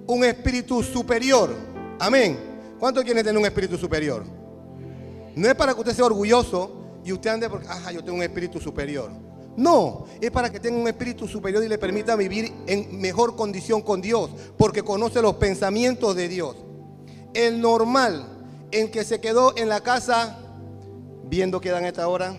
un 0.07 0.25
espíritu 0.25 0.83
superior. 0.83 1.55
Amén. 1.99 2.39
¿Cuántos 2.79 3.05
quieren 3.05 3.25
tener 3.25 3.39
un 3.39 3.47
espíritu 3.47 3.79
superior? 3.79 4.25
No 5.37 5.49
es 5.49 5.55
para 5.55 5.73
que 5.73 5.81
usted 5.81 5.95
sea 5.95 6.05
orgulloso 6.05 7.01
y 7.05 7.13
usted 7.13 7.31
ande 7.31 7.49
porque, 7.49 7.69
ajá, 7.69 7.93
yo 7.93 8.03
tengo 8.03 8.19
un 8.19 8.25
espíritu 8.25 8.61
superior. 8.61 9.11
No, 9.57 10.07
es 10.21 10.31
para 10.31 10.51
que 10.51 10.59
tenga 10.59 10.81
un 10.81 10.89
espíritu 10.89 11.29
superior 11.29 11.63
y 11.63 11.69
le 11.69 11.79
permita 11.79 12.17
vivir 12.17 12.53
en 12.67 13.01
mejor 13.01 13.37
condición 13.37 13.83
con 13.83 14.01
Dios, 14.01 14.31
porque 14.57 14.83
conoce 14.83 15.21
los 15.21 15.35
pensamientos 15.35 16.17
de 16.17 16.29
Dios. 16.29 16.57
El 17.35 17.61
normal 17.61 18.27
en 18.71 18.91
que 18.91 19.05
se 19.05 19.21
quedó 19.21 19.55
en 19.57 19.69
la 19.69 19.81
casa 19.81 20.39
viendo 21.25 21.61
que 21.61 21.71
dan 21.71 21.85
esta 21.85 22.09
hora, 22.09 22.37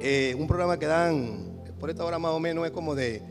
eh, 0.00 0.34
un 0.38 0.46
programa 0.46 0.78
que 0.78 0.86
dan 0.86 1.62
por 1.78 1.90
esta 1.90 2.04
hora 2.04 2.18
más 2.18 2.32
o 2.32 2.40
menos 2.40 2.66
es 2.66 2.72
como 2.72 2.94
de, 2.94 3.22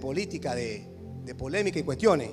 política, 0.00 0.54
de, 0.54 0.86
de, 1.24 1.34
polémica 1.34 1.78
y 1.78 1.82
cuestiones. 1.82 2.30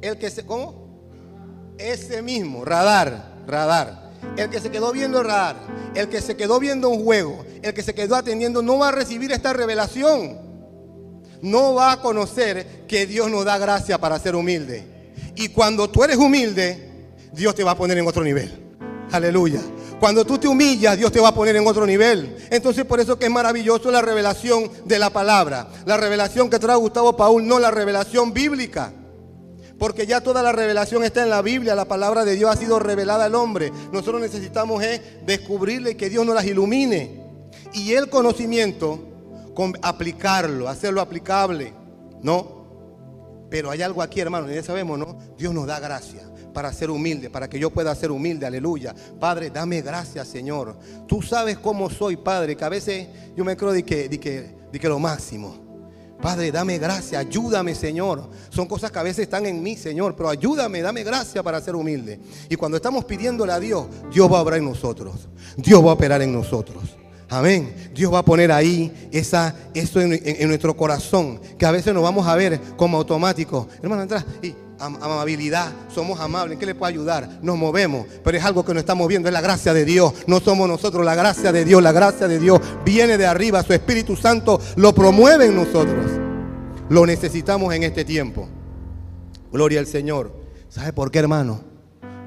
El 0.00 0.18
que 0.18 0.30
se, 0.30 0.44
¿cómo? 0.44 1.74
Ese 1.78 2.22
mismo, 2.22 2.64
radar, 2.64 3.42
radar. 3.46 4.12
El 4.36 4.50
que 4.50 4.60
se 4.60 4.70
quedó 4.70 4.92
viendo 4.92 5.20
el 5.20 5.26
radar, 5.26 5.56
el 5.94 6.08
que 6.08 6.20
se 6.20 6.36
quedó 6.36 6.60
viendo 6.60 6.88
un 6.90 7.04
juego, 7.04 7.44
el 7.62 7.74
que 7.74 7.82
se 7.82 7.94
quedó 7.94 8.16
atendiendo, 8.16 8.62
no 8.62 8.78
va 8.78 8.88
a 8.88 8.92
recibir 8.92 9.32
esta 9.32 9.52
revelación. 9.52 10.40
No 11.40 11.74
va 11.74 11.92
a 11.92 12.00
conocer 12.00 12.86
que 12.86 13.06
Dios 13.06 13.30
nos 13.30 13.44
da 13.44 13.58
gracia 13.58 13.98
para 13.98 14.18
ser 14.18 14.36
humilde. 14.36 14.84
Y 15.34 15.48
cuando 15.48 15.90
tú 15.90 16.04
eres 16.04 16.16
humilde, 16.16 17.08
Dios 17.32 17.54
te 17.54 17.64
va 17.64 17.72
a 17.72 17.76
poner 17.76 17.98
en 17.98 18.06
otro 18.06 18.22
nivel. 18.22 18.52
Aleluya. 19.10 19.60
Cuando 20.02 20.24
tú 20.24 20.36
te 20.36 20.48
humillas, 20.48 20.98
Dios 20.98 21.12
te 21.12 21.20
va 21.20 21.28
a 21.28 21.34
poner 21.34 21.54
en 21.54 21.64
otro 21.64 21.86
nivel. 21.86 22.36
Entonces 22.50 22.84
por 22.84 22.98
eso 22.98 23.20
que 23.20 23.26
es 23.26 23.30
maravilloso 23.30 23.88
la 23.88 24.02
revelación 24.02 24.68
de 24.84 24.98
la 24.98 25.10
palabra. 25.10 25.68
La 25.86 25.96
revelación 25.96 26.50
que 26.50 26.58
trae 26.58 26.74
Gustavo 26.74 27.16
Paul, 27.16 27.46
no 27.46 27.60
la 27.60 27.70
revelación 27.70 28.32
bíblica. 28.32 28.92
Porque 29.78 30.04
ya 30.04 30.20
toda 30.20 30.42
la 30.42 30.50
revelación 30.50 31.04
está 31.04 31.22
en 31.22 31.30
la 31.30 31.40
Biblia, 31.40 31.76
la 31.76 31.84
palabra 31.84 32.24
de 32.24 32.34
Dios 32.34 32.50
ha 32.50 32.56
sido 32.56 32.80
revelada 32.80 33.26
al 33.26 33.36
hombre. 33.36 33.70
Nosotros 33.92 34.20
necesitamos 34.20 34.82
es 34.82 35.00
descubrirle 35.24 35.92
y 35.92 35.94
que 35.94 36.10
Dios 36.10 36.26
nos 36.26 36.34
las 36.34 36.46
ilumine. 36.46 37.22
Y 37.72 37.92
el 37.92 38.10
conocimiento, 38.10 38.98
con 39.54 39.78
aplicarlo, 39.82 40.68
hacerlo 40.68 41.00
aplicable, 41.00 41.74
¿no? 42.22 43.46
Pero 43.48 43.70
hay 43.70 43.82
algo 43.82 44.02
aquí, 44.02 44.18
hermano, 44.18 44.50
ya 44.50 44.64
sabemos, 44.64 44.98
¿no? 44.98 45.16
Dios 45.38 45.54
nos 45.54 45.68
da 45.68 45.78
gracia 45.78 46.31
para 46.52 46.72
ser 46.72 46.90
humilde, 46.90 47.30
para 47.30 47.48
que 47.48 47.58
yo 47.58 47.70
pueda 47.70 47.94
ser 47.94 48.10
humilde, 48.10 48.46
aleluya. 48.46 48.94
Padre, 49.18 49.50
dame 49.50 49.80
gracias, 49.80 50.28
Señor. 50.28 50.76
Tú 51.06 51.22
sabes 51.22 51.58
cómo 51.58 51.90
soy, 51.90 52.16
Padre, 52.16 52.56
que 52.56 52.64
a 52.64 52.68
veces 52.68 53.08
yo 53.36 53.44
me 53.44 53.56
creo 53.56 53.72
de 53.72 53.82
que, 53.82 54.08
de 54.08 54.18
que, 54.18 54.54
de 54.70 54.78
que 54.78 54.88
lo 54.88 54.98
máximo. 54.98 55.62
Padre, 56.22 56.52
dame 56.52 56.78
gracia, 56.78 57.18
ayúdame, 57.18 57.74
Señor. 57.74 58.30
Son 58.48 58.66
cosas 58.66 58.92
que 58.92 58.98
a 59.00 59.02
veces 59.02 59.24
están 59.24 59.44
en 59.44 59.60
mí, 59.60 59.76
Señor, 59.76 60.14
pero 60.14 60.28
ayúdame, 60.28 60.80
dame 60.80 61.02
gracia 61.02 61.42
para 61.42 61.60
ser 61.60 61.74
humilde. 61.74 62.20
Y 62.48 62.54
cuando 62.54 62.76
estamos 62.76 63.04
pidiéndole 63.04 63.52
a 63.52 63.58
Dios, 63.58 63.86
Dios 64.12 64.32
va 64.32 64.38
a 64.38 64.42
obrar 64.42 64.60
en 64.60 64.66
nosotros. 64.66 65.28
Dios 65.56 65.84
va 65.84 65.90
a 65.90 65.94
operar 65.94 66.22
en 66.22 66.32
nosotros. 66.32 66.96
Amén. 67.28 67.90
Dios 67.94 68.12
va 68.12 68.18
a 68.18 68.24
poner 68.24 68.52
ahí 68.52 69.08
esa, 69.10 69.54
eso 69.74 70.00
en, 70.00 70.48
nuestro 70.48 70.76
corazón, 70.76 71.40
que 71.58 71.66
a 71.66 71.72
veces 71.72 71.92
nos 71.92 72.02
vamos 72.02 72.26
a 72.26 72.36
ver 72.36 72.60
como 72.76 72.98
automático. 72.98 73.68
Hermano, 73.82 74.02
entra 74.02 74.24
y 74.42 74.54
amabilidad, 74.82 75.72
somos 75.92 76.20
amables, 76.20 76.58
qué 76.58 76.66
le 76.66 76.74
puede 76.74 76.92
ayudar? 76.92 77.38
Nos 77.42 77.56
movemos, 77.56 78.06
pero 78.24 78.36
es 78.36 78.44
algo 78.44 78.64
que 78.64 78.74
no 78.74 78.80
estamos 78.80 79.06
viendo, 79.08 79.28
es 79.28 79.32
la 79.32 79.40
gracia 79.40 79.72
de 79.72 79.84
Dios, 79.84 80.12
no 80.26 80.40
somos 80.40 80.68
nosotros, 80.68 81.04
la 81.04 81.14
gracia 81.14 81.52
de 81.52 81.64
Dios, 81.64 81.82
la 81.82 81.92
gracia 81.92 82.28
de 82.28 82.38
Dios 82.38 82.60
viene 82.84 83.16
de 83.16 83.26
arriba, 83.26 83.62
su 83.62 83.72
Espíritu 83.72 84.16
Santo 84.16 84.60
lo 84.76 84.94
promueve 84.94 85.46
en 85.46 85.56
nosotros. 85.56 86.06
Lo 86.88 87.06
necesitamos 87.06 87.74
en 87.74 87.84
este 87.84 88.04
tiempo. 88.04 88.48
Gloria 89.50 89.80
al 89.80 89.86
Señor. 89.86 90.32
¿Sabe 90.68 90.92
por 90.92 91.10
qué, 91.10 91.20
hermano? 91.20 91.60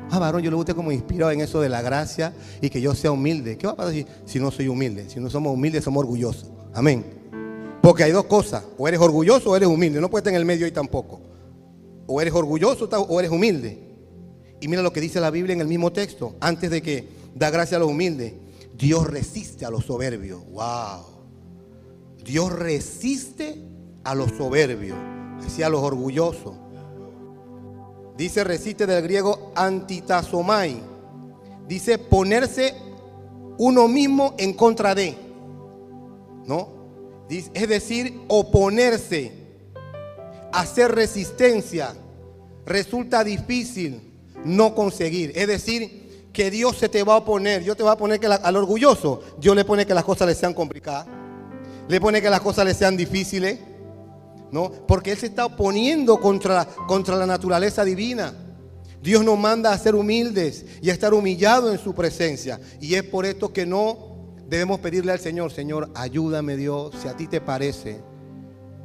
Ah, 0.10 0.20
varón, 0.20 0.42
yo 0.42 0.50
le 0.50 0.56
guste 0.56 0.74
como 0.74 0.92
inspirado 0.92 1.32
en 1.32 1.42
eso 1.42 1.62
de 1.62 1.70
la 1.70 1.82
gracia 1.82 2.34
y 2.62 2.70
que 2.70 2.80
yo 2.80 2.96
sea 2.96 3.12
humilde. 3.12 3.58
¿Qué 3.58 3.68
va 3.68 3.74
a 3.74 3.76
pasar 3.76 3.94
si, 3.94 4.06
si 4.26 4.40
no 4.40 4.52
soy 4.52 4.68
humilde? 4.68 5.10
Si 5.10 5.20
no 5.20 5.30
somos 5.30 5.54
humildes, 5.54 5.84
somos 5.84 6.02
orgullosos. 6.02 6.50
Amén. 6.74 7.06
Porque 7.82 8.04
hay 8.04 8.12
dos 8.12 8.26
cosas, 8.26 8.64
o 8.78 8.88
eres 8.88 9.00
orgulloso 9.00 9.52
o 9.52 9.56
eres 9.56 9.70
humilde, 9.70 10.02
no 10.02 10.10
puedes 10.10 10.24
estar 10.24 10.34
en 10.34 10.40
el 10.40 10.46
medio 10.46 10.66
ahí 10.66 10.72
tampoco. 10.72 11.22
O 12.08 12.22
eres 12.22 12.34
orgulloso 12.34 12.86
o 12.86 13.20
eres 13.20 13.32
humilde. 13.32 13.80
Y 14.62 14.68
mira 14.68 14.82
lo 14.82 14.94
que 14.94 15.02
dice 15.02 15.20
la 15.20 15.32
Biblia 15.32 15.54
en 15.54 15.62
el 15.62 15.68
mismo 15.68 15.92
texto. 15.92 16.36
Antes 16.40 16.70
de 16.70 16.82
que 16.82 17.08
da 17.36 17.50
gracia 17.50 17.78
a 17.78 17.80
los 17.80 17.90
humildes. 17.90 18.34
Dios 18.78 19.08
resiste 19.08 19.66
a 19.66 19.70
los 19.70 19.86
soberbios. 19.86 20.44
Wow. 20.52 21.06
Dios 22.24 22.52
resiste 22.52 23.62
a 24.04 24.16
los 24.16 24.32
soberbios. 24.32 24.98
Decía 25.42 25.68
a 25.68 25.70
los 25.70 25.82
orgullosos. 25.82 26.56
Dice 28.18 28.44
resiste 28.44 28.86
del 28.86 29.04
griego 29.04 29.52
antitazomai. 29.56 30.82
Dice 31.68 31.98
ponerse 31.98 32.74
uno 33.58 33.88
mismo 33.88 34.34
en 34.38 34.54
contra 34.54 34.96
de. 34.96 35.16
¿No? 36.46 36.70
Es 37.30 37.68
decir, 37.68 38.22
oponerse 38.28 39.45
hacer 40.60 40.94
resistencia, 40.94 41.94
resulta 42.66 43.24
difícil 43.24 44.02
no 44.44 44.76
conseguir. 44.76 45.32
Es 45.36 45.48
decir, 45.48 46.30
que 46.36 46.52
Dios 46.52 46.78
se 46.78 46.90
te 46.90 47.04
va 47.04 47.14
a 47.14 47.18
oponer. 47.18 47.64
Dios 47.64 47.78
te 47.78 47.84
va 47.84 47.94
a 47.94 47.98
poner 47.98 48.20
que 48.20 48.28
al 48.28 48.56
orgulloso, 48.56 49.22
Dios 49.40 49.56
le 49.56 49.66
pone 49.66 49.86
que 49.86 49.94
las 49.94 50.04
cosas 50.04 50.28
le 50.28 50.36
sean 50.36 50.54
complicadas. 50.54 51.08
Le 51.88 52.02
pone 52.02 52.22
que 52.22 52.30
las 52.30 52.42
cosas 52.42 52.66
le 52.66 52.74
sean 52.74 52.98
difíciles. 52.98 53.60
¿No? 54.52 54.72
Porque 54.72 55.12
Él 55.12 55.18
se 55.18 55.26
está 55.26 55.46
oponiendo 55.46 56.20
contra, 56.20 56.66
contra 56.66 57.16
la 57.16 57.26
naturaleza 57.26 57.84
divina. 57.84 58.34
Dios 59.02 59.24
nos 59.24 59.38
manda 59.38 59.72
a 59.72 59.78
ser 59.78 59.96
humildes 59.96 60.66
y 60.82 60.90
a 60.90 60.94
estar 60.94 61.14
humillados 61.14 61.72
en 61.72 61.80
su 61.80 61.94
presencia. 61.94 62.60
Y 62.80 62.96
es 62.96 63.04
por 63.04 63.26
esto 63.26 63.52
que 63.52 63.66
no 63.66 64.16
debemos 64.48 64.80
pedirle 64.80 65.12
al 65.12 65.20
Señor, 65.20 65.52
Señor, 65.52 65.90
ayúdame 65.96 66.56
Dios, 66.56 66.96
si 67.02 67.08
a 67.08 67.18
ti 67.18 67.28
te 67.28 67.42
parece 67.42 68.15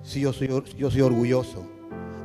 si 0.02 0.20
yo 0.20 0.32
soy, 0.32 0.48
yo 0.76 0.90
soy 0.90 1.00
orgulloso. 1.00 1.64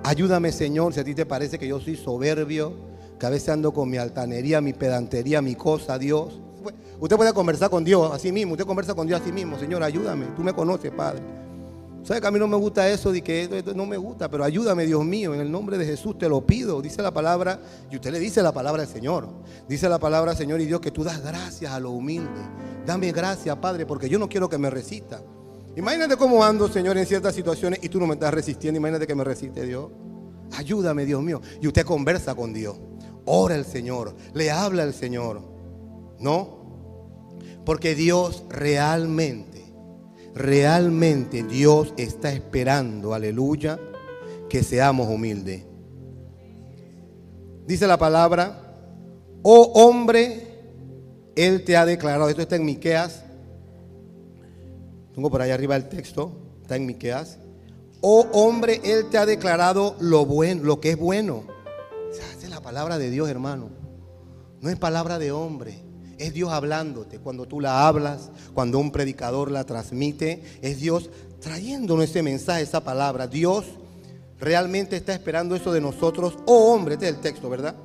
Ayúdame, 0.03 0.51
Señor, 0.51 0.93
si 0.93 0.99
a 0.99 1.03
ti 1.03 1.15
te 1.15 1.25
parece 1.25 1.57
que 1.57 1.67
yo 1.67 1.79
soy 1.79 1.95
soberbio, 1.95 2.73
que 3.19 3.25
a 3.25 3.29
veces 3.29 3.49
ando 3.49 3.73
con 3.73 3.89
mi 3.89 3.97
altanería, 3.97 4.61
mi 4.61 4.73
pedantería, 4.73 5.41
mi 5.41 5.55
cosa, 5.55 5.97
Dios. 5.97 6.39
Usted 6.99 7.15
puede 7.15 7.33
conversar 7.33 7.69
con 7.69 7.83
Dios 7.83 8.11
a 8.13 8.19
sí 8.19 8.31
mismo, 8.31 8.53
usted 8.53 8.65
conversa 8.65 8.93
con 8.93 9.07
Dios 9.07 9.21
a 9.21 9.23
sí 9.23 9.31
mismo, 9.31 9.57
Señor, 9.57 9.83
ayúdame, 9.83 10.27
tú 10.35 10.43
me 10.43 10.53
conoces, 10.53 10.91
Padre. 10.91 11.21
¿Sabe 12.05 12.21
que 12.21 12.27
a 12.27 12.31
mí 12.31 12.37
no 12.37 12.47
me 12.47 12.55
gusta 12.55 12.87
eso 12.87 13.11
de 13.11 13.23
que 13.23 13.63
no 13.75 13.87
me 13.87 13.97
gusta? 13.97 14.29
Pero 14.29 14.43
ayúdame, 14.43 14.85
Dios 14.85 15.03
mío, 15.03 15.33
en 15.33 15.41
el 15.41 15.51
nombre 15.51 15.75
de 15.75 15.87
Jesús 15.87 16.15
te 16.19 16.29
lo 16.29 16.45
pido. 16.45 16.79
Dice 16.79 17.01
la 17.01 17.11
palabra, 17.11 17.59
y 17.89 17.95
usted 17.95 18.11
le 18.11 18.19
dice 18.19 18.43
la 18.43 18.51
palabra 18.51 18.83
al 18.83 18.87
Señor. 18.87 19.27
Dice 19.67 19.89
la 19.89 19.97
palabra, 19.97 20.35
Señor 20.35 20.61
y 20.61 20.65
Dios, 20.65 20.81
que 20.81 20.91
tú 20.91 21.03
das 21.03 21.23
gracias 21.23 21.73
a 21.73 21.79
lo 21.79 21.89
humilde. 21.89 22.29
Dame 22.85 23.11
gracias, 23.11 23.57
Padre, 23.57 23.87
porque 23.87 24.07
yo 24.07 24.19
no 24.19 24.29
quiero 24.29 24.47
que 24.47 24.59
me 24.59 24.69
resista. 24.69 25.19
Imagínate 25.75 26.15
cómo 26.15 26.43
ando, 26.43 26.69
Señor, 26.69 26.97
en 26.97 27.05
ciertas 27.05 27.35
situaciones 27.35 27.79
y 27.81 27.89
tú 27.89 27.99
no 27.99 28.07
me 28.07 28.13
estás 28.13 28.33
resistiendo. 28.33 28.77
Imagínate 28.77 29.05
que 29.05 29.15
me 29.15 29.23
resiste 29.23 29.65
Dios. 29.65 29.91
Ayúdame, 30.53 31.05
Dios 31.05 31.21
mío. 31.21 31.41
Y 31.61 31.67
usted 31.67 31.85
conversa 31.85 32.33
con 32.33 32.53
Dios. 32.53 32.77
Ora 33.25 33.55
al 33.55 33.65
Señor. 33.65 34.15
Le 34.33 34.51
habla 34.51 34.83
al 34.83 34.93
Señor. 34.93 35.41
¿No? 36.19 36.65
Porque 37.65 37.95
Dios 37.95 38.45
realmente, 38.47 39.65
realmente 40.33 41.43
Dios 41.43 41.93
está 41.97 42.31
esperando, 42.31 43.13
aleluya, 43.13 43.79
que 44.47 44.63
seamos 44.63 45.09
humildes. 45.09 45.65
Dice 47.65 47.87
la 47.87 47.97
palabra, 47.97 48.75
oh 49.41 49.71
hombre, 49.73 50.47
Él 51.35 51.63
te 51.65 51.75
ha 51.75 51.85
declarado, 51.85 52.29
esto 52.29 52.43
está 52.43 52.55
en 52.55 52.65
Miqueas 52.65 53.24
tengo 55.15 55.31
por 55.31 55.41
allá 55.41 55.53
arriba 55.53 55.77
el 55.77 55.87
texto, 55.87 56.33
está 56.61 56.75
en 56.75 56.85
Miqueas. 56.85 57.39
Oh 58.01 58.27
hombre, 58.33 58.81
Él 58.83 59.09
te 59.09 59.17
ha 59.17 59.25
declarado 59.25 59.95
lo 60.01 60.25
bueno, 60.25 60.63
lo 60.63 60.81
que 60.81 60.91
es 60.91 60.97
bueno. 60.97 61.45
Esa 62.11 62.45
es 62.45 62.49
la 62.49 62.61
palabra 62.61 62.97
de 62.97 63.09
Dios, 63.09 63.29
hermano. 63.29 63.69
No 64.59 64.69
es 64.69 64.75
palabra 64.75 65.17
de 65.17 65.31
hombre. 65.31 65.81
Es 66.17 66.33
Dios 66.33 66.51
hablándote. 66.51 67.19
Cuando 67.19 67.47
tú 67.47 67.61
la 67.61 67.87
hablas, 67.87 68.29
cuando 68.53 68.77
un 68.77 68.91
predicador 68.91 69.51
la 69.51 69.63
transmite, 69.63 70.43
es 70.61 70.79
Dios 70.79 71.09
trayéndonos 71.39 72.05
ese 72.05 72.21
mensaje, 72.21 72.63
esa 72.63 72.83
palabra. 72.83 73.27
Dios 73.27 73.65
realmente 74.37 74.97
está 74.97 75.13
esperando 75.13 75.55
eso 75.55 75.71
de 75.71 75.79
nosotros. 75.79 76.37
Oh 76.45 76.73
hombre, 76.73 76.95
este 76.95 77.07
es 77.07 77.15
el 77.15 77.21
texto, 77.21 77.49
¿verdad? 77.49 77.75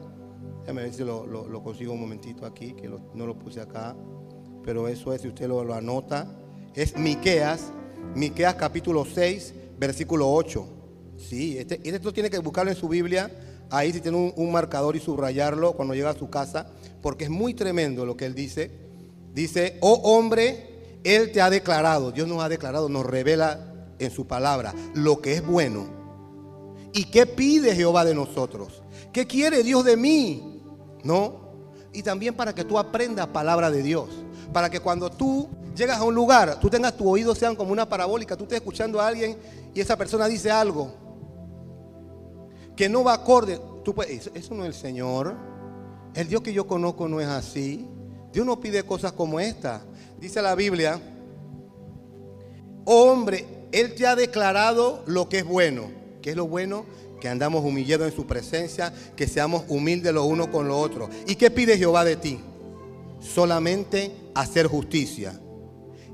Déjame 0.63 0.83
ver 0.83 0.95
si 0.95 1.05
lo, 1.05 1.63
consigo 1.63 1.93
un 1.93 2.01
momentito 2.01 2.45
aquí, 2.45 2.73
que 2.73 2.89
no 2.89 3.27
lo 3.27 3.39
puse 3.39 3.61
acá. 3.61 3.95
Pero 4.65 4.89
eso 4.89 5.13
es, 5.13 5.23
si 5.23 5.29
usted 5.29 5.47
lo 5.47 5.73
anota, 5.73 6.27
es 6.75 6.97
Miqueas, 6.97 7.73
Miqueas 8.15 8.55
capítulo 8.55 9.05
6, 9.05 9.55
versículo 9.79 10.31
8. 10.33 10.67
Sí, 11.17 11.59
este, 11.59 11.81
esto 11.85 12.13
tiene 12.13 12.31
que 12.31 12.39
buscarlo 12.39 12.71
en 12.71 12.77
su 12.77 12.89
Biblia. 12.89 13.31
Ahí 13.71 13.93
si 13.93 14.01
tiene 14.01 14.33
un, 14.35 14.53
marcador 14.53 14.97
y 14.97 15.01
subrayarlo 15.01 15.75
cuando 15.75 15.95
llega 15.95 16.11
a 16.11 16.19
su 16.19 16.29
casa, 16.29 16.67
porque 17.03 17.25
es 17.25 17.31
muy 17.31 17.55
tremendo 17.55 18.05
lo 18.05 18.17
que 18.17 18.27
él 18.27 18.35
dice. 18.35 18.71
Dice, 19.33 19.79
oh 19.81 20.01
hombre, 20.05 20.99
él 21.05 21.31
te 21.33 21.41
ha 21.41 21.51
declarado, 21.51 22.11
Dios 22.11 22.27
nos 22.27 22.43
ha 22.43 22.49
declarado, 22.49 22.89
nos 22.89 23.07
revela 23.07 23.95
en 23.99 24.11
su 24.11 24.27
palabra 24.27 24.75
lo 24.95 25.21
que 25.21 25.35
es 25.35 25.47
bueno. 25.47 25.87
¿Y 26.93 27.05
qué 27.05 27.27
pide 27.27 27.77
Jehová 27.77 28.05
de 28.05 28.15
nosotros? 28.15 28.83
¿Qué 29.13 29.27
quiere 29.27 29.63
Dios 29.63 29.85
de 29.85 29.97
mí? 29.97 30.63
¿No? 31.05 31.51
Y 31.93 32.03
también 32.03 32.35
para 32.35 32.55
que 32.55 32.65
tú 32.65 32.79
aprendas 32.79 33.29
palabra 33.29 33.71
de 33.71 33.83
Dios. 33.83 34.09
Para 34.53 34.69
que 34.69 34.81
cuando 34.81 35.11
tú 35.11 35.49
llegas 35.75 35.99
a 35.99 36.05
un 36.05 36.15
lugar, 36.15 36.59
tú 36.61 36.69
tengas 36.69 36.97
tu 36.97 37.09
oído 37.09 37.35
sean 37.35 37.57
como 37.57 37.73
una 37.73 37.89
parabólica, 37.89 38.37
tú 38.37 38.45
estés 38.45 38.59
escuchando 38.59 39.01
a 39.01 39.07
alguien 39.07 39.37
y 39.75 39.81
esa 39.81 39.97
persona 39.97 40.27
dice 40.27 40.51
algo 40.51 40.93
que 42.81 42.89
no 42.89 43.05
va 43.05 43.13
acorde. 43.13 43.61
Eso 44.09 44.55
no 44.55 44.65
es 44.65 44.69
el 44.69 44.75
Señor. 44.75 45.37
El 46.15 46.29
Dios 46.29 46.41
que 46.41 46.55
yo 46.55 46.67
conozco 46.67 47.09
no 47.09 47.21
es 47.21 47.27
así. 47.27 47.87
Dios 48.33 48.47
no 48.47 48.59
pide 48.59 48.85
cosas 48.85 49.13
como 49.13 49.39
esta. 49.39 49.83
Dice 50.19 50.41
la 50.41 50.55
Biblia, 50.55 50.99
oh 52.87 53.11
hombre, 53.11 53.67
Él 53.73 53.95
te 53.95 54.07
ha 54.07 54.17
declarado 54.17 55.03
lo 55.07 55.29
que 55.29 55.41
es 55.41 55.45
bueno. 55.45 55.91
¿Qué 56.23 56.31
es 56.31 56.37
lo 56.37 56.47
bueno? 56.47 56.87
Que 57.21 57.29
andamos 57.29 57.63
humillados 57.65 58.09
en 58.09 58.17
su 58.17 58.27
presencia, 58.27 58.95
que 59.15 59.27
seamos 59.27 59.65
humildes 59.69 60.15
los 60.15 60.25
unos 60.25 60.49
con 60.49 60.67
los 60.67 60.77
otros. 60.79 61.11
¿Y 61.27 61.35
qué 61.35 61.51
pide 61.51 61.77
Jehová 61.77 62.03
de 62.05 62.17
ti? 62.17 62.41
Solamente 63.21 64.11
hacer 64.35 64.69
justicia 64.69 65.39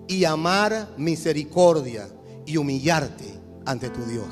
y 0.08 0.24
amar 0.24 0.88
misericordia 0.96 2.08
y 2.44 2.56
humillarte 2.56 3.40
ante 3.64 3.90
tu 3.90 4.04
Dios. 4.04 4.28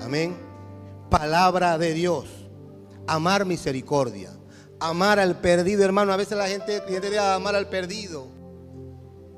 Amén. 0.00 0.36
Palabra 1.10 1.78
de 1.78 1.94
Dios. 1.94 2.26
Amar 3.06 3.46
misericordia. 3.46 4.30
Amar 4.80 5.18
al 5.18 5.40
perdido, 5.40 5.84
hermano. 5.84 6.12
A 6.12 6.16
veces 6.16 6.36
la 6.36 6.48
gente, 6.48 6.78
la 6.78 7.00
gente 7.00 7.18
amar 7.18 7.54
al 7.54 7.68
perdido. 7.68 8.26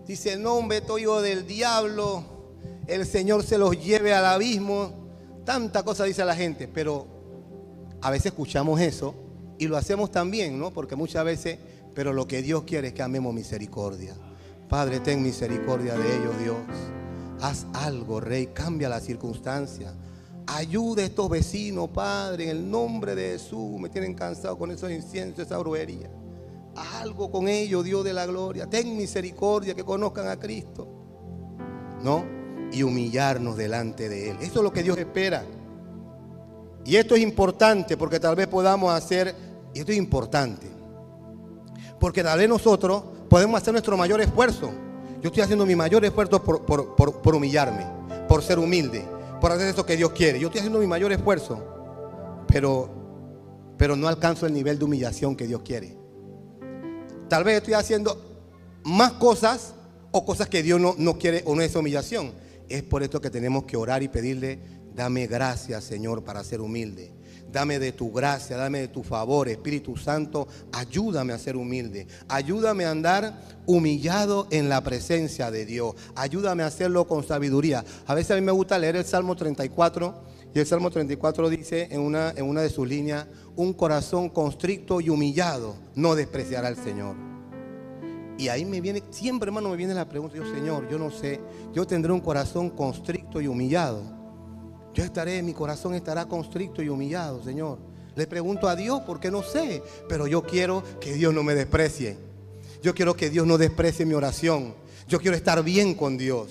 Dice, 0.06 0.36
no, 0.36 0.70
estoy 0.72 1.02
yo 1.02 1.20
del 1.20 1.46
diablo. 1.46 2.24
El 2.86 3.06
Señor 3.06 3.44
se 3.44 3.58
los 3.58 3.82
lleve 3.82 4.12
al 4.12 4.26
abismo. 4.26 4.92
Tanta 5.44 5.82
cosa 5.82 6.04
dice 6.04 6.24
la 6.24 6.34
gente. 6.34 6.68
Pero 6.68 7.06
a 8.02 8.10
veces 8.10 8.26
escuchamos 8.26 8.80
eso 8.80 9.14
y 9.58 9.68
lo 9.68 9.76
hacemos 9.76 10.10
también, 10.10 10.58
¿no? 10.58 10.72
Porque 10.72 10.96
muchas 10.96 11.24
veces, 11.24 11.58
pero 11.94 12.12
lo 12.12 12.26
que 12.26 12.42
Dios 12.42 12.64
quiere 12.64 12.88
es 12.88 12.94
que 12.94 13.02
amemos 13.02 13.32
misericordia. 13.34 14.14
Padre, 14.70 15.00
ten 15.00 15.20
misericordia 15.20 15.96
de 15.96 16.16
ellos, 16.16 16.38
Dios. 16.38 16.56
Haz 17.40 17.66
algo, 17.72 18.20
Rey, 18.20 18.46
cambia 18.54 18.88
la 18.88 19.00
circunstancia. 19.00 19.92
Ayuda 20.46 21.02
a 21.02 21.06
estos 21.06 21.28
vecinos, 21.28 21.88
Padre, 21.88 22.44
en 22.44 22.50
el 22.50 22.70
nombre 22.70 23.16
de 23.16 23.32
Jesús. 23.32 23.80
Me 23.80 23.88
tienen 23.88 24.14
cansado 24.14 24.56
con 24.56 24.70
esos 24.70 24.88
inciensos, 24.92 25.44
esa 25.44 25.58
brujería. 25.58 26.08
Haz 26.76 27.02
algo 27.02 27.32
con 27.32 27.48
ellos, 27.48 27.82
Dios 27.82 28.04
de 28.04 28.12
la 28.12 28.26
gloria. 28.26 28.70
Ten 28.70 28.96
misericordia, 28.96 29.74
que 29.74 29.82
conozcan 29.82 30.28
a 30.28 30.38
Cristo. 30.38 30.86
¿No? 32.04 32.24
Y 32.70 32.84
humillarnos 32.84 33.56
delante 33.56 34.08
de 34.08 34.30
Él. 34.30 34.36
Eso 34.40 34.60
es 34.60 34.62
lo 34.62 34.72
que 34.72 34.84
Dios 34.84 34.96
espera. 34.98 35.44
Y 36.84 36.94
esto 36.94 37.16
es 37.16 37.22
importante 37.22 37.96
porque 37.96 38.20
tal 38.20 38.36
vez 38.36 38.46
podamos 38.46 38.92
hacer, 38.92 39.34
y 39.74 39.80
esto 39.80 39.90
es 39.90 39.98
importante, 39.98 40.68
porque 41.98 42.22
tal 42.22 42.38
vez 42.38 42.48
nosotros 42.48 43.02
podemos 43.30 43.62
hacer 43.62 43.72
nuestro 43.72 43.96
mayor 43.96 44.20
esfuerzo. 44.20 44.72
Yo 45.22 45.28
estoy 45.28 45.42
haciendo 45.42 45.64
mi 45.64 45.76
mayor 45.76 46.04
esfuerzo 46.04 46.42
por, 46.42 46.66
por, 46.66 46.96
por, 46.96 47.34
humillarme, 47.34 47.86
por 48.28 48.42
ser 48.42 48.58
humilde, 48.58 49.04
por 49.40 49.52
hacer 49.52 49.68
eso 49.68 49.86
que 49.86 49.96
Dios 49.96 50.10
quiere. 50.10 50.40
Yo 50.40 50.48
estoy 50.48 50.58
haciendo 50.58 50.80
mi 50.80 50.86
mayor 50.86 51.12
esfuerzo, 51.12 51.62
pero, 52.48 52.90
pero 53.78 53.94
no 53.96 54.08
alcanzo 54.08 54.46
el 54.46 54.52
nivel 54.52 54.78
de 54.78 54.84
humillación 54.84 55.36
que 55.36 55.46
Dios 55.46 55.62
quiere. 55.62 55.96
Tal 57.28 57.44
vez 57.44 57.58
estoy 57.58 57.74
haciendo 57.74 58.20
más 58.82 59.12
cosas 59.12 59.74
o 60.10 60.24
cosas 60.24 60.48
que 60.48 60.64
Dios 60.64 60.80
no, 60.80 60.96
no 60.98 61.16
quiere 61.16 61.42
o 61.46 61.54
no 61.54 61.62
es 61.62 61.76
humillación. 61.76 62.32
Es 62.68 62.82
por 62.82 63.02
esto 63.04 63.20
que 63.20 63.30
tenemos 63.30 63.64
que 63.64 63.76
orar 63.76 64.02
y 64.02 64.08
pedirle, 64.08 64.58
dame 64.94 65.28
gracia, 65.28 65.80
Señor, 65.80 66.24
para 66.24 66.42
ser 66.42 66.60
humilde. 66.60 67.12
Dame 67.52 67.78
de 67.78 67.92
tu 67.92 68.12
gracia, 68.12 68.56
dame 68.56 68.80
de 68.80 68.88
tu 68.88 69.02
favor, 69.02 69.48
Espíritu 69.48 69.96
Santo, 69.96 70.46
ayúdame 70.72 71.32
a 71.32 71.38
ser 71.38 71.56
humilde. 71.56 72.06
Ayúdame 72.28 72.84
a 72.84 72.92
andar 72.92 73.40
humillado 73.66 74.46
en 74.50 74.68
la 74.68 74.82
presencia 74.82 75.50
de 75.50 75.66
Dios. 75.66 75.94
Ayúdame 76.14 76.62
a 76.62 76.66
hacerlo 76.66 77.06
con 77.06 77.26
sabiduría. 77.26 77.84
A 78.06 78.14
veces 78.14 78.32
a 78.32 78.34
mí 78.36 78.40
me 78.42 78.52
gusta 78.52 78.78
leer 78.78 78.96
el 78.96 79.04
Salmo 79.04 79.34
34 79.34 80.14
y 80.54 80.58
el 80.58 80.66
Salmo 80.66 80.90
34 80.90 81.48
dice 81.48 81.88
en 81.90 82.00
una, 82.00 82.30
en 82.30 82.44
una 82.44 82.60
de 82.62 82.70
sus 82.70 82.86
líneas, 82.86 83.26
un 83.56 83.72
corazón 83.72 84.28
constricto 84.28 85.00
y 85.00 85.08
humillado 85.08 85.76
no 85.94 86.14
despreciará 86.14 86.68
al 86.68 86.76
Señor. 86.76 87.16
Y 88.38 88.48
ahí 88.48 88.64
me 88.64 88.80
viene, 88.80 89.02
siempre 89.10 89.48
hermano 89.48 89.68
me 89.68 89.76
viene 89.76 89.92
la 89.92 90.08
pregunta, 90.08 90.36
yo 90.36 90.50
Señor, 90.50 90.88
yo 90.88 90.98
no 90.98 91.10
sé, 91.10 91.40
yo 91.74 91.86
tendré 91.86 92.10
un 92.12 92.20
corazón 92.20 92.70
constricto 92.70 93.40
y 93.40 93.46
humillado. 93.46 94.19
Yo 95.00 95.06
estaré, 95.06 95.42
mi 95.42 95.54
corazón 95.54 95.94
estará 95.94 96.26
constricto 96.26 96.82
y 96.82 96.90
humillado, 96.90 97.42
Señor. 97.42 97.78
Le 98.16 98.26
pregunto 98.26 98.68
a 98.68 98.76
Dios 98.76 99.00
porque 99.06 99.30
no 99.30 99.42
sé, 99.42 99.82
pero 100.10 100.26
yo 100.26 100.42
quiero 100.42 100.84
que 101.00 101.14
Dios 101.14 101.32
no 101.32 101.42
me 101.42 101.54
desprecie. 101.54 102.18
Yo 102.82 102.94
quiero 102.94 103.16
que 103.16 103.30
Dios 103.30 103.46
no 103.46 103.56
desprecie 103.56 104.04
mi 104.04 104.12
oración. 104.12 104.74
Yo 105.08 105.18
quiero 105.18 105.38
estar 105.38 105.64
bien 105.64 105.94
con 105.94 106.18
Dios. 106.18 106.50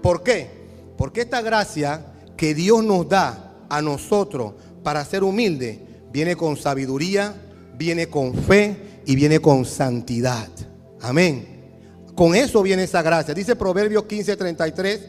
¿Por 0.00 0.22
qué? 0.22 0.48
Porque 0.96 1.22
esta 1.22 1.42
gracia 1.42 2.06
que 2.36 2.54
Dios 2.54 2.84
nos 2.84 3.08
da 3.08 3.56
a 3.68 3.82
nosotros 3.82 4.52
para 4.84 5.04
ser 5.04 5.24
humilde 5.24 5.84
viene 6.12 6.36
con 6.36 6.56
sabiduría, 6.56 7.34
viene 7.76 8.06
con 8.06 8.34
fe 8.34 9.00
y 9.04 9.16
viene 9.16 9.40
con 9.40 9.64
santidad. 9.64 10.48
Amén. 11.00 12.04
Con 12.14 12.36
eso 12.36 12.62
viene 12.62 12.84
esa 12.84 13.02
gracia. 13.02 13.34
Dice 13.34 13.56
Proverbios 13.56 14.04
15:33, 14.04 15.00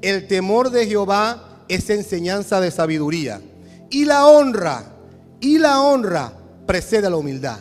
el 0.00 0.26
temor 0.26 0.70
de 0.70 0.86
Jehová 0.86 1.50
es 1.68 1.90
enseñanza 1.90 2.60
de 2.60 2.70
sabiduría. 2.70 3.40
Y 3.90 4.04
la 4.04 4.26
honra, 4.26 4.84
y 5.40 5.58
la 5.58 5.80
honra 5.80 6.32
precede 6.66 7.06
a 7.06 7.10
la 7.10 7.16
humildad. 7.16 7.58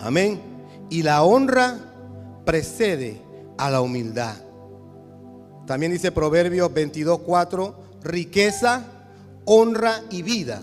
Amén. 0.00 0.40
Y 0.90 1.02
la 1.02 1.22
honra 1.22 1.78
precede 2.44 3.20
a 3.58 3.70
la 3.70 3.80
humildad. 3.80 4.34
También 5.66 5.92
dice 5.92 6.12
Proverbios 6.12 6.70
22:4, 6.70 7.74
riqueza, 8.02 8.84
honra 9.44 10.02
y 10.10 10.22
vida 10.22 10.62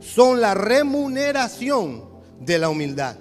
son 0.00 0.40
la 0.40 0.54
remuneración 0.54 2.04
de 2.40 2.58
la 2.58 2.68
humildad. 2.68 3.16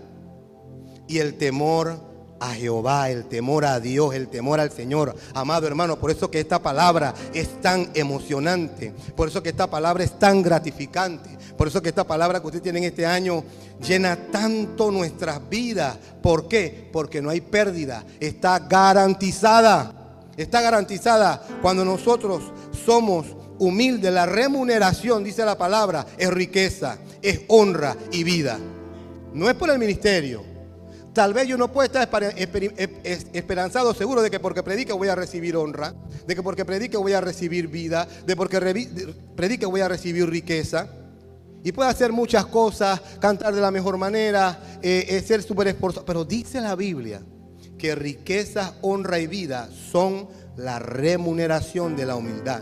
Y 1.08 1.20
el 1.20 1.38
temor 1.38 2.00
a 2.40 2.54
Jehová, 2.54 3.10
el 3.10 3.26
temor 3.26 3.66
a 3.66 3.80
Dios, 3.80 4.14
el 4.14 4.28
temor 4.28 4.60
al 4.60 4.72
Señor. 4.72 5.16
Amado 5.34 5.68
hermano, 5.68 5.98
por 6.00 6.12
eso 6.12 6.30
que 6.30 6.40
esta 6.40 6.62
palabra 6.62 7.14
es 7.34 7.62
tan 7.62 7.90
emocionante, 7.94 8.94
por 9.16 9.28
eso 9.28 9.42
que 9.42 9.50
esta 9.50 9.68
palabra 9.68 10.04
es 10.04 10.18
tan 10.20 10.42
gratificante, 10.42 11.30
por 11.58 11.68
eso 11.68 11.82
que 11.82 11.90
esta 11.90 12.06
palabra 12.06 12.40
que 12.40 12.48
usted 12.48 12.62
tiene 12.62 12.80
en 12.80 12.86
este 12.86 13.06
año 13.06 13.44
llena 13.86 14.16
tanto 14.32 14.92
nuestras 14.92 15.48
vidas. 15.50 15.98
¿Por 16.22 16.48
qué? 16.48 16.90
Porque 16.92 17.22
no 17.22 17.30
hay 17.30 17.42
pérdida, 17.42 18.04
está 18.20 18.60
garantizada. 18.60 19.94
Está 20.38 20.62
garantizada 20.62 21.44
cuando 21.64 21.84
nosotros 21.84 22.44
somos 22.86 23.26
humildes. 23.58 24.14
La 24.14 24.28
remuneración, 24.28 25.24
dice 25.24 25.44
la 25.44 25.58
palabra, 25.58 26.06
es 26.16 26.30
riqueza, 26.30 27.00
es 27.24 27.42
honra 27.48 27.98
y 28.12 28.24
vida. 28.24 28.60
No 29.34 29.50
es 29.50 29.56
por 29.56 29.72
el 29.72 29.80
ministerio, 29.80 30.44
Tal 31.18 31.34
vez 31.34 31.48
yo 31.48 31.58
no 31.58 31.72
puedo 31.72 31.84
estar 31.84 32.08
esperanzado, 33.34 33.96
seguro 33.96 34.22
de 34.22 34.30
que 34.30 34.40
porque 34.40 34.62
predique 34.62 34.94
voy 34.94 35.08
a 35.08 35.16
recibir 35.16 35.56
honra, 35.56 35.96
de 36.28 36.36
que 36.36 36.44
porque 36.44 36.64
predique 36.64 36.96
voy 36.96 37.14
a 37.14 37.22
recibir 37.22 37.70
vida, 37.70 38.08
de 38.28 38.36
porque 38.36 38.60
predique 39.36 39.66
voy 39.66 39.82
a 39.82 39.88
recibir 39.88 40.30
riqueza. 40.30 40.88
Y 41.64 41.72
puedo 41.72 41.90
hacer 41.90 42.12
muchas 42.12 42.46
cosas, 42.46 43.02
cantar 43.20 43.56
de 43.56 43.62
la 43.62 43.72
mejor 43.72 43.98
manera, 43.98 44.60
eh, 44.84 45.08
eh, 45.10 45.22
ser 45.22 45.42
súper 45.42 45.70
esforzado. 45.70 46.06
Pero 46.06 46.24
dice 46.24 46.62
la 46.62 46.76
Biblia 46.76 47.20
que 47.80 47.96
riqueza, 47.96 48.76
honra 48.84 49.18
y 49.18 49.26
vida 49.26 49.72
son 49.92 50.28
la 50.56 50.78
remuneración 50.78 51.96
de 51.96 52.06
la 52.06 52.16
humildad 52.16 52.62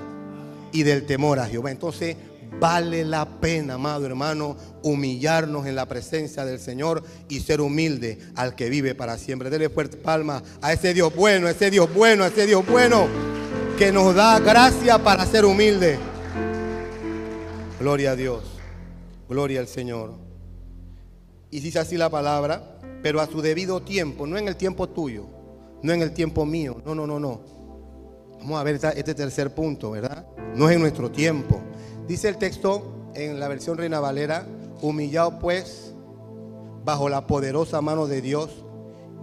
y 0.72 0.84
del 0.84 1.06
temor 1.06 1.40
a 1.40 1.48
Jehová. 1.48 1.72
Entonces, 1.72 2.16
Vale 2.60 3.04
la 3.04 3.26
pena, 3.26 3.74
amado 3.74 4.06
hermano, 4.06 4.56
humillarnos 4.82 5.66
en 5.66 5.76
la 5.76 5.86
presencia 5.88 6.46
del 6.46 6.60
Señor 6.60 7.04
y 7.28 7.42
ser 7.42 7.60
humilde 7.60 8.20
al 8.36 8.56
que 8.56 8.70
vive 8.70 8.96
para 8.96 9.18
siempre. 9.18 9.50
Dele 9.50 9.70
fuerte 9.70 9.98
palma 9.98 10.42
a 10.62 10.72
ese 10.72 10.94
Dios 10.94 11.14
bueno, 11.16 11.48
a 11.48 11.52
ese 11.52 11.70
Dios 11.70 11.94
bueno, 11.94 12.24
a 12.24 12.28
ese 12.28 12.46
Dios 12.46 12.66
bueno 12.66 13.08
que 13.78 13.92
nos 13.92 14.16
da 14.16 14.40
gracia 14.40 14.98
para 15.04 15.26
ser 15.26 15.44
humilde. 15.44 15.98
Gloria 17.80 18.12
a 18.12 18.16
Dios, 18.16 18.44
gloria 19.28 19.60
al 19.60 19.68
Señor. 19.68 20.14
Y 21.52 21.60
dice 21.60 21.80
así 21.80 21.98
la 21.98 22.10
palabra, 22.10 22.80
pero 23.04 23.20
a 23.20 23.28
su 23.28 23.42
debido 23.42 23.82
tiempo, 23.82 24.26
no 24.26 24.38
en 24.38 24.48
el 24.48 24.56
tiempo 24.56 24.90
tuyo, 24.90 25.26
no 25.84 25.92
en 25.92 26.02
el 26.02 26.12
tiempo 26.12 26.46
mío, 26.46 26.82
no, 26.86 26.96
no, 26.96 27.06
no, 27.06 27.20
no. 27.20 27.42
Vamos 28.40 28.60
a 28.60 28.64
ver 28.64 28.76
este 28.76 29.14
tercer 29.14 29.54
punto, 29.54 29.92
¿verdad? 29.92 30.26
No 30.56 30.70
es 30.70 30.76
en 30.76 30.82
nuestro 30.82 31.12
tiempo, 31.12 31.62
Dice 32.08 32.30
el 32.30 32.38
texto 32.38 33.12
en 33.16 33.40
la 33.40 33.48
versión 33.48 33.78
Reina 33.78 34.00
Valera, 34.00 34.46
humillado 34.82 35.40
pues 35.40 35.94
bajo 36.84 37.10
la 37.10 37.26
poderosa 37.26 37.82
mano 37.82 38.06
de 38.06 38.22
Dios 38.22 38.64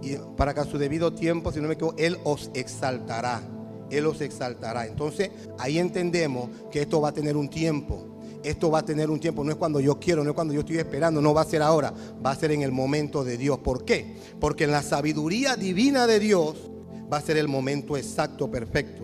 y 0.01 0.17
para 0.35 0.53
que 0.53 0.59
a 0.59 0.65
su 0.65 0.77
debido 0.77 1.13
tiempo, 1.13 1.53
si 1.53 1.61
no 1.61 1.69
me 1.69 1.75
equivoco, 1.75 1.95
Él 1.97 2.17
os 2.25 2.51
exaltará. 2.53 3.41
Él 3.89 4.05
os 4.05 4.19
exaltará. 4.19 4.85
Entonces 4.85 5.31
ahí 5.59 5.79
entendemos 5.79 6.49
que 6.71 6.81
esto 6.81 6.99
va 6.99 7.09
a 7.09 7.13
tener 7.13 7.37
un 7.37 7.49
tiempo. 7.49 8.09
Esto 8.43 8.69
va 8.69 8.79
a 8.79 8.85
tener 8.85 9.09
un 9.09 9.21
tiempo, 9.21 9.41
no 9.45 9.51
es 9.51 9.57
cuando 9.57 9.79
yo 9.79 9.97
quiero, 9.97 10.21
no 10.21 10.31
es 10.31 10.35
cuando 10.35 10.53
yo 10.53 10.59
estoy 10.59 10.77
esperando, 10.77 11.21
no 11.21 11.33
va 11.33 11.41
a 11.41 11.45
ser 11.45 11.61
ahora, 11.61 11.93
va 12.25 12.31
a 12.31 12.35
ser 12.35 12.51
en 12.51 12.61
el 12.61 12.73
momento 12.73 13.23
de 13.23 13.37
Dios. 13.37 13.59
¿Por 13.59 13.85
qué? 13.85 14.17
Porque 14.41 14.65
en 14.65 14.71
la 14.71 14.81
sabiduría 14.81 15.55
divina 15.55 16.05
de 16.07 16.19
Dios 16.19 16.69
va 17.11 17.17
a 17.17 17.21
ser 17.21 17.37
el 17.37 17.47
momento 17.47 17.95
exacto, 17.95 18.51
perfecto. 18.51 19.03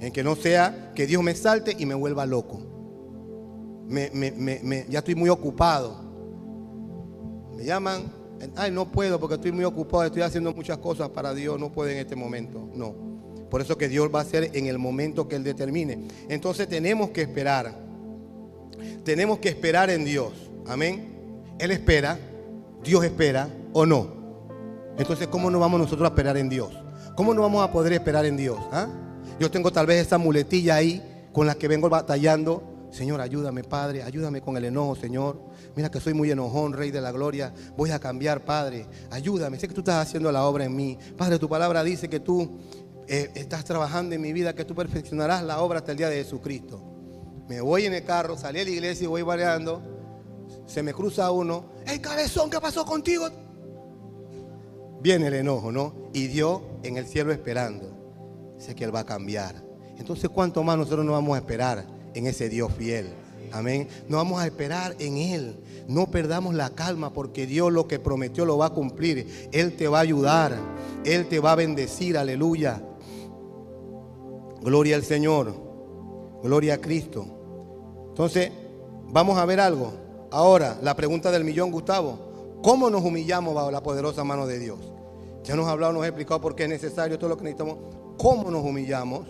En 0.00 0.12
que 0.12 0.24
no 0.24 0.34
sea 0.34 0.92
que 0.94 1.06
Dios 1.06 1.22
me 1.22 1.34
salte 1.34 1.76
y 1.78 1.84
me 1.84 1.94
vuelva 1.94 2.24
loco. 2.24 2.67
Ya 4.88 4.98
estoy 4.98 5.14
muy 5.14 5.28
ocupado. 5.28 5.96
Me 7.56 7.64
llaman, 7.64 8.12
ay, 8.56 8.70
no 8.70 8.90
puedo 8.90 9.18
porque 9.18 9.34
estoy 9.36 9.52
muy 9.52 9.64
ocupado, 9.64 10.04
estoy 10.04 10.22
haciendo 10.22 10.52
muchas 10.54 10.78
cosas 10.78 11.08
para 11.10 11.34
Dios, 11.34 11.58
no 11.58 11.72
puedo 11.72 11.90
en 11.90 11.98
este 11.98 12.16
momento. 12.16 12.68
No. 12.74 12.94
Por 13.50 13.60
eso 13.60 13.78
que 13.78 13.88
Dios 13.88 14.10
va 14.14 14.20
a 14.20 14.22
hacer 14.22 14.50
en 14.54 14.66
el 14.66 14.78
momento 14.78 15.26
que 15.26 15.36
Él 15.36 15.44
determine. 15.44 16.06
Entonces 16.28 16.68
tenemos 16.68 17.10
que 17.10 17.22
esperar. 17.22 17.74
Tenemos 19.04 19.38
que 19.38 19.48
esperar 19.48 19.90
en 19.90 20.04
Dios. 20.04 20.32
Amén. 20.66 21.42
Él 21.58 21.70
espera, 21.70 22.18
Dios 22.84 23.04
espera 23.04 23.48
o 23.72 23.86
no. 23.86 24.18
Entonces, 24.98 25.28
¿cómo 25.28 25.50
no 25.50 25.60
vamos 25.60 25.80
nosotros 25.80 26.06
a 26.06 26.10
esperar 26.10 26.36
en 26.36 26.48
Dios? 26.48 26.72
¿Cómo 27.16 27.32
no 27.32 27.42
vamos 27.42 27.64
a 27.64 27.72
poder 27.72 27.92
esperar 27.92 28.26
en 28.26 28.36
Dios? 28.36 28.58
¿Ah? 28.70 28.88
Yo 29.40 29.50
tengo 29.50 29.72
tal 29.72 29.86
vez 29.86 30.06
esa 30.06 30.18
muletilla 30.18 30.76
ahí 30.76 31.02
con 31.32 31.46
la 31.46 31.54
que 31.54 31.68
vengo 31.68 31.88
batallando. 31.88 32.62
Señor, 32.90 33.20
ayúdame, 33.20 33.64
Padre, 33.64 34.02
ayúdame 34.02 34.40
con 34.40 34.56
el 34.56 34.64
enojo, 34.64 34.96
Señor. 34.96 35.40
Mira 35.76 35.90
que 35.90 36.00
soy 36.00 36.14
muy 36.14 36.30
enojón, 36.30 36.72
Rey 36.72 36.90
de 36.90 37.00
la 37.00 37.12
Gloria. 37.12 37.52
Voy 37.76 37.90
a 37.90 37.98
cambiar, 37.98 38.44
Padre. 38.44 38.86
Ayúdame. 39.10 39.58
Sé 39.58 39.68
que 39.68 39.74
tú 39.74 39.80
estás 39.80 40.06
haciendo 40.06 40.32
la 40.32 40.44
obra 40.44 40.64
en 40.64 40.74
mí. 40.74 40.98
Padre, 41.16 41.38
tu 41.38 41.48
palabra 41.48 41.84
dice 41.84 42.08
que 42.08 42.20
tú 42.20 42.58
eh, 43.06 43.30
estás 43.34 43.64
trabajando 43.64 44.14
en 44.14 44.20
mi 44.20 44.32
vida, 44.32 44.54
que 44.54 44.64
tú 44.64 44.74
perfeccionarás 44.74 45.42
la 45.42 45.60
obra 45.60 45.78
hasta 45.78 45.92
el 45.92 45.98
día 45.98 46.08
de 46.08 46.16
Jesucristo. 46.16 46.82
Me 47.48 47.60
voy 47.60 47.84
en 47.84 47.94
el 47.94 48.04
carro, 48.04 48.36
salí 48.36 48.60
a 48.60 48.64
la 48.64 48.70
iglesia 48.70 49.04
y 49.04 49.08
voy 49.08 49.22
variando. 49.22 49.82
Se 50.66 50.82
me 50.82 50.94
cruza 50.94 51.30
uno. 51.30 51.72
¡Hey, 51.86 51.98
cabezón, 51.98 52.50
qué 52.50 52.58
pasó 52.60 52.84
contigo! 52.84 53.28
Viene 55.00 55.28
el 55.28 55.34
enojo, 55.34 55.70
¿no? 55.70 56.10
Y 56.12 56.26
Dios 56.26 56.62
en 56.82 56.96
el 56.96 57.06
cielo 57.06 57.32
esperando. 57.32 58.54
Sé 58.58 58.74
que 58.74 58.84
Él 58.84 58.94
va 58.94 59.00
a 59.00 59.06
cambiar. 59.06 59.62
Entonces, 59.96 60.28
¿cuánto 60.30 60.62
más 60.62 60.76
nosotros 60.76 61.04
nos 61.04 61.12
vamos 61.12 61.36
a 61.36 61.38
esperar 61.38 61.97
en 62.14 62.26
ese 62.26 62.48
Dios 62.48 62.72
fiel? 62.72 63.08
Amén. 63.52 63.88
No 64.08 64.18
vamos 64.18 64.40
a 64.40 64.46
esperar 64.46 64.94
en 64.98 65.16
Él. 65.16 65.56
No 65.86 66.06
perdamos 66.06 66.54
la 66.54 66.70
calma 66.70 67.12
porque 67.12 67.46
Dios 67.46 67.72
lo 67.72 67.88
que 67.88 67.98
prometió 67.98 68.44
lo 68.44 68.58
va 68.58 68.66
a 68.66 68.70
cumplir. 68.70 69.48
Él 69.52 69.76
te 69.76 69.88
va 69.88 69.98
a 69.98 70.02
ayudar. 70.02 70.56
Él 71.04 71.28
te 71.28 71.40
va 71.40 71.52
a 71.52 71.56
bendecir. 71.56 72.18
Aleluya. 72.18 72.82
Gloria 74.60 74.96
al 74.96 75.04
Señor. 75.04 75.54
Gloria 76.42 76.74
a 76.74 76.78
Cristo. 76.78 77.26
Entonces, 78.08 78.50
vamos 79.10 79.38
a 79.38 79.44
ver 79.44 79.60
algo. 79.60 79.92
Ahora, 80.30 80.78
la 80.82 80.94
pregunta 80.94 81.30
del 81.30 81.44
millón, 81.44 81.70
Gustavo. 81.70 82.58
¿Cómo 82.62 82.90
nos 82.90 83.02
humillamos 83.02 83.54
bajo 83.54 83.70
la 83.70 83.82
poderosa 83.82 84.24
mano 84.24 84.46
de 84.46 84.58
Dios? 84.58 84.78
Ya 85.44 85.56
nos 85.56 85.66
ha 85.68 85.70
hablado, 85.70 85.92
nos 85.92 86.02
ha 86.02 86.08
explicado 86.08 86.40
por 86.40 86.54
qué 86.54 86.64
es 86.64 86.68
necesario 86.68 87.18
todo 87.18 87.30
lo 87.30 87.36
que 87.38 87.44
necesitamos. 87.44 87.78
¿Cómo 88.18 88.50
nos 88.50 88.64
humillamos 88.64 89.26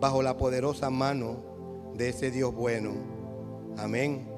bajo 0.00 0.22
la 0.22 0.36
poderosa 0.36 0.90
mano 0.90 1.49
de 1.96 2.08
ese 2.08 2.30
Dios 2.30 2.54
bueno? 2.54 2.92
Amén. 3.76 4.28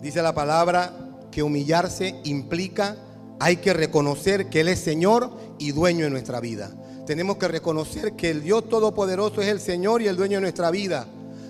Dice 0.00 0.22
la 0.22 0.34
palabra 0.34 0.92
que 1.30 1.42
humillarse 1.42 2.20
implica, 2.24 2.96
hay 3.38 3.56
que 3.56 3.72
reconocer 3.72 4.48
que 4.48 4.60
Él 4.60 4.68
es 4.68 4.80
Señor 4.80 5.30
y 5.58 5.72
dueño 5.72 6.04
de 6.04 6.10
nuestra 6.10 6.40
vida. 6.40 6.70
Tenemos 7.06 7.36
que 7.36 7.48
reconocer 7.48 8.12
que 8.12 8.30
el 8.30 8.42
Dios 8.42 8.68
Todopoderoso 8.68 9.42
es 9.42 9.48
el 9.48 9.60
Señor 9.60 10.02
y 10.02 10.06
el 10.06 10.16
dueño 10.16 10.36
de 10.36 10.42
nuestra 10.42 10.70
vida. 10.70 11.06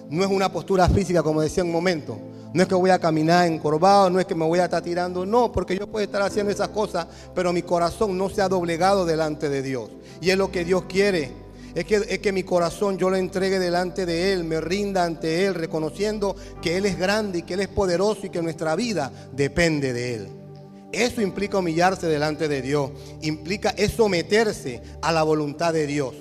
No 0.09 0.23
es 0.25 0.31
una 0.31 0.51
postura 0.51 0.89
física, 0.89 1.23
como 1.23 1.41
decía 1.41 1.62
en 1.62 1.68
un 1.68 1.73
momento. 1.73 2.18
No 2.55 2.62
es 2.62 2.68
que 2.68 2.75
voy 2.75 2.91
a 2.91 2.99
caminar 2.99 3.47
encorvado, 3.47 4.11
no 4.11 4.20
es 4.20 4.27
que 4.27 4.35
me 4.35 4.45
voy 4.45 4.59
a 4.59 4.64
estar 4.64 4.83
tirando, 4.83 5.25
no, 5.25 5.51
porque 5.51 5.77
yo 5.79 5.87
puedo 5.87 6.05
estar 6.05 6.20
haciendo 6.20 6.53
esas 6.53 6.68
cosas, 6.68 7.07
pero 7.35 7.53
mi 7.53 7.62
corazón 7.62 8.18
no 8.18 8.29
se 8.29 8.43
ha 8.43 8.49
doblegado 8.49 9.07
delante 9.07 9.49
de 9.49 9.62
Dios. 9.62 9.91
Y 10.20 10.31
es 10.31 10.37
lo 10.37 10.51
que 10.51 10.64
Dios 10.64 10.85
quiere. 10.89 11.33
Es 11.75 11.85
que, 11.87 11.97
es 11.97 12.18
que 12.18 12.33
mi 12.33 12.43
corazón 12.43 12.99
yo 12.99 13.09
lo 13.09 13.16
entregue 13.16 13.59
delante 13.59 14.05
de 14.05 14.33
Él, 14.33 14.45
me 14.45 14.61
rinda 14.61 15.05
ante 15.05 15.47
Él, 15.47 15.55
reconociendo 15.55 16.37
que 16.61 16.77
Él 16.77 16.87
es 16.87 16.99
grande 16.99 17.39
y 17.39 17.43
que 17.43 17.55
Él 17.55 17.61
es 17.61 17.68
poderoso 17.68 18.27
y 18.27 18.31
que 18.31 18.43
nuestra 18.43 18.77
vida 18.77 19.11
depende 19.33 19.93
de 19.93 20.14
Él. 20.14 20.29
Eso 20.93 21.23
implica 21.23 21.59
humillarse 21.59 22.07
delante 22.07 22.49
de 22.49 22.61
Dios. 22.61 22.91
Implica 23.23 23.70
es 23.70 23.93
someterse 23.93 24.83
a 25.01 25.11
la 25.11 25.23
voluntad 25.23 25.73
de 25.73 25.87
Dios. 25.87 26.14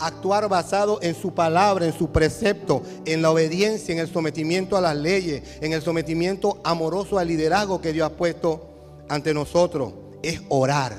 Actuar 0.00 0.48
basado 0.48 0.98
en 1.02 1.14
su 1.14 1.34
palabra, 1.34 1.84
en 1.84 1.92
su 1.92 2.10
precepto, 2.10 2.82
en 3.04 3.20
la 3.20 3.30
obediencia, 3.30 3.92
en 3.92 4.00
el 4.00 4.10
sometimiento 4.10 4.76
a 4.76 4.80
las 4.80 4.96
leyes, 4.96 5.42
en 5.60 5.74
el 5.74 5.82
sometimiento 5.82 6.60
amoroso 6.64 7.18
al 7.18 7.28
liderazgo 7.28 7.80
que 7.80 7.92
Dios 7.92 8.06
ha 8.10 8.16
puesto 8.16 9.04
ante 9.08 9.34
nosotros. 9.34 9.92
Es 10.22 10.40
orar, 10.48 10.96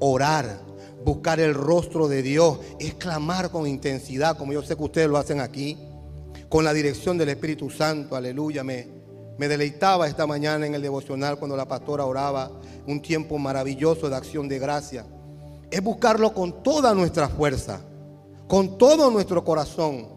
orar, 0.00 0.58
buscar 1.04 1.40
el 1.40 1.54
rostro 1.54 2.08
de 2.08 2.22
Dios, 2.22 2.58
es 2.78 2.94
clamar 2.94 3.50
con 3.50 3.66
intensidad, 3.66 4.36
como 4.36 4.52
yo 4.52 4.62
sé 4.62 4.76
que 4.76 4.82
ustedes 4.82 5.08
lo 5.08 5.18
hacen 5.18 5.40
aquí, 5.40 5.78
con 6.48 6.64
la 6.64 6.72
dirección 6.72 7.18
del 7.18 7.30
Espíritu 7.30 7.70
Santo. 7.70 8.16
Aleluya. 8.16 8.62
Me, 8.62 8.86
me 9.38 9.48
deleitaba 9.48 10.06
esta 10.06 10.26
mañana 10.26 10.66
en 10.66 10.74
el 10.74 10.82
devocional 10.82 11.38
cuando 11.38 11.56
la 11.56 11.66
pastora 11.66 12.04
oraba 12.04 12.50
un 12.86 13.00
tiempo 13.00 13.38
maravilloso 13.38 14.08
de 14.08 14.16
acción 14.16 14.48
de 14.48 14.58
gracia. 14.58 15.06
Es 15.70 15.82
buscarlo 15.82 16.34
con 16.34 16.62
toda 16.62 16.94
nuestra 16.94 17.28
fuerza, 17.28 17.80
con 18.46 18.76
todo 18.76 19.10
nuestro 19.10 19.42
corazón. 19.44 20.08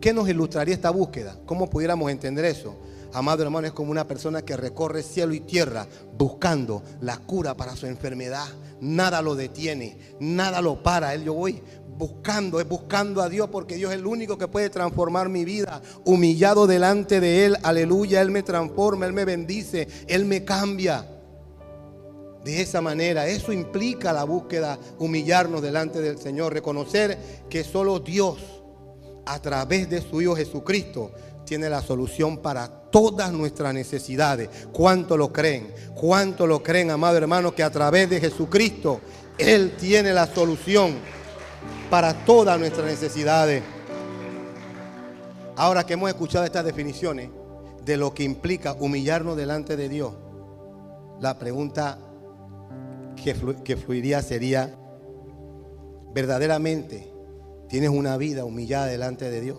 ¿Qué 0.00 0.12
nos 0.12 0.28
ilustraría 0.28 0.74
esta 0.74 0.90
búsqueda? 0.90 1.38
¿Cómo 1.46 1.70
pudiéramos 1.70 2.10
entender 2.10 2.44
eso? 2.44 2.76
Amado 3.12 3.42
hermano, 3.42 3.66
es 3.66 3.72
como 3.72 3.90
una 3.90 4.06
persona 4.06 4.42
que 4.42 4.56
recorre 4.56 5.02
cielo 5.02 5.34
y 5.34 5.40
tierra 5.40 5.86
buscando 6.16 6.82
la 7.00 7.18
cura 7.18 7.56
para 7.56 7.76
su 7.76 7.86
enfermedad. 7.86 8.46
Nada 8.80 9.22
lo 9.22 9.34
detiene, 9.34 9.96
nada 10.20 10.60
lo 10.60 10.82
para. 10.82 11.14
Él 11.14 11.24
yo 11.24 11.34
voy 11.34 11.62
buscando, 11.96 12.60
es 12.60 12.68
buscando 12.68 13.22
a 13.22 13.28
Dios 13.28 13.48
porque 13.50 13.76
Dios 13.76 13.92
es 13.92 13.98
el 13.98 14.06
único 14.06 14.36
que 14.36 14.48
puede 14.48 14.70
transformar 14.70 15.28
mi 15.28 15.44
vida. 15.44 15.80
Humillado 16.04 16.66
delante 16.66 17.20
de 17.20 17.46
Él, 17.46 17.56
aleluya, 17.62 18.20
Él 18.20 18.30
me 18.30 18.42
transforma, 18.42 19.06
Él 19.06 19.12
me 19.12 19.24
bendice, 19.24 19.88
Él 20.06 20.24
me 20.24 20.44
cambia. 20.44 21.06
De 22.44 22.60
esa 22.60 22.80
manera, 22.80 23.26
eso 23.26 23.52
implica 23.52 24.12
la 24.12 24.22
búsqueda, 24.22 24.78
humillarnos 24.98 25.62
delante 25.62 26.00
del 26.00 26.18
Señor, 26.18 26.52
reconocer 26.52 27.18
que 27.50 27.64
solo 27.64 27.98
Dios, 27.98 28.38
a 29.24 29.42
través 29.42 29.90
de 29.90 30.00
su 30.00 30.22
Hijo 30.22 30.36
Jesucristo, 30.36 31.10
tiene 31.46 31.70
la 31.70 31.80
solución 31.80 32.38
para 32.38 32.68
todas 32.68 33.32
nuestras 33.32 33.72
necesidades. 33.72 34.50
¿Cuánto 34.72 35.16
lo 35.16 35.32
creen? 35.32 35.72
¿Cuánto 35.94 36.46
lo 36.46 36.62
creen, 36.62 36.90
amado 36.90 37.16
hermano, 37.16 37.54
que 37.54 37.62
a 37.62 37.70
través 37.70 38.10
de 38.10 38.20
Jesucristo 38.20 39.00
Él 39.38 39.74
tiene 39.78 40.12
la 40.12 40.26
solución? 40.26 40.96
para 41.90 42.24
todas 42.24 42.58
nuestras 42.58 42.86
necesidades. 42.86 43.62
Ahora 45.56 45.86
que 45.86 45.94
hemos 45.94 46.08
escuchado 46.08 46.44
estas 46.44 46.64
definiciones 46.64 47.30
de 47.84 47.96
lo 47.96 48.12
que 48.12 48.24
implica 48.24 48.74
humillarnos 48.74 49.36
delante 49.36 49.76
de 49.76 49.88
Dios, 49.88 50.12
la 51.20 51.38
pregunta 51.38 51.98
que, 53.64 53.76
fluiría 53.76 54.20
sería, 54.22 54.74
¿verdaderamente 56.12 57.10
tienes 57.68 57.90
una 57.90 58.16
vida 58.16 58.44
humillada 58.44 58.86
delante 58.86 59.30
de 59.30 59.40
Dios? 59.40 59.58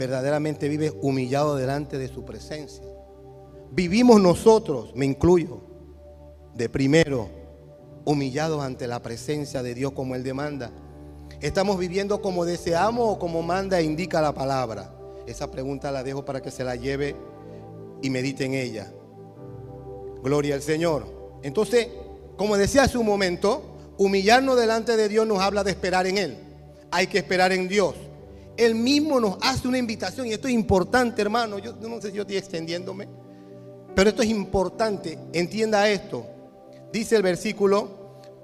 ¿Verdaderamente 0.00 0.66
vives 0.70 0.94
humillado 1.02 1.56
delante 1.56 1.98
de 1.98 2.08
su 2.08 2.24
presencia? 2.24 2.86
Vivimos 3.70 4.18
nosotros, 4.18 4.94
me 4.94 5.04
incluyo, 5.04 5.60
de 6.54 6.70
primero 6.70 7.28
humillados 8.06 8.64
ante 8.64 8.86
la 8.86 9.02
presencia 9.02 9.62
de 9.62 9.74
Dios 9.74 9.92
como 9.92 10.14
Él 10.14 10.22
demanda. 10.22 10.70
¿Estamos 11.42 11.78
viviendo 11.78 12.22
como 12.22 12.46
deseamos 12.46 13.14
o 13.14 13.18
como 13.18 13.42
manda 13.42 13.78
e 13.78 13.82
indica 13.82 14.22
la 14.22 14.32
palabra? 14.32 14.90
Esa 15.26 15.50
pregunta 15.50 15.92
la 15.92 16.02
dejo 16.02 16.24
para 16.24 16.40
que 16.40 16.50
se 16.50 16.64
la 16.64 16.76
lleve 16.76 17.14
y 18.00 18.08
medite 18.08 18.46
en 18.46 18.54
ella. 18.54 18.90
Gloria 20.22 20.54
al 20.54 20.62
Señor. 20.62 21.04
Entonces, 21.42 21.88
como 22.38 22.56
decía 22.56 22.84
hace 22.84 22.96
un 22.96 23.04
momento, 23.04 23.92
humillarnos 23.98 24.58
delante 24.58 24.96
de 24.96 25.10
Dios 25.10 25.26
nos 25.26 25.40
habla 25.40 25.62
de 25.62 25.72
esperar 25.72 26.06
en 26.06 26.16
Él. 26.16 26.38
Hay 26.90 27.06
que 27.06 27.18
esperar 27.18 27.52
en 27.52 27.68
Dios. 27.68 27.94
Él 28.56 28.74
mismo 28.74 29.20
nos 29.20 29.38
hace 29.42 29.68
una 29.68 29.78
invitación 29.78 30.26
y 30.26 30.32
esto 30.32 30.48
es 30.48 30.54
importante, 30.54 31.22
hermano. 31.22 31.58
Yo 31.58 31.72
no 31.72 32.00
sé 32.00 32.10
si 32.10 32.16
yo 32.16 32.22
estoy 32.22 32.36
extendiéndome, 32.36 33.08
pero 33.94 34.10
esto 34.10 34.22
es 34.22 34.28
importante. 34.28 35.18
Entienda 35.32 35.88
esto. 35.88 36.26
Dice 36.92 37.16
el 37.16 37.22
versículo, 37.22 38.00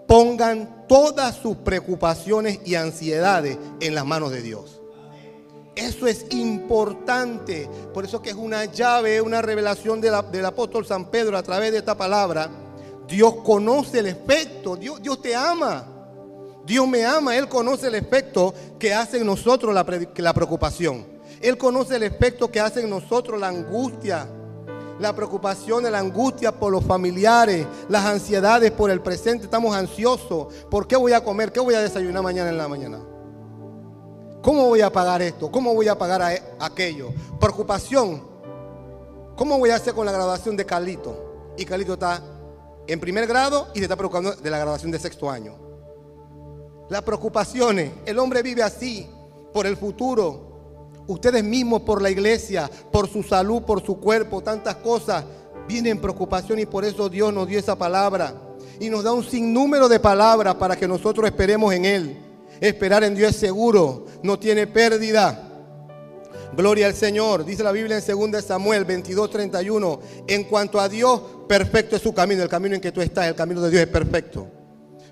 pongan 0.07 0.87
todas 0.89 1.37
sus 1.37 1.57
preocupaciones 1.59 2.61
y 2.65 2.77
ansiedades 2.77 3.59
en 3.81 3.95
las 3.95 4.07
manos 4.07 4.31
de 4.31 4.43
Dios. 4.43 4.81
Eso 5.75 6.07
es 6.07 6.27
importante. 6.31 7.69
Por 7.93 8.05
eso 8.05 8.23
que 8.23 8.31
es 8.31 8.37
una 8.37 8.65
llave, 8.65 9.21
una 9.21 9.43
revelación 9.43 10.01
del 10.01 10.15
apóstol 10.47 10.87
San 10.87 11.11
Pedro 11.11 11.37
a 11.37 11.43
través 11.43 11.73
de 11.73 11.79
esta 11.79 11.97
palabra. 11.97 12.49
Dios 13.07 13.37
conoce 13.45 13.99
el 13.99 14.07
efecto. 14.07 14.77
Dios, 14.77 15.03
Dios 15.03 15.21
te 15.21 15.35
ama. 15.35 15.96
Dios 16.67 16.87
me 16.89 17.05
ama. 17.05 17.37
Él 17.37 17.49
conoce 17.49 17.87
el 17.87 17.95
efecto 17.95 18.53
que 18.79 18.93
hace 18.93 19.19
en 19.19 19.27
nosotros 19.27 19.73
la, 19.73 19.85
preocupación. 20.35 21.07
Él 21.41 21.57
conoce 21.57 21.97
el 21.97 22.03
efecto 22.03 22.51
que 22.51 22.61
hace 22.61 22.81
en 22.81 22.91
nosotros 22.91 23.41
la 23.41 23.49
angustia 23.49 24.29
la 24.99 25.15
preocupación, 25.15 25.91
la 25.91 25.99
angustia 25.99 26.53
por 26.53 26.73
los 26.73 26.83
familiares, 26.83 27.67
las 27.89 28.05
ansiedades 28.07 28.71
por 28.71 28.91
el 28.91 29.03
presente. 29.03 29.45
Estamos 29.45 29.77
ansiosos. 29.77 30.53
¿Por 30.71 30.87
qué 30.87 30.97
voy 30.97 31.13
a 31.13 31.23
comer? 31.23 31.53
¿Qué 31.53 31.61
voy 31.61 31.75
a 31.75 31.83
desayunar 31.83 32.23
mañana 32.23 32.49
en 32.49 32.57
la 32.57 32.67
mañana? 32.67 33.01
¿Cómo 34.43 34.69
voy 34.69 34.81
a 34.81 34.91
pagar 34.91 35.21
esto? 35.23 35.51
¿Cómo 35.51 35.75
voy 35.75 35.89
a 35.89 35.99
pagar 35.99 36.33
e-, 36.33 36.43
aquello? 36.61 37.11
Preocupación. 37.39 38.23
¿Cómo 39.37 39.59
voy 39.59 39.69
a 39.69 39.77
hacer 39.77 39.93
con 39.93 40.07
la 40.07 40.13
graduación 40.13 40.57
de 40.57 40.65
Carlito? 40.65 41.53
Y 41.59 41.67
Carlito 41.67 41.95
está 41.95 42.23
en 42.87 42.99
primer 42.99 43.27
grado 43.27 43.69
y 43.75 43.79
se 43.79 43.85
está 43.85 43.97
preocupando 43.97 44.35
de 44.35 44.51
la 44.51 44.59
graduación 44.59 44.91
de 44.91 44.99
sexto 44.99 45.31
año. 45.31 45.66
Las 46.89 47.03
preocupaciones. 47.03 47.93
El 48.05 48.19
hombre 48.19 48.43
vive 48.43 48.63
así 48.63 49.09
por 49.53 49.67
el 49.67 49.77
futuro. 49.77 51.05
Ustedes 51.09 51.43
mismos 51.43 51.83
por 51.83 52.03
la 52.03 52.11
iglesia, 52.11 52.71
por 52.93 53.09
su 53.09 53.23
salud, 53.23 53.63
por 53.63 53.85
su 53.85 53.99
cuerpo, 53.99 54.43
tantas 54.43 54.77
cosas, 54.77 55.25
vienen 55.69 56.01
preocupación 56.01 56.59
y 56.59 56.67
por 56.67 56.85
eso 56.85 57.09
Dios 57.09 57.33
nos 57.33 57.47
dio 57.47 57.59
esa 57.59 57.77
palabra. 57.77 58.35
Y 58.81 58.91
nos 58.91 59.05
da 59.05 59.13
un 59.13 59.25
sinnúmero 59.25 59.89
de 59.89 60.01
palabras 60.01 60.57
para 60.57 60.77
que 60.77 60.87
nosotros 60.87 61.27
esperemos 61.27 61.73
en 61.73 61.85
Él. 61.85 62.17
Esperar 62.61 63.05
en 63.05 63.15
Dios 63.15 63.31
es 63.31 63.37
seguro, 63.37 64.07
no 64.23 64.39
tiene 64.39 64.67
pérdida. 64.67 65.43
Gloria 66.57 66.87
al 66.87 66.95
Señor. 66.95 67.45
Dice 67.45 67.63
la 67.63 67.73
Biblia 67.73 67.99
en 67.99 68.33
2 68.33 68.45
Samuel 68.45 68.85
22, 68.85 69.31
31. 69.31 70.01
En 70.27 70.45
cuanto 70.45 70.81
a 70.81 70.89
Dios, 70.89 71.21
perfecto 71.49 71.97
es 71.97 72.03
su 72.03 72.15
camino. 72.15 72.43
El 72.43 72.49
camino 72.49 72.75
en 72.75 72.81
que 72.81 72.93
tú 72.93 73.01
estás, 73.01 73.27
el 73.27 73.35
camino 73.35 73.61
de 73.61 73.71
Dios 73.71 73.83
es 73.83 73.89
perfecto. 73.89 74.56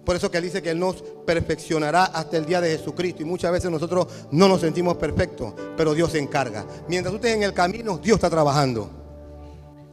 Por 0.04 0.16
eso 0.16 0.30
que 0.30 0.38
Él 0.38 0.44
dice 0.44 0.62
que 0.62 0.70
Él 0.70 0.78
nos 0.78 1.02
perfeccionará 1.26 2.04
hasta 2.04 2.36
el 2.36 2.44
día 2.44 2.60
de 2.60 2.76
Jesucristo. 2.76 3.22
Y 3.22 3.24
muchas 3.24 3.52
veces 3.52 3.70
nosotros 3.70 4.06
no 4.30 4.48
nos 4.48 4.60
sentimos 4.60 4.96
perfectos, 4.96 5.54
pero 5.76 5.94
Dios 5.94 6.12
se 6.12 6.18
encarga. 6.18 6.66
Mientras 6.88 7.14
estés 7.14 7.34
en 7.34 7.42
el 7.42 7.54
camino, 7.54 7.98
Dios 7.98 8.16
está 8.16 8.28
trabajando. 8.28 8.90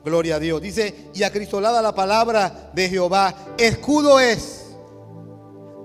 Gloria 0.03 0.35
a 0.35 0.39
Dios. 0.39 0.61
Dice, 0.61 1.11
y 1.13 1.23
acrisolada 1.23 1.81
la 1.81 1.95
palabra 1.95 2.71
de 2.73 2.89
Jehová, 2.89 3.33
escudo 3.57 4.19
es 4.19 4.65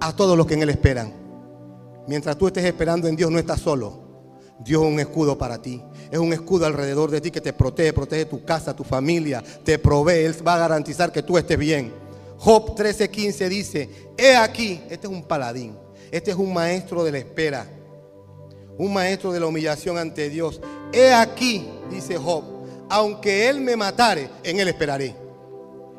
a 0.01 0.14
todos 0.14 0.37
los 0.37 0.47
que 0.47 0.55
en 0.55 0.62
Él 0.62 0.70
esperan. 0.70 1.12
Mientras 2.07 2.37
tú 2.37 2.47
estés 2.47 2.64
esperando 2.64 3.09
en 3.09 3.16
Dios, 3.16 3.31
no 3.31 3.39
estás 3.39 3.61
solo. 3.61 4.07
Dios 4.59 4.83
es 4.83 4.89
un 4.89 5.01
escudo 5.01 5.37
para 5.37 5.61
ti. 5.61 5.83
Es 6.11 6.18
un 6.18 6.33
escudo 6.33 6.66
alrededor 6.66 7.11
de 7.11 7.20
ti 7.20 7.31
que 7.31 7.41
te 7.41 7.53
protege, 7.53 7.93
protege 7.93 8.24
tu 8.24 8.45
casa, 8.45 8.74
tu 8.74 8.85
familia, 8.85 9.43
te 9.64 9.79
provee. 9.79 10.24
Él 10.24 10.35
va 10.47 10.55
a 10.55 10.59
garantizar 10.59 11.12
que 11.12 11.22
tú 11.22 11.37
estés 11.37 11.59
bien. 11.59 12.05
Job 12.39 12.76
13:15 12.76 13.49
dice, 13.49 13.89
he 14.16 14.37
aquí, 14.37 14.80
este 14.91 15.07
es 15.07 15.12
un 15.12 15.22
paladín, 15.22 15.76
este 16.11 16.30
es 16.30 16.37
un 16.37 16.53
maestro 16.53 17.03
de 17.05 17.12
la 17.12 17.18
espera, 17.18 17.66
un 18.78 18.93
maestro 18.93 19.32
de 19.32 19.41
la 19.41 19.47
humillación 19.47 19.99
ante 19.99 20.28
Dios. 20.28 20.61
He 20.93 21.12
aquí, 21.12 21.68
dice 21.91 22.16
Job, 22.16 22.45
aunque 22.89 23.49
él 23.49 23.61
me 23.61 23.76
matare, 23.76 24.28
en 24.43 24.61
él 24.61 24.68
esperaré. 24.68 25.14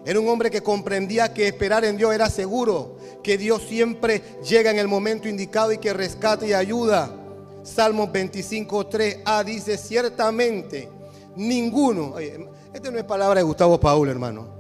Era 0.05 0.19
un 0.19 0.29
hombre 0.29 0.49
que 0.49 0.63
comprendía 0.63 1.33
que 1.33 1.47
esperar 1.47 1.83
en 1.83 1.97
Dios 1.97 2.13
era 2.13 2.29
seguro, 2.29 2.95
que 3.21 3.38
Dios 3.38 3.63
siempre 3.67 4.21
llega 4.47 4.71
en 4.71 4.79
el 4.79 4.88
momento 4.88 5.27
indicado 5.27 5.73
y 5.73 5.79
que 5.79 5.91
rescata 5.91 6.45
y 6.45 6.53
ayuda. 6.53 7.13
Salmos 7.63 8.07
25.3a 8.09 9.43
dice, 9.43 9.77
ciertamente 9.77 10.88
ninguno, 11.35 12.15
esta 12.73 12.89
no 12.89 12.97
es 12.97 13.03
palabra 13.03 13.41
de 13.41 13.43
Gustavo 13.43 13.77
Paul, 13.79 14.07
hermano. 14.07 14.56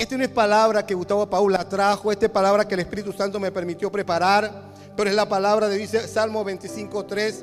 Esta 0.00 0.16
no 0.16 0.24
es 0.24 0.30
palabra 0.30 0.86
que 0.86 0.94
Gustavo 0.94 1.28
Paula 1.28 1.68
trajo, 1.68 2.10
esta 2.10 2.24
es 2.24 2.32
palabra 2.32 2.66
que 2.66 2.72
el 2.72 2.80
Espíritu 2.80 3.12
Santo 3.12 3.38
me 3.38 3.52
permitió 3.52 3.92
preparar, 3.92 4.50
pero 4.96 5.10
es 5.10 5.14
la 5.14 5.28
palabra 5.28 5.68
de 5.68 5.76
dice 5.76 6.08
Salmo 6.08 6.42
25.3. 6.42 7.34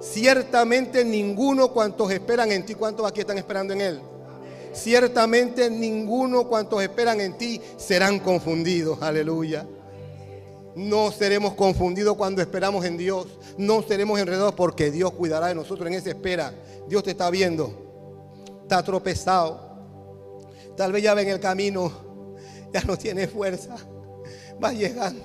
Ciertamente 0.00 1.04
ninguno 1.04 1.68
cuantos 1.68 2.10
esperan 2.10 2.50
en 2.52 2.64
ti, 2.64 2.74
¿cuántos 2.74 3.06
aquí 3.06 3.20
están 3.20 3.36
esperando 3.36 3.74
en 3.74 3.82
Él? 3.82 4.00
Ciertamente 4.72 5.68
ninguno 5.68 6.44
cuantos 6.44 6.82
esperan 6.82 7.20
en 7.20 7.36
ti 7.36 7.60
serán 7.76 8.18
confundidos, 8.20 9.02
aleluya. 9.02 9.66
No 10.74 11.12
seremos 11.12 11.52
confundidos 11.52 12.16
cuando 12.16 12.40
esperamos 12.40 12.86
en 12.86 12.96
Dios. 12.96 13.26
No 13.58 13.82
seremos 13.82 14.18
enredados 14.18 14.54
porque 14.54 14.90
Dios 14.90 15.12
cuidará 15.12 15.48
de 15.48 15.54
nosotros 15.54 15.86
en 15.86 15.92
esa 15.92 16.08
espera. 16.08 16.54
Dios 16.88 17.02
te 17.02 17.10
está 17.10 17.28
viendo. 17.28 17.74
Está 18.62 18.82
tropezado. 18.82 19.66
Tal 20.78 20.92
vez 20.92 21.02
ya 21.02 21.14
ven 21.14 21.28
el 21.28 21.40
camino 21.40 22.05
ya 22.76 22.84
no 22.86 22.98
tiene 22.98 23.26
fuerza, 23.26 23.74
va 24.62 24.72
llegando. 24.72 25.22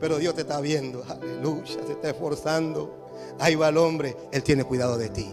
pero 0.00 0.18
Dios 0.18 0.34
te 0.34 0.40
está 0.40 0.60
viendo, 0.60 1.04
aleluya, 1.08 1.78
se 1.86 1.92
está 1.92 2.10
esforzando. 2.10 3.06
Ahí 3.38 3.54
va 3.54 3.68
el 3.68 3.76
hombre, 3.76 4.16
Él 4.32 4.42
tiene 4.42 4.64
cuidado 4.64 4.98
de 4.98 5.10
ti. 5.10 5.32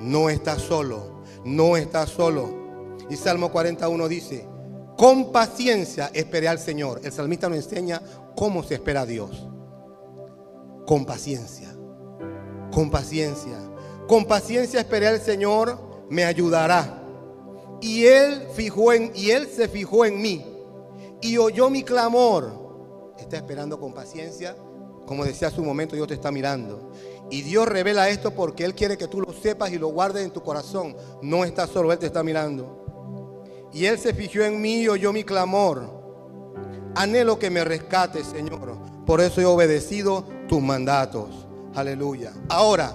No 0.00 0.30
estás 0.30 0.62
solo, 0.62 1.22
no 1.44 1.76
estás 1.76 2.08
solo. 2.08 2.96
Y 3.10 3.16
Salmo 3.16 3.52
41 3.52 4.08
dice, 4.08 4.48
con 4.96 5.32
paciencia 5.32 6.10
esperé 6.14 6.48
al 6.48 6.58
Señor. 6.58 7.00
El 7.04 7.12
salmista 7.12 7.48
nos 7.50 7.58
enseña 7.58 8.00
cómo 8.34 8.62
se 8.62 8.74
espera 8.74 9.02
a 9.02 9.06
Dios. 9.06 9.48
Con 10.86 11.04
paciencia, 11.04 11.68
con 12.72 12.90
paciencia. 12.90 13.58
Con 14.06 14.24
paciencia 14.24 14.80
esperé 14.80 15.08
al 15.08 15.20
Señor, 15.20 16.06
me 16.08 16.24
ayudará 16.24 16.98
y 17.80 18.04
él 18.06 18.46
se 19.54 19.68
fijó 19.68 20.04
en 20.04 20.20
mí 20.20 20.44
y 21.20 21.36
oyó 21.38 21.70
mi 21.70 21.82
clamor. 21.82 23.14
Está 23.18 23.36
esperando 23.36 23.78
con 23.78 23.92
paciencia. 23.92 24.56
Como 25.06 25.24
decía 25.24 25.48
hace 25.48 25.60
un 25.60 25.66
momento, 25.66 25.96
Dios 25.96 26.08
te 26.08 26.14
está 26.14 26.30
mirando. 26.30 26.92
Y 27.30 27.42
Dios 27.42 27.66
revela 27.66 28.08
esto 28.08 28.32
porque 28.32 28.64
Él 28.64 28.74
quiere 28.74 28.96
que 28.96 29.08
tú 29.08 29.20
lo 29.20 29.32
sepas 29.32 29.70
y 29.70 29.78
lo 29.78 29.88
guardes 29.88 30.24
en 30.24 30.30
tu 30.30 30.42
corazón. 30.42 30.96
No 31.22 31.44
está 31.44 31.66
solo, 31.66 31.92
Él 31.92 31.98
te 31.98 32.06
está 32.06 32.22
mirando. 32.22 33.34
Y 33.72 33.86
Él 33.86 33.98
se 33.98 34.14
fijó 34.14 34.42
en 34.42 34.60
mí 34.60 34.82
y 34.82 34.88
oyó 34.88 35.12
mi 35.12 35.24
clamor. 35.24 35.98
Anhelo 36.94 37.38
que 37.38 37.50
me 37.50 37.64
rescates, 37.64 38.26
Señor. 38.26 38.78
Por 39.04 39.20
eso 39.20 39.40
he 39.40 39.46
obedecido 39.46 40.24
tus 40.48 40.60
mandatos. 40.60 41.46
Aleluya. 41.74 42.32
Ahora, 42.48 42.94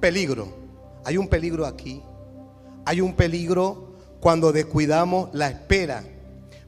peligro. 0.00 0.48
Hay 1.04 1.16
un 1.16 1.28
peligro 1.28 1.66
aquí. 1.66 2.02
Hay 2.84 3.00
un 3.00 3.14
peligro 3.14 3.91
cuando 4.22 4.52
descuidamos 4.52 5.30
la 5.32 5.48
espera. 5.48 6.04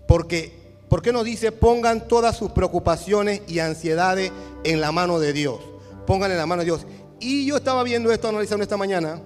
Porque, 0.09 0.53
¿por 0.89 1.03
qué 1.03 1.13
nos 1.13 1.25
dice 1.25 1.53
pongan 1.53 2.09
todas 2.09 2.37
sus 2.37 2.51
preocupaciones 2.51 3.43
y 3.47 3.61
ansiedades 3.61 4.33
en 4.65 4.81
la 4.81 4.91
mano 4.91 5.21
de 5.21 5.33
Dios? 5.33 5.61
Pongan 6.05 6.33
en 6.33 6.37
la 6.37 6.47
mano 6.47 6.63
de 6.63 6.67
Dios. 6.67 6.85
Y 7.21 7.47
yo 7.47 7.57
estaba 7.57 7.85
viendo 7.85 8.11
esto, 8.11 8.29
analizando 8.29 8.65
esta 8.65 8.77
mañana, 8.77 9.21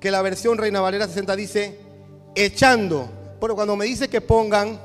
que 0.00 0.10
la 0.10 0.20
versión 0.22 0.58
Reina 0.58 0.80
Valera 0.80 1.06
60 1.06 1.36
dice 1.36 1.78
echando. 2.34 3.08
Pero 3.40 3.54
cuando 3.54 3.76
me 3.76 3.84
dice 3.84 4.08
que 4.08 4.20
pongan, 4.20 4.80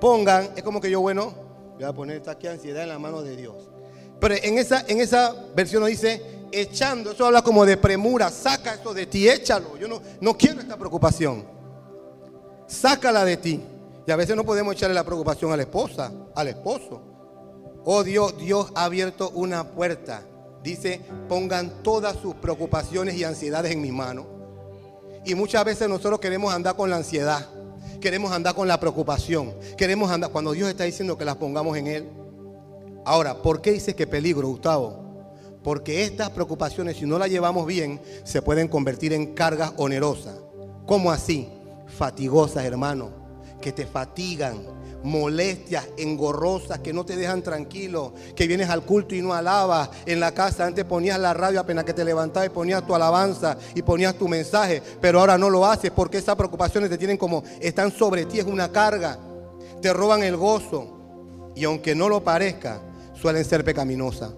pongan, 0.00 0.50
es 0.54 0.62
como 0.62 0.80
que 0.80 0.88
yo, 0.88 1.00
bueno, 1.00 1.34
voy 1.74 1.82
a 1.82 1.92
poner 1.92 2.18
esta 2.18 2.30
aquí 2.30 2.46
ansiedad 2.46 2.84
en 2.84 2.90
la 2.90 2.98
mano 3.00 3.22
de 3.22 3.36
Dios. 3.36 3.56
Pero 4.20 4.36
en 4.40 4.56
esa, 4.56 4.84
en 4.86 5.00
esa 5.00 5.34
versión 5.56 5.80
nos 5.80 5.90
dice 5.90 6.22
echando, 6.52 7.12
eso 7.12 7.26
habla 7.26 7.42
como 7.42 7.64
de 7.64 7.76
premura, 7.76 8.30
saca 8.30 8.74
eso 8.74 8.94
de 8.94 9.06
ti, 9.06 9.28
échalo. 9.28 9.76
Yo 9.76 9.88
no, 9.88 10.00
no 10.20 10.36
quiero 10.36 10.60
esta 10.60 10.76
preocupación. 10.76 11.44
Sácala 12.66 13.24
de 13.24 13.36
ti. 13.36 13.60
Y 14.06 14.10
a 14.10 14.16
veces 14.16 14.36
no 14.36 14.44
podemos 14.44 14.74
echarle 14.74 14.94
la 14.94 15.04
preocupación 15.04 15.52
a 15.52 15.56
la 15.56 15.62
esposa, 15.62 16.12
al 16.34 16.48
esposo. 16.48 17.02
Oh 17.84 18.02
Dios, 18.02 18.36
Dios 18.38 18.72
ha 18.74 18.84
abierto 18.84 19.30
una 19.34 19.64
puerta. 19.72 20.22
Dice, 20.62 21.00
pongan 21.28 21.82
todas 21.82 22.16
sus 22.16 22.34
preocupaciones 22.34 23.16
y 23.16 23.24
ansiedades 23.24 23.72
en 23.72 23.80
mi 23.80 23.92
mano. 23.92 24.26
Y 25.24 25.34
muchas 25.34 25.64
veces 25.64 25.88
nosotros 25.88 26.20
queremos 26.20 26.52
andar 26.52 26.76
con 26.76 26.90
la 26.90 26.96
ansiedad. 26.96 27.48
Queremos 28.00 28.32
andar 28.32 28.54
con 28.54 28.68
la 28.68 28.80
preocupación. 28.80 29.54
Queremos 29.76 30.10
andar 30.10 30.30
cuando 30.30 30.52
Dios 30.52 30.68
está 30.68 30.84
diciendo 30.84 31.18
que 31.18 31.24
las 31.24 31.36
pongamos 31.36 31.76
en 31.76 31.86
Él. 31.86 32.08
Ahora, 33.04 33.42
¿por 33.42 33.60
qué 33.60 33.72
dice 33.72 33.94
que 33.94 34.06
peligro, 34.06 34.48
Gustavo? 34.48 35.09
Porque 35.62 36.04
estas 36.04 36.30
preocupaciones, 36.30 36.96
si 36.96 37.06
no 37.06 37.18
las 37.18 37.28
llevamos 37.28 37.66
bien, 37.66 38.00
se 38.24 38.42
pueden 38.42 38.68
convertir 38.68 39.12
en 39.12 39.34
cargas 39.34 39.72
onerosas. 39.76 40.36
¿Cómo 40.86 41.12
así? 41.12 41.48
Fatigosas, 41.86 42.64
hermano, 42.64 43.10
que 43.60 43.72
te 43.72 43.86
fatigan, 43.86 44.62
molestias 45.02 45.86
engorrosas 45.96 46.80
que 46.80 46.92
no 46.92 47.04
te 47.04 47.16
dejan 47.16 47.42
tranquilo, 47.42 48.14
que 48.34 48.46
vienes 48.46 48.68
al 48.70 48.82
culto 48.82 49.14
y 49.14 49.22
no 49.22 49.34
alabas. 49.34 49.90
En 50.06 50.20
la 50.20 50.32
casa 50.32 50.66
antes 50.66 50.84
ponías 50.84 51.18
la 51.18 51.34
radio 51.34 51.60
apenas 51.60 51.84
que 51.84 51.94
te 51.94 52.04
levantabas 52.04 52.48
y 52.48 52.52
ponías 52.52 52.86
tu 52.86 52.94
alabanza 52.94 53.56
y 53.74 53.82
ponías 53.82 54.14
tu 54.14 54.28
mensaje, 54.28 54.82
pero 55.00 55.20
ahora 55.20 55.38
no 55.38 55.50
lo 55.50 55.66
haces 55.66 55.90
porque 55.90 56.18
esas 56.18 56.36
preocupaciones 56.36 56.90
te 56.90 56.98
tienen 56.98 57.16
como 57.16 57.42
están 57.60 57.92
sobre 57.92 58.24
ti, 58.24 58.38
es 58.38 58.46
una 58.46 58.70
carga, 58.70 59.18
te 59.80 59.92
roban 59.92 60.22
el 60.22 60.36
gozo 60.36 61.52
y 61.54 61.64
aunque 61.64 61.94
no 61.94 62.08
lo 62.08 62.22
parezca, 62.22 62.80
suelen 63.14 63.44
ser 63.44 63.64
pecaminosas. 63.64 64.32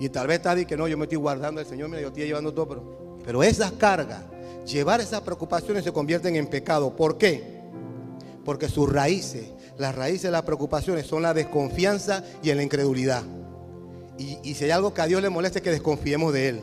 Y 0.00 0.08
tal 0.08 0.26
vez 0.26 0.36
está 0.36 0.56
que 0.64 0.76
no, 0.76 0.88
yo 0.88 0.96
me 0.96 1.04
estoy 1.04 1.18
guardando 1.18 1.60
el 1.60 1.66
Señor, 1.66 1.88
mira, 1.88 2.02
yo 2.02 2.08
estoy 2.08 2.26
llevando 2.26 2.52
todo, 2.52 2.68
pero, 2.68 3.18
pero 3.24 3.42
esas 3.42 3.72
cargas, 3.72 4.22
llevar 4.66 5.00
esas 5.00 5.20
preocupaciones 5.20 5.84
se 5.84 5.92
convierten 5.92 6.36
en 6.36 6.46
pecado. 6.46 6.94
¿Por 6.96 7.16
qué? 7.16 7.62
Porque 8.44 8.68
sus 8.68 8.92
raíces, 8.92 9.52
las 9.78 9.94
raíces 9.94 10.22
de 10.22 10.30
las 10.32 10.42
preocupaciones 10.42 11.06
son 11.06 11.22
la 11.22 11.32
desconfianza 11.32 12.24
y 12.42 12.52
la 12.52 12.62
incredulidad. 12.62 13.22
Y, 14.16 14.54
si 14.54 14.64
hay 14.64 14.70
algo 14.70 14.94
que 14.94 15.02
a 15.02 15.06
Dios 15.06 15.20
le 15.22 15.28
molesta 15.28 15.58
es 15.58 15.62
que 15.62 15.70
desconfiemos 15.70 16.32
de 16.32 16.48
Él 16.50 16.60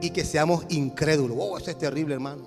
y 0.00 0.10
que 0.10 0.24
seamos 0.24 0.64
incrédulos. 0.70 1.36
Oh, 1.38 1.58
eso 1.58 1.70
es 1.70 1.76
terrible, 1.76 2.14
hermano. 2.14 2.44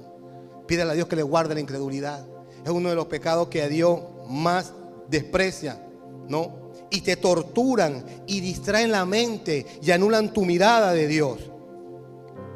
Pídele 0.67 0.91
a 0.91 0.93
Dios 0.93 1.07
que 1.07 1.15
le 1.15 1.23
guarde 1.23 1.53
la 1.53 1.59
incredulidad. 1.59 2.25
Es 2.63 2.71
uno 2.71 2.89
de 2.89 2.95
los 2.95 3.05
pecados 3.05 3.49
que 3.49 3.61
a 3.61 3.67
Dios 3.67 3.99
más 4.27 4.73
desprecia, 5.09 5.85
¿no? 6.27 6.60
Y 6.91 7.01
te 7.01 7.15
torturan 7.15 8.03
y 8.27 8.41
distraen 8.41 8.91
la 8.91 9.05
mente 9.05 9.65
y 9.81 9.91
anulan 9.91 10.33
tu 10.33 10.45
mirada 10.45 10.93
de 10.93 11.07
Dios 11.07 11.39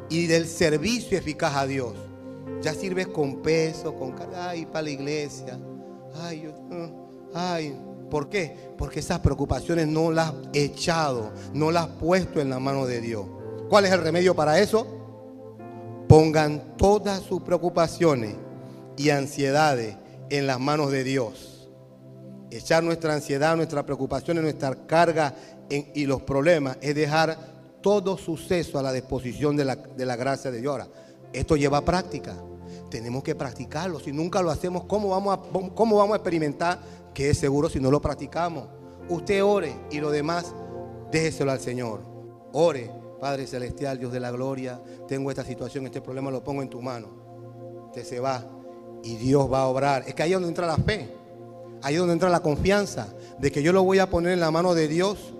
y 0.08 0.26
del 0.26 0.46
servicio 0.46 1.18
eficaz 1.18 1.56
a 1.56 1.66
Dios. 1.66 1.94
Ya 2.60 2.74
sirves 2.74 3.08
con 3.08 3.42
peso, 3.42 3.94
con 3.94 4.14
ay, 4.34 4.66
para 4.66 4.82
la 4.82 4.90
iglesia. 4.90 5.58
Ay, 6.22 6.42
yo, 6.42 6.50
uh, 6.50 7.30
ay, 7.34 7.76
¿por 8.10 8.28
qué? 8.28 8.56
Porque 8.78 9.00
esas 9.00 9.20
preocupaciones 9.20 9.86
no 9.86 10.10
las 10.10 10.28
has 10.28 10.34
echado, 10.52 11.32
no 11.52 11.70
las 11.70 11.84
has 11.84 11.90
puesto 11.96 12.40
en 12.40 12.50
la 12.50 12.58
mano 12.58 12.86
de 12.86 13.00
Dios. 13.00 13.26
¿Cuál 13.68 13.84
es 13.84 13.92
el 13.92 14.00
remedio 14.00 14.34
para 14.34 14.58
eso? 14.58 14.86
Pongan 16.08 16.76
todas 16.76 17.22
sus 17.22 17.42
preocupaciones 17.42 18.34
y 18.96 19.10
ansiedades 19.10 19.96
en 20.30 20.46
las 20.46 20.60
manos 20.60 20.90
de 20.92 21.04
Dios. 21.04 21.55
Echar 22.50 22.82
nuestra 22.82 23.14
ansiedad, 23.14 23.56
nuestra 23.56 23.84
preocupación, 23.84 24.40
nuestra 24.40 24.74
carga 24.86 25.34
y 25.68 26.06
los 26.06 26.22
problemas 26.22 26.78
es 26.80 26.94
dejar 26.94 27.36
todo 27.80 28.16
suceso 28.16 28.78
a 28.78 28.82
la 28.82 28.92
disposición 28.92 29.56
de 29.56 29.64
la, 29.64 29.76
de 29.76 30.06
la 30.06 30.16
gracia 30.16 30.50
de 30.50 30.60
Dios. 30.60 30.72
Ahora, 30.72 30.88
esto 31.32 31.56
lleva 31.56 31.84
práctica. 31.84 32.34
Tenemos 32.90 33.22
que 33.22 33.34
practicarlo. 33.34 33.98
Si 33.98 34.12
nunca 34.12 34.42
lo 34.42 34.50
hacemos, 34.50 34.84
¿cómo 34.84 35.08
vamos, 35.08 35.36
a, 35.36 35.40
¿cómo 35.74 35.96
vamos 35.96 36.14
a 36.14 36.16
experimentar 36.16 36.78
que 37.12 37.30
es 37.30 37.38
seguro 37.38 37.68
si 37.68 37.80
no 37.80 37.90
lo 37.90 38.00
practicamos? 38.00 38.68
Usted 39.08 39.42
ore 39.42 39.74
y 39.90 40.00
lo 40.00 40.10
demás 40.10 40.54
déjeselo 41.10 41.50
al 41.52 41.60
Señor. 41.60 42.00
Ore 42.52 42.90
Padre 43.20 43.46
Celestial, 43.46 43.98
Dios 43.98 44.12
de 44.12 44.20
la 44.20 44.30
gloria, 44.30 44.80
tengo 45.08 45.30
esta 45.30 45.44
situación, 45.44 45.86
este 45.86 46.00
problema 46.00 46.30
lo 46.30 46.44
pongo 46.44 46.62
en 46.62 46.68
tu 46.68 46.82
mano. 46.82 47.08
Usted 47.86 48.04
se 48.04 48.20
va 48.20 48.44
y 49.02 49.16
Dios 49.16 49.50
va 49.50 49.62
a 49.62 49.66
obrar. 49.66 50.04
Es 50.06 50.14
que 50.14 50.22
ahí 50.22 50.30
es 50.30 50.36
donde 50.36 50.48
entra 50.48 50.66
la 50.66 50.76
fe. 50.76 51.08
Ahí 51.82 51.94
es 51.94 52.00
donde 52.00 52.14
entra 52.14 52.28
la 52.28 52.40
confianza 52.40 53.08
de 53.38 53.50
que 53.50 53.62
yo 53.62 53.72
lo 53.72 53.82
voy 53.82 53.98
a 53.98 54.08
poner 54.08 54.32
en 54.32 54.40
la 54.40 54.50
mano 54.50 54.74
de 54.74 54.88
Dios 54.88 55.34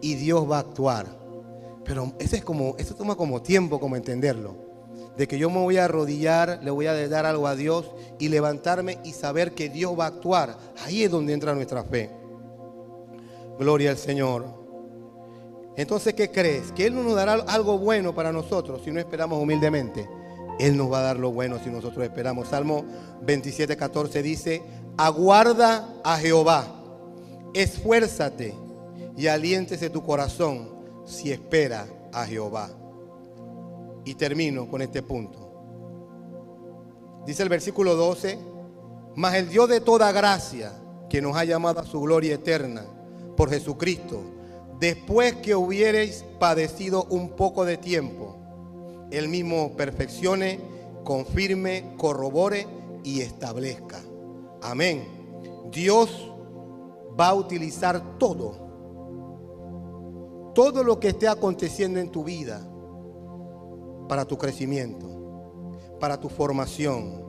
y 0.00 0.14
Dios 0.14 0.50
va 0.50 0.58
a 0.58 0.60
actuar. 0.60 1.06
Pero 1.84 2.12
ese 2.18 2.36
es 2.36 2.44
como, 2.44 2.76
eso 2.78 2.94
toma 2.94 3.16
como 3.16 3.42
tiempo 3.42 3.80
como 3.80 3.96
entenderlo. 3.96 4.54
De 5.16 5.26
que 5.26 5.38
yo 5.38 5.50
me 5.50 5.58
voy 5.58 5.76
a 5.76 5.86
arrodillar, 5.86 6.60
le 6.62 6.70
voy 6.70 6.86
a 6.86 7.08
dar 7.08 7.26
algo 7.26 7.46
a 7.46 7.56
Dios 7.56 7.90
y 8.18 8.28
levantarme 8.28 8.98
y 9.04 9.12
saber 9.12 9.52
que 9.54 9.68
Dios 9.68 9.98
va 9.98 10.04
a 10.04 10.08
actuar. 10.08 10.56
Ahí 10.84 11.02
es 11.02 11.10
donde 11.10 11.32
entra 11.32 11.54
nuestra 11.54 11.82
fe. 11.82 12.10
Gloria 13.58 13.90
al 13.90 13.98
Señor. 13.98 14.46
Entonces, 15.76 16.14
¿qué 16.14 16.30
crees? 16.30 16.72
Que 16.72 16.86
Él 16.86 16.94
no 16.94 17.02
nos 17.02 17.14
dará 17.14 17.34
algo 17.34 17.78
bueno 17.78 18.14
para 18.14 18.32
nosotros 18.32 18.82
si 18.84 18.90
no 18.90 19.00
esperamos 19.00 19.42
humildemente. 19.42 20.08
Él 20.58 20.76
nos 20.76 20.92
va 20.92 21.00
a 21.00 21.02
dar 21.02 21.18
lo 21.18 21.32
bueno 21.32 21.58
si 21.62 21.70
nosotros 21.70 22.04
esperamos. 22.04 22.48
Salmo 22.48 22.84
27, 23.22 23.76
14 23.76 24.22
dice, 24.22 24.62
aguarda 25.00 25.88
a 26.04 26.18
Jehová, 26.18 26.66
esfuérzate 27.54 28.54
y 29.16 29.28
aliéntese 29.28 29.88
tu 29.88 30.02
corazón 30.02 30.68
si 31.06 31.32
espera 31.32 31.86
a 32.12 32.26
Jehová. 32.26 32.68
Y 34.04 34.14
termino 34.14 34.68
con 34.68 34.82
este 34.82 35.02
punto. 35.02 35.38
Dice 37.24 37.42
el 37.42 37.48
versículo 37.48 37.94
12, 37.96 38.38
mas 39.16 39.36
el 39.36 39.48
Dios 39.48 39.70
de 39.70 39.80
toda 39.80 40.12
gracia, 40.12 40.70
que 41.08 41.22
nos 41.22 41.34
ha 41.34 41.44
llamado 41.44 41.80
a 41.80 41.86
su 41.86 41.98
gloria 42.02 42.34
eterna 42.34 42.84
por 43.38 43.48
Jesucristo, 43.48 44.20
después 44.78 45.34
que 45.36 45.54
hubierais 45.54 46.26
padecido 46.38 47.04
un 47.04 47.30
poco 47.30 47.64
de 47.64 47.78
tiempo, 47.78 48.36
Él 49.10 49.28
mismo 49.28 49.74
perfeccione, 49.78 50.60
confirme, 51.04 51.94
corrobore 51.96 52.66
y 53.02 53.22
establezca. 53.22 54.02
Amén. 54.62 55.06
Dios 55.70 56.32
va 57.18 57.28
a 57.28 57.34
utilizar 57.34 58.18
todo, 58.18 58.52
todo 60.54 60.82
lo 60.82 60.98
que 60.98 61.08
esté 61.08 61.28
aconteciendo 61.28 62.00
en 62.00 62.10
tu 62.10 62.24
vida 62.24 62.60
para 64.08 64.24
tu 64.24 64.36
crecimiento, 64.36 65.06
para 66.00 66.18
tu 66.18 66.28
formación. 66.28 67.28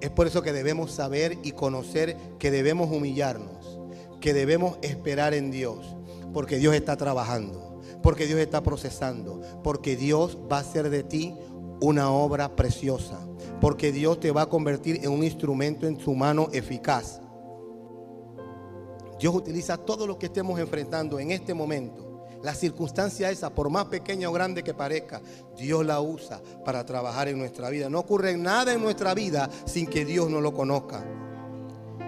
Es 0.00 0.10
por 0.10 0.26
eso 0.26 0.42
que 0.42 0.52
debemos 0.52 0.92
saber 0.92 1.38
y 1.42 1.52
conocer 1.52 2.16
que 2.38 2.50
debemos 2.50 2.90
humillarnos, 2.90 3.80
que 4.20 4.32
debemos 4.32 4.78
esperar 4.82 5.34
en 5.34 5.50
Dios 5.50 5.96
porque 6.32 6.58
Dios 6.58 6.74
está 6.74 6.96
trabajando, 6.96 7.80
porque 8.02 8.26
Dios 8.26 8.40
está 8.40 8.62
procesando, 8.62 9.40
porque 9.62 9.96
Dios 9.96 10.38
va 10.50 10.58
a 10.58 10.60
hacer 10.60 10.90
de 10.90 11.02
ti 11.02 11.34
una 11.80 12.10
obra 12.10 12.54
preciosa, 12.54 13.18
porque 13.60 13.92
Dios 13.92 14.20
te 14.20 14.30
va 14.30 14.42
a 14.42 14.48
convertir 14.48 15.00
en 15.04 15.10
un 15.10 15.24
instrumento 15.24 15.86
en 15.86 15.98
su 15.98 16.14
mano 16.14 16.48
eficaz. 16.52 17.20
Dios 19.18 19.34
utiliza 19.34 19.76
todo 19.76 20.06
lo 20.06 20.18
que 20.18 20.26
estemos 20.26 20.58
enfrentando 20.60 21.18
en 21.18 21.32
este 21.32 21.54
momento. 21.54 22.26
La 22.42 22.54
circunstancia 22.54 23.30
esa, 23.30 23.50
por 23.50 23.68
más 23.68 23.86
pequeña 23.86 24.28
o 24.28 24.32
grande 24.32 24.62
que 24.62 24.72
parezca, 24.72 25.20
Dios 25.56 25.84
la 25.84 26.00
usa 26.00 26.40
para 26.64 26.86
trabajar 26.86 27.26
en 27.26 27.36
nuestra 27.36 27.68
vida. 27.68 27.90
No 27.90 27.98
ocurre 27.98 28.36
nada 28.36 28.72
en 28.72 28.80
nuestra 28.80 29.12
vida 29.12 29.50
sin 29.64 29.86
que 29.86 30.04
Dios 30.04 30.30
no 30.30 30.40
lo 30.40 30.54
conozca. 30.54 31.04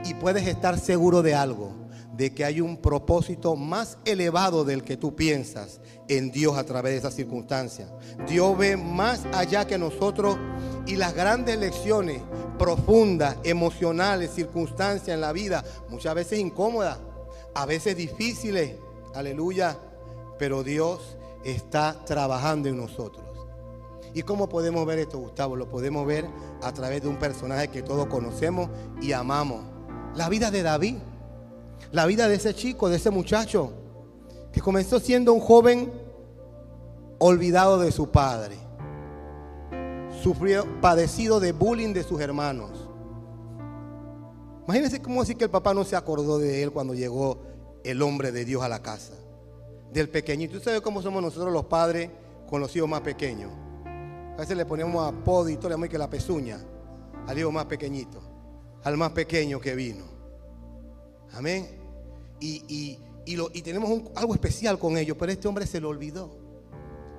Y 0.04 0.14
puedes 0.14 0.46
estar 0.46 0.78
seguro 0.78 1.22
de 1.22 1.34
algo 1.34 1.80
de 2.16 2.34
que 2.34 2.44
hay 2.44 2.60
un 2.60 2.76
propósito 2.76 3.56
más 3.56 3.98
elevado 4.04 4.64
del 4.64 4.82
que 4.82 4.96
tú 4.96 5.14
piensas 5.14 5.80
en 6.08 6.30
Dios 6.30 6.56
a 6.56 6.64
través 6.64 6.92
de 6.92 6.98
esa 6.98 7.10
circunstancia. 7.10 7.88
Dios 8.28 8.56
ve 8.58 8.76
más 8.76 9.24
allá 9.32 9.66
que 9.66 9.78
nosotros 9.78 10.36
y 10.86 10.96
las 10.96 11.14
grandes 11.14 11.58
lecciones 11.58 12.20
profundas, 12.58 13.36
emocionales, 13.44 14.32
circunstancias 14.34 15.08
en 15.08 15.20
la 15.20 15.32
vida, 15.32 15.64
muchas 15.88 16.14
veces 16.14 16.40
incómodas, 16.40 16.98
a 17.54 17.64
veces 17.64 17.96
difíciles, 17.96 18.76
aleluya, 19.14 19.78
pero 20.38 20.62
Dios 20.62 21.16
está 21.44 22.04
trabajando 22.04 22.68
en 22.68 22.76
nosotros. 22.76 23.24
¿Y 24.12 24.22
cómo 24.22 24.48
podemos 24.48 24.84
ver 24.86 24.98
esto, 24.98 25.18
Gustavo? 25.18 25.54
Lo 25.54 25.68
podemos 25.68 26.06
ver 26.06 26.26
a 26.62 26.72
través 26.72 27.02
de 27.02 27.08
un 27.08 27.16
personaje 27.16 27.68
que 27.68 27.82
todos 27.82 28.06
conocemos 28.06 28.68
y 29.00 29.12
amamos. 29.12 29.64
La 30.16 30.28
vida 30.28 30.50
de 30.50 30.62
David 30.62 30.96
la 31.92 32.06
vida 32.06 32.28
de 32.28 32.36
ese 32.36 32.54
chico, 32.54 32.88
de 32.88 32.96
ese 32.96 33.10
muchacho, 33.10 33.72
que 34.52 34.60
comenzó 34.60 35.00
siendo 35.00 35.32
un 35.32 35.40
joven 35.40 35.92
olvidado 37.18 37.78
de 37.78 37.92
su 37.92 38.10
padre, 38.10 38.56
sufrió, 40.22 40.64
padecido 40.80 41.40
de 41.40 41.52
bullying 41.52 41.92
de 41.92 42.02
sus 42.02 42.20
hermanos. 42.20 42.70
Imagínense 44.64 45.02
cómo 45.02 45.22
así 45.22 45.34
que 45.34 45.44
el 45.44 45.50
papá 45.50 45.74
no 45.74 45.84
se 45.84 45.96
acordó 45.96 46.38
de 46.38 46.62
él 46.62 46.70
cuando 46.70 46.94
llegó 46.94 47.38
el 47.82 48.02
hombre 48.02 48.30
de 48.30 48.44
Dios 48.44 48.62
a 48.62 48.68
la 48.68 48.80
casa, 48.80 49.14
del 49.92 50.08
pequeñito. 50.08 50.58
¿Tú 50.58 50.64
sabes 50.64 50.80
cómo 50.80 51.02
somos 51.02 51.22
nosotros 51.22 51.52
los 51.52 51.64
padres 51.64 52.10
con 52.48 52.60
los 52.60 52.74
hijos 52.76 52.88
más 52.88 53.00
pequeños? 53.00 53.50
A 54.34 54.40
veces 54.40 54.56
le 54.56 54.64
ponemos 54.64 55.06
apodo 55.06 55.48
y 55.48 55.56
todo, 55.56 55.76
le 55.76 55.88
que 55.88 55.98
la 55.98 56.08
pezuña 56.08 56.58
al 57.26 57.38
hijo 57.38 57.50
más 57.50 57.66
pequeñito, 57.66 58.20
al 58.84 58.96
más 58.96 59.10
pequeño 59.10 59.60
que 59.60 59.74
vino. 59.74 60.04
Amén 61.32 61.79
y, 62.40 62.98
tenemos 63.62 64.02
algo 64.14 64.34
especial 64.34 64.78
con 64.78 64.96
ellos, 64.96 65.16
pero 65.18 65.32
este 65.32 65.46
hombre 65.46 65.66
se 65.66 65.80
lo 65.80 65.88
olvidó. 65.88 66.30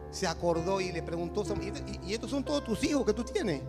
Se 0.10 0.28
acordó 0.28 0.82
y 0.82 0.92
le 0.92 1.04
preguntó, 1.04 1.44
¿y, 2.06 2.14
estos 2.14 2.30
son 2.30 2.44
todos 2.44 2.64
tus 2.64 2.84
hijos 2.84 3.06
que 3.06 3.14
tú 3.14 3.24
tienes? 3.24 3.62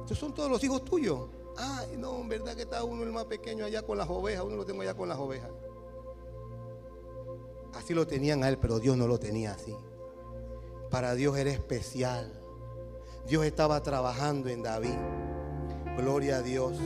Estos 0.00 0.18
son 0.18 0.34
todos 0.34 0.50
los 0.50 0.62
hijos 0.64 0.84
tuyos. 0.84 1.28
Ay, 1.56 1.96
no, 1.96 2.20
en 2.20 2.28
verdad 2.28 2.54
que 2.54 2.62
está 2.62 2.84
uno 2.84 3.02
el 3.02 3.12
más 3.12 3.24
pequeño 3.24 3.64
allá 3.64 3.82
con 3.82 3.96
las 3.96 4.08
ovejas, 4.08 4.44
uno 4.44 4.56
lo 4.56 4.64
tengo 4.64 4.82
allá 4.82 4.94
con 4.94 5.08
las 5.08 5.18
ovejas. 5.18 5.50
Así 7.74 7.94
lo 7.94 8.06
tenían 8.06 8.42
a 8.42 8.48
él, 8.48 8.58
pero 8.58 8.78
Dios 8.78 8.96
no 8.96 9.06
lo 9.06 9.18
tenía 9.18 9.52
así. 9.52 9.74
Para 10.90 11.14
Dios 11.14 11.36
era 11.36 11.50
especial. 11.50 12.32
Dios 13.28 13.44
estaba 13.44 13.82
trabajando 13.82 14.48
en 14.48 14.62
David. 14.62 14.96
Gloria 15.96 16.38
a 16.38 16.42
Dios. 16.42 16.78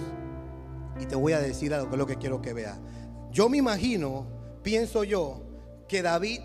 Y 0.99 1.07
te 1.07 1.15
voy 1.15 1.33
a 1.33 1.41
decir 1.41 1.73
algo 1.75 1.89
que 1.89 1.95
es 1.95 1.99
lo 1.99 2.07
que 2.07 2.17
quiero 2.17 2.41
que 2.41 2.53
veas. 2.53 2.79
Yo 3.33 3.49
me 3.49 3.59
imagino, 3.59 4.27
pienso 4.63 5.05
yo, 5.05 5.43
que 5.89 6.03
David 6.03 6.41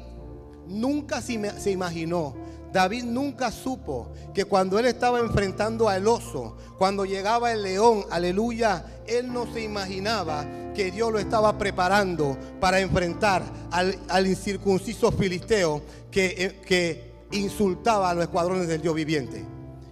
nunca 0.67 1.21
se 1.21 1.71
imaginó, 1.71 2.36
David 2.75 3.05
nunca 3.05 3.51
supo 3.51 4.11
que 4.33 4.43
cuando 4.43 4.77
él 4.77 4.86
estaba 4.86 5.19
enfrentando 5.19 5.88
al 5.88 6.07
oso, 6.07 6.57
cuando 6.77 7.05
llegaba 7.05 7.53
el 7.53 7.63
león, 7.63 8.03
aleluya, 8.11 8.86
él 9.07 9.31
no 9.31 9.51
se 9.53 9.61
imaginaba 9.61 10.45
que 10.75 10.91
Dios 10.91 11.09
lo 11.09 11.17
estaba 11.17 11.57
preparando 11.57 12.38
para 12.59 12.81
enfrentar 12.81 13.43
al, 13.71 14.27
incircunciso 14.27 15.11
filisteo 15.13 15.83
que, 16.11 16.36
eh, 16.38 16.61
que 16.65 17.13
insultaba 17.31 18.09
a 18.09 18.13
los 18.13 18.25
escuadrones 18.25 18.67
del 18.67 18.81
Dios 18.81 18.93
viviente. 18.93 19.45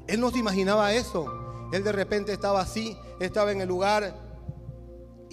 Él 0.05 0.19
no 0.19 0.29
se 0.29 0.39
imaginaba 0.39 0.93
eso. 0.93 1.25
Él 1.71 1.85
de 1.85 1.91
repente 1.93 2.33
estaba 2.33 2.59
así, 2.59 2.97
estaba 3.21 3.53
en 3.53 3.61
el 3.61 3.69
lugar 3.69 4.13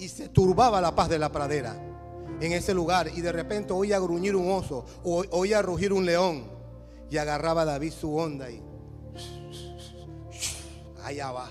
y 0.01 0.09
se 0.09 0.29
turbaba 0.29 0.81
la 0.81 0.95
paz 0.95 1.09
de 1.09 1.19
la 1.19 1.31
pradera 1.31 1.75
en 2.41 2.51
ese 2.53 2.73
lugar 2.73 3.07
y 3.15 3.21
de 3.21 3.31
repente 3.31 3.71
oía 3.71 3.99
gruñir 3.99 4.35
un 4.35 4.51
oso 4.51 4.83
o 5.03 5.23
oía 5.29 5.61
rugir 5.61 5.93
un 5.93 6.07
león 6.07 6.45
y 7.11 7.17
agarraba 7.17 7.61
a 7.61 7.65
David 7.65 7.93
su 7.93 8.17
onda 8.17 8.49
y 8.49 8.63
allá 11.03 11.31
va 11.31 11.49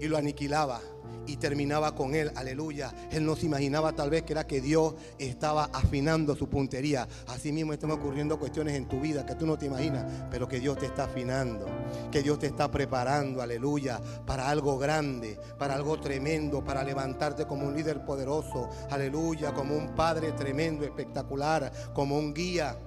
y 0.00 0.06
lo 0.06 0.16
aniquilaba 0.16 0.80
y 1.26 1.36
terminaba 1.36 1.94
con 1.94 2.14
él, 2.14 2.30
aleluya. 2.34 2.92
Él 3.10 3.24
no 3.24 3.36
se 3.36 3.46
imaginaba 3.46 3.92
tal 3.92 4.10
vez 4.10 4.22
que 4.22 4.32
era 4.32 4.46
que 4.46 4.60
Dios 4.60 4.94
estaba 5.18 5.64
afinando 5.72 6.36
su 6.36 6.48
puntería. 6.48 7.06
Así 7.26 7.52
mismo 7.52 7.72
están 7.72 7.90
ocurriendo 7.90 8.38
cuestiones 8.38 8.74
en 8.74 8.86
tu 8.86 9.00
vida 9.00 9.26
que 9.26 9.34
tú 9.34 9.46
no 9.46 9.58
te 9.58 9.66
imaginas, 9.66 10.04
pero 10.30 10.48
que 10.48 10.60
Dios 10.60 10.78
te 10.78 10.86
está 10.86 11.04
afinando, 11.04 11.66
que 12.10 12.22
Dios 12.22 12.38
te 12.38 12.46
está 12.46 12.70
preparando, 12.70 13.42
aleluya, 13.42 14.00
para 14.24 14.48
algo 14.48 14.78
grande, 14.78 15.38
para 15.58 15.74
algo 15.74 16.00
tremendo, 16.00 16.64
para 16.64 16.84
levantarte 16.84 17.46
como 17.46 17.66
un 17.66 17.74
líder 17.74 18.04
poderoso, 18.04 18.68
aleluya, 18.90 19.52
como 19.52 19.76
un 19.76 19.94
padre 19.94 20.32
tremendo, 20.32 20.84
espectacular, 20.84 21.72
como 21.92 22.16
un 22.18 22.32
guía. 22.32 22.78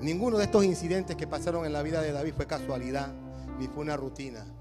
Ninguno 0.00 0.36
de 0.36 0.44
estos 0.44 0.64
incidentes 0.64 1.14
que 1.14 1.28
pasaron 1.28 1.64
en 1.64 1.72
la 1.72 1.82
vida 1.82 2.02
de 2.02 2.10
David 2.10 2.34
fue 2.36 2.46
casualidad, 2.46 3.12
ni 3.58 3.68
fue 3.68 3.82
una 3.82 3.96
rutina. 3.96 4.51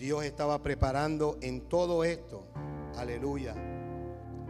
Dios 0.00 0.24
estaba 0.24 0.62
preparando 0.62 1.36
en 1.42 1.68
todo 1.68 2.04
esto, 2.04 2.46
aleluya, 2.96 3.54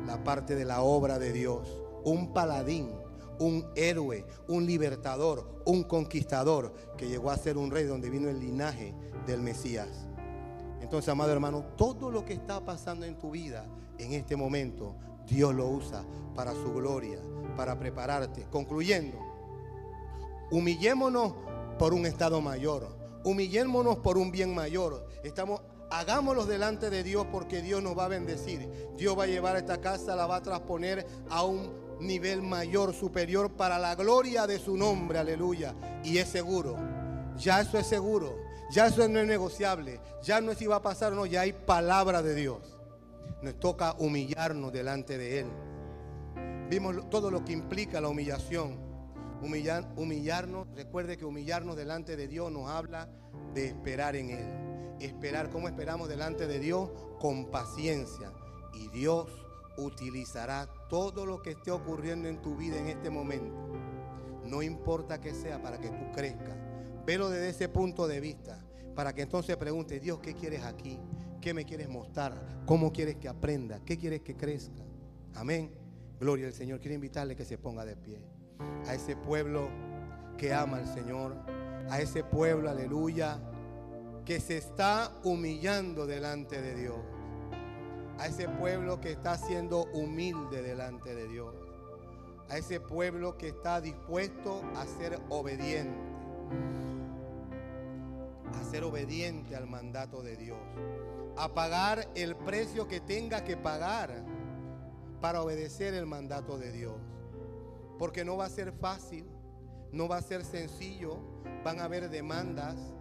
la 0.06 0.22
parte 0.22 0.54
de 0.54 0.64
la 0.64 0.82
obra 0.82 1.18
de 1.18 1.32
Dios. 1.32 1.82
Un 2.04 2.32
paladín, 2.32 2.92
un 3.40 3.66
héroe, 3.74 4.24
un 4.46 4.64
libertador, 4.64 5.60
un 5.66 5.82
conquistador 5.82 6.72
que 6.96 7.08
llegó 7.08 7.32
a 7.32 7.36
ser 7.36 7.58
un 7.58 7.72
rey 7.72 7.84
donde 7.84 8.10
vino 8.10 8.28
el 8.28 8.38
linaje 8.38 8.94
del 9.26 9.42
Mesías. 9.42 10.06
Entonces, 10.80 11.08
amado 11.08 11.32
hermano, 11.32 11.64
todo 11.76 12.12
lo 12.12 12.24
que 12.24 12.34
está 12.34 12.64
pasando 12.64 13.04
en 13.04 13.18
tu 13.18 13.32
vida 13.32 13.66
en 13.98 14.12
este 14.12 14.36
momento, 14.36 14.94
Dios 15.26 15.52
lo 15.52 15.66
usa 15.66 16.04
para 16.36 16.52
su 16.52 16.72
gloria, 16.72 17.18
para 17.56 17.76
prepararte. 17.76 18.46
Concluyendo, 18.52 19.18
humillémonos 20.52 21.34
por 21.76 21.92
un 21.92 22.06
estado 22.06 22.40
mayor 22.40 22.99
humillémonos 23.24 23.98
por 23.98 24.18
un 24.18 24.30
bien 24.30 24.54
mayor. 24.54 25.06
Estamos, 25.22 25.60
hagámoslo 25.90 26.46
delante 26.46 26.90
de 26.90 27.02
Dios 27.02 27.26
porque 27.30 27.62
Dios 27.62 27.82
nos 27.82 27.96
va 27.96 28.06
a 28.06 28.08
bendecir. 28.08 28.68
Dios 28.96 29.18
va 29.18 29.24
a 29.24 29.26
llevar 29.26 29.56
esta 29.56 29.80
casa, 29.80 30.16
la 30.16 30.26
va 30.26 30.36
a 30.36 30.42
transponer 30.42 31.06
a 31.28 31.44
un 31.44 31.98
nivel 32.00 32.42
mayor, 32.42 32.94
superior 32.94 33.50
para 33.52 33.78
la 33.78 33.94
gloria 33.94 34.46
de 34.46 34.58
su 34.58 34.76
nombre, 34.76 35.18
aleluya. 35.18 35.74
Y 36.02 36.18
es 36.18 36.28
seguro, 36.28 36.76
ya 37.36 37.60
eso 37.60 37.78
es 37.78 37.86
seguro, 37.86 38.36
ya 38.70 38.86
eso 38.86 39.06
no 39.08 39.20
es 39.20 39.26
negociable, 39.26 40.00
ya 40.22 40.40
no 40.40 40.52
es 40.52 40.58
si 40.58 40.66
va 40.66 40.76
a 40.76 40.82
pasar 40.82 41.12
o 41.12 41.16
no, 41.16 41.26
ya 41.26 41.42
hay 41.42 41.52
palabra 41.52 42.22
de 42.22 42.34
Dios. 42.34 42.78
Nos 43.42 43.58
toca 43.58 43.94
humillarnos 43.98 44.72
delante 44.72 45.16
de 45.18 45.40
Él. 45.40 45.46
Vimos 46.68 47.08
todo 47.10 47.30
lo 47.30 47.44
que 47.44 47.52
implica 47.52 48.00
la 48.00 48.08
humillación 48.08 48.89
Humillar, 49.42 49.90
humillarnos, 49.96 50.68
recuerde 50.74 51.16
que 51.16 51.24
humillarnos 51.24 51.74
delante 51.74 52.14
de 52.14 52.28
Dios 52.28 52.52
nos 52.52 52.68
habla 52.68 53.08
de 53.54 53.66
esperar 53.66 54.14
en 54.14 54.30
Él. 54.30 54.96
Esperar, 55.00 55.48
¿cómo 55.48 55.66
esperamos 55.66 56.10
delante 56.10 56.46
de 56.46 56.58
Dios? 56.58 56.90
Con 57.18 57.50
paciencia. 57.50 58.32
Y 58.74 58.88
Dios 58.88 59.30
utilizará 59.78 60.68
todo 60.90 61.24
lo 61.24 61.40
que 61.40 61.52
esté 61.52 61.70
ocurriendo 61.70 62.28
en 62.28 62.42
tu 62.42 62.54
vida 62.54 62.76
en 62.76 62.88
este 62.88 63.08
momento. 63.08 63.56
No 64.44 64.62
importa 64.62 65.22
que 65.22 65.32
sea 65.32 65.62
para 65.62 65.80
que 65.80 65.88
tú 65.88 66.12
crezcas. 66.12 66.56
Pero 67.06 67.30
desde 67.30 67.48
ese 67.48 67.68
punto 67.70 68.06
de 68.06 68.20
vista. 68.20 68.62
Para 68.94 69.14
que 69.14 69.22
entonces 69.22 69.56
pregunte, 69.56 70.00
Dios, 70.00 70.18
¿qué 70.20 70.34
quieres 70.34 70.64
aquí? 70.64 70.98
¿Qué 71.40 71.54
me 71.54 71.64
quieres 71.64 71.88
mostrar? 71.88 72.62
¿Cómo 72.66 72.92
quieres 72.92 73.16
que 73.16 73.28
aprenda? 73.28 73.80
¿Qué 73.86 73.96
quieres 73.96 74.20
que 74.20 74.36
crezca? 74.36 74.84
Amén. 75.34 75.72
Gloria 76.18 76.46
al 76.46 76.52
Señor. 76.52 76.78
Quiero 76.80 76.96
invitarle 76.96 77.34
que 77.34 77.46
se 77.46 77.56
ponga 77.56 77.86
de 77.86 77.96
pie 77.96 78.20
a 78.86 78.94
ese 78.94 79.16
pueblo 79.16 79.68
que 80.36 80.54
ama 80.54 80.78
al 80.78 80.86
Señor, 80.86 81.34
a 81.90 82.00
ese 82.00 82.24
pueblo, 82.24 82.70
aleluya, 82.70 83.38
que 84.24 84.40
se 84.40 84.58
está 84.58 85.12
humillando 85.24 86.06
delante 86.06 86.60
de 86.62 86.74
Dios, 86.74 86.98
a 88.18 88.26
ese 88.26 88.48
pueblo 88.48 89.00
que 89.00 89.12
está 89.12 89.36
siendo 89.36 89.84
humilde 89.92 90.62
delante 90.62 91.14
de 91.14 91.26
Dios, 91.28 91.54
a 92.48 92.58
ese 92.58 92.80
pueblo 92.80 93.36
que 93.36 93.48
está 93.48 93.80
dispuesto 93.80 94.62
a 94.76 94.86
ser 94.86 95.18
obediente, 95.30 95.98
a 98.52 98.64
ser 98.70 98.84
obediente 98.84 99.56
al 99.56 99.66
mandato 99.66 100.22
de 100.22 100.36
Dios, 100.36 100.58
a 101.36 101.48
pagar 101.54 102.08
el 102.14 102.36
precio 102.36 102.86
que 102.88 103.00
tenga 103.00 103.42
que 103.44 103.56
pagar 103.56 104.24
para 105.20 105.42
obedecer 105.42 105.94
el 105.94 106.06
mandato 106.06 106.58
de 106.58 106.72
Dios. 106.72 106.94
Porque 108.00 108.24
no 108.24 108.38
va 108.38 108.46
a 108.46 108.48
ser 108.48 108.72
fácil, 108.72 109.26
no 109.92 110.08
va 110.08 110.16
a 110.16 110.22
ser 110.22 110.42
sencillo, 110.42 111.18
van 111.62 111.80
a 111.80 111.84
haber 111.84 112.08
demandas, 112.08 112.94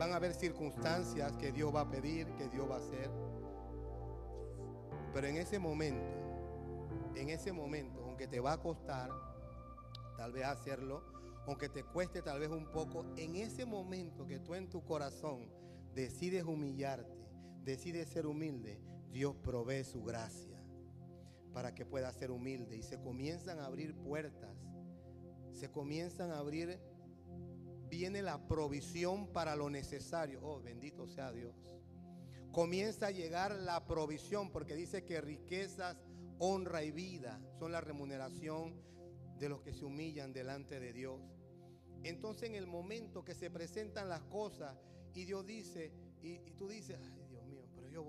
van 0.00 0.10
a 0.10 0.16
haber 0.16 0.34
circunstancias 0.34 1.36
que 1.36 1.52
Dios 1.52 1.72
va 1.72 1.82
a 1.82 1.88
pedir, 1.88 2.26
que 2.34 2.48
Dios 2.48 2.68
va 2.68 2.74
a 2.74 2.78
hacer. 2.78 3.08
Pero 5.14 5.28
en 5.28 5.36
ese 5.36 5.60
momento, 5.60 6.04
en 7.14 7.28
ese 7.28 7.52
momento, 7.52 8.02
aunque 8.02 8.26
te 8.26 8.40
va 8.40 8.54
a 8.54 8.60
costar 8.60 9.10
tal 10.16 10.32
vez 10.32 10.44
hacerlo, 10.44 11.04
aunque 11.46 11.68
te 11.68 11.84
cueste 11.84 12.20
tal 12.20 12.40
vez 12.40 12.48
un 12.48 12.66
poco, 12.66 13.06
en 13.16 13.36
ese 13.36 13.64
momento 13.64 14.26
que 14.26 14.40
tú 14.40 14.56
en 14.56 14.68
tu 14.68 14.82
corazón 14.84 15.52
decides 15.94 16.42
humillarte, 16.42 17.16
decides 17.62 18.08
ser 18.08 18.26
humilde, 18.26 18.80
Dios 19.12 19.36
provee 19.36 19.84
su 19.84 20.02
gracia 20.02 20.51
para 21.52 21.74
que 21.74 21.84
pueda 21.84 22.12
ser 22.12 22.30
humilde. 22.30 22.76
Y 22.76 22.82
se 22.82 23.00
comienzan 23.00 23.58
a 23.58 23.66
abrir 23.66 23.94
puertas, 23.94 24.56
se 25.52 25.70
comienzan 25.70 26.30
a 26.30 26.38
abrir, 26.38 26.78
viene 27.88 28.22
la 28.22 28.46
provisión 28.46 29.28
para 29.32 29.56
lo 29.56 29.70
necesario. 29.70 30.40
Oh, 30.42 30.60
bendito 30.60 31.06
sea 31.06 31.32
Dios. 31.32 31.54
Comienza 32.52 33.06
a 33.06 33.10
llegar 33.10 33.54
la 33.54 33.86
provisión, 33.86 34.50
porque 34.50 34.74
dice 34.74 35.04
que 35.04 35.20
riquezas, 35.20 35.96
honra 36.38 36.82
y 36.82 36.90
vida 36.90 37.40
son 37.58 37.72
la 37.72 37.80
remuneración 37.80 38.74
de 39.38 39.48
los 39.48 39.62
que 39.62 39.72
se 39.72 39.84
humillan 39.84 40.32
delante 40.32 40.78
de 40.78 40.92
Dios. 40.92 41.20
Entonces 42.04 42.48
en 42.48 42.56
el 42.56 42.66
momento 42.66 43.24
que 43.24 43.34
se 43.34 43.50
presentan 43.50 44.08
las 44.08 44.22
cosas 44.22 44.76
y 45.14 45.24
Dios 45.24 45.46
dice, 45.46 45.92
y, 46.22 46.38
tú 46.52 46.68
dices, 46.68 46.98
ay 47.00 47.26
Dios 47.28 47.44
mío, 47.46 47.64
pero 47.74 47.88
yo... 47.88 48.08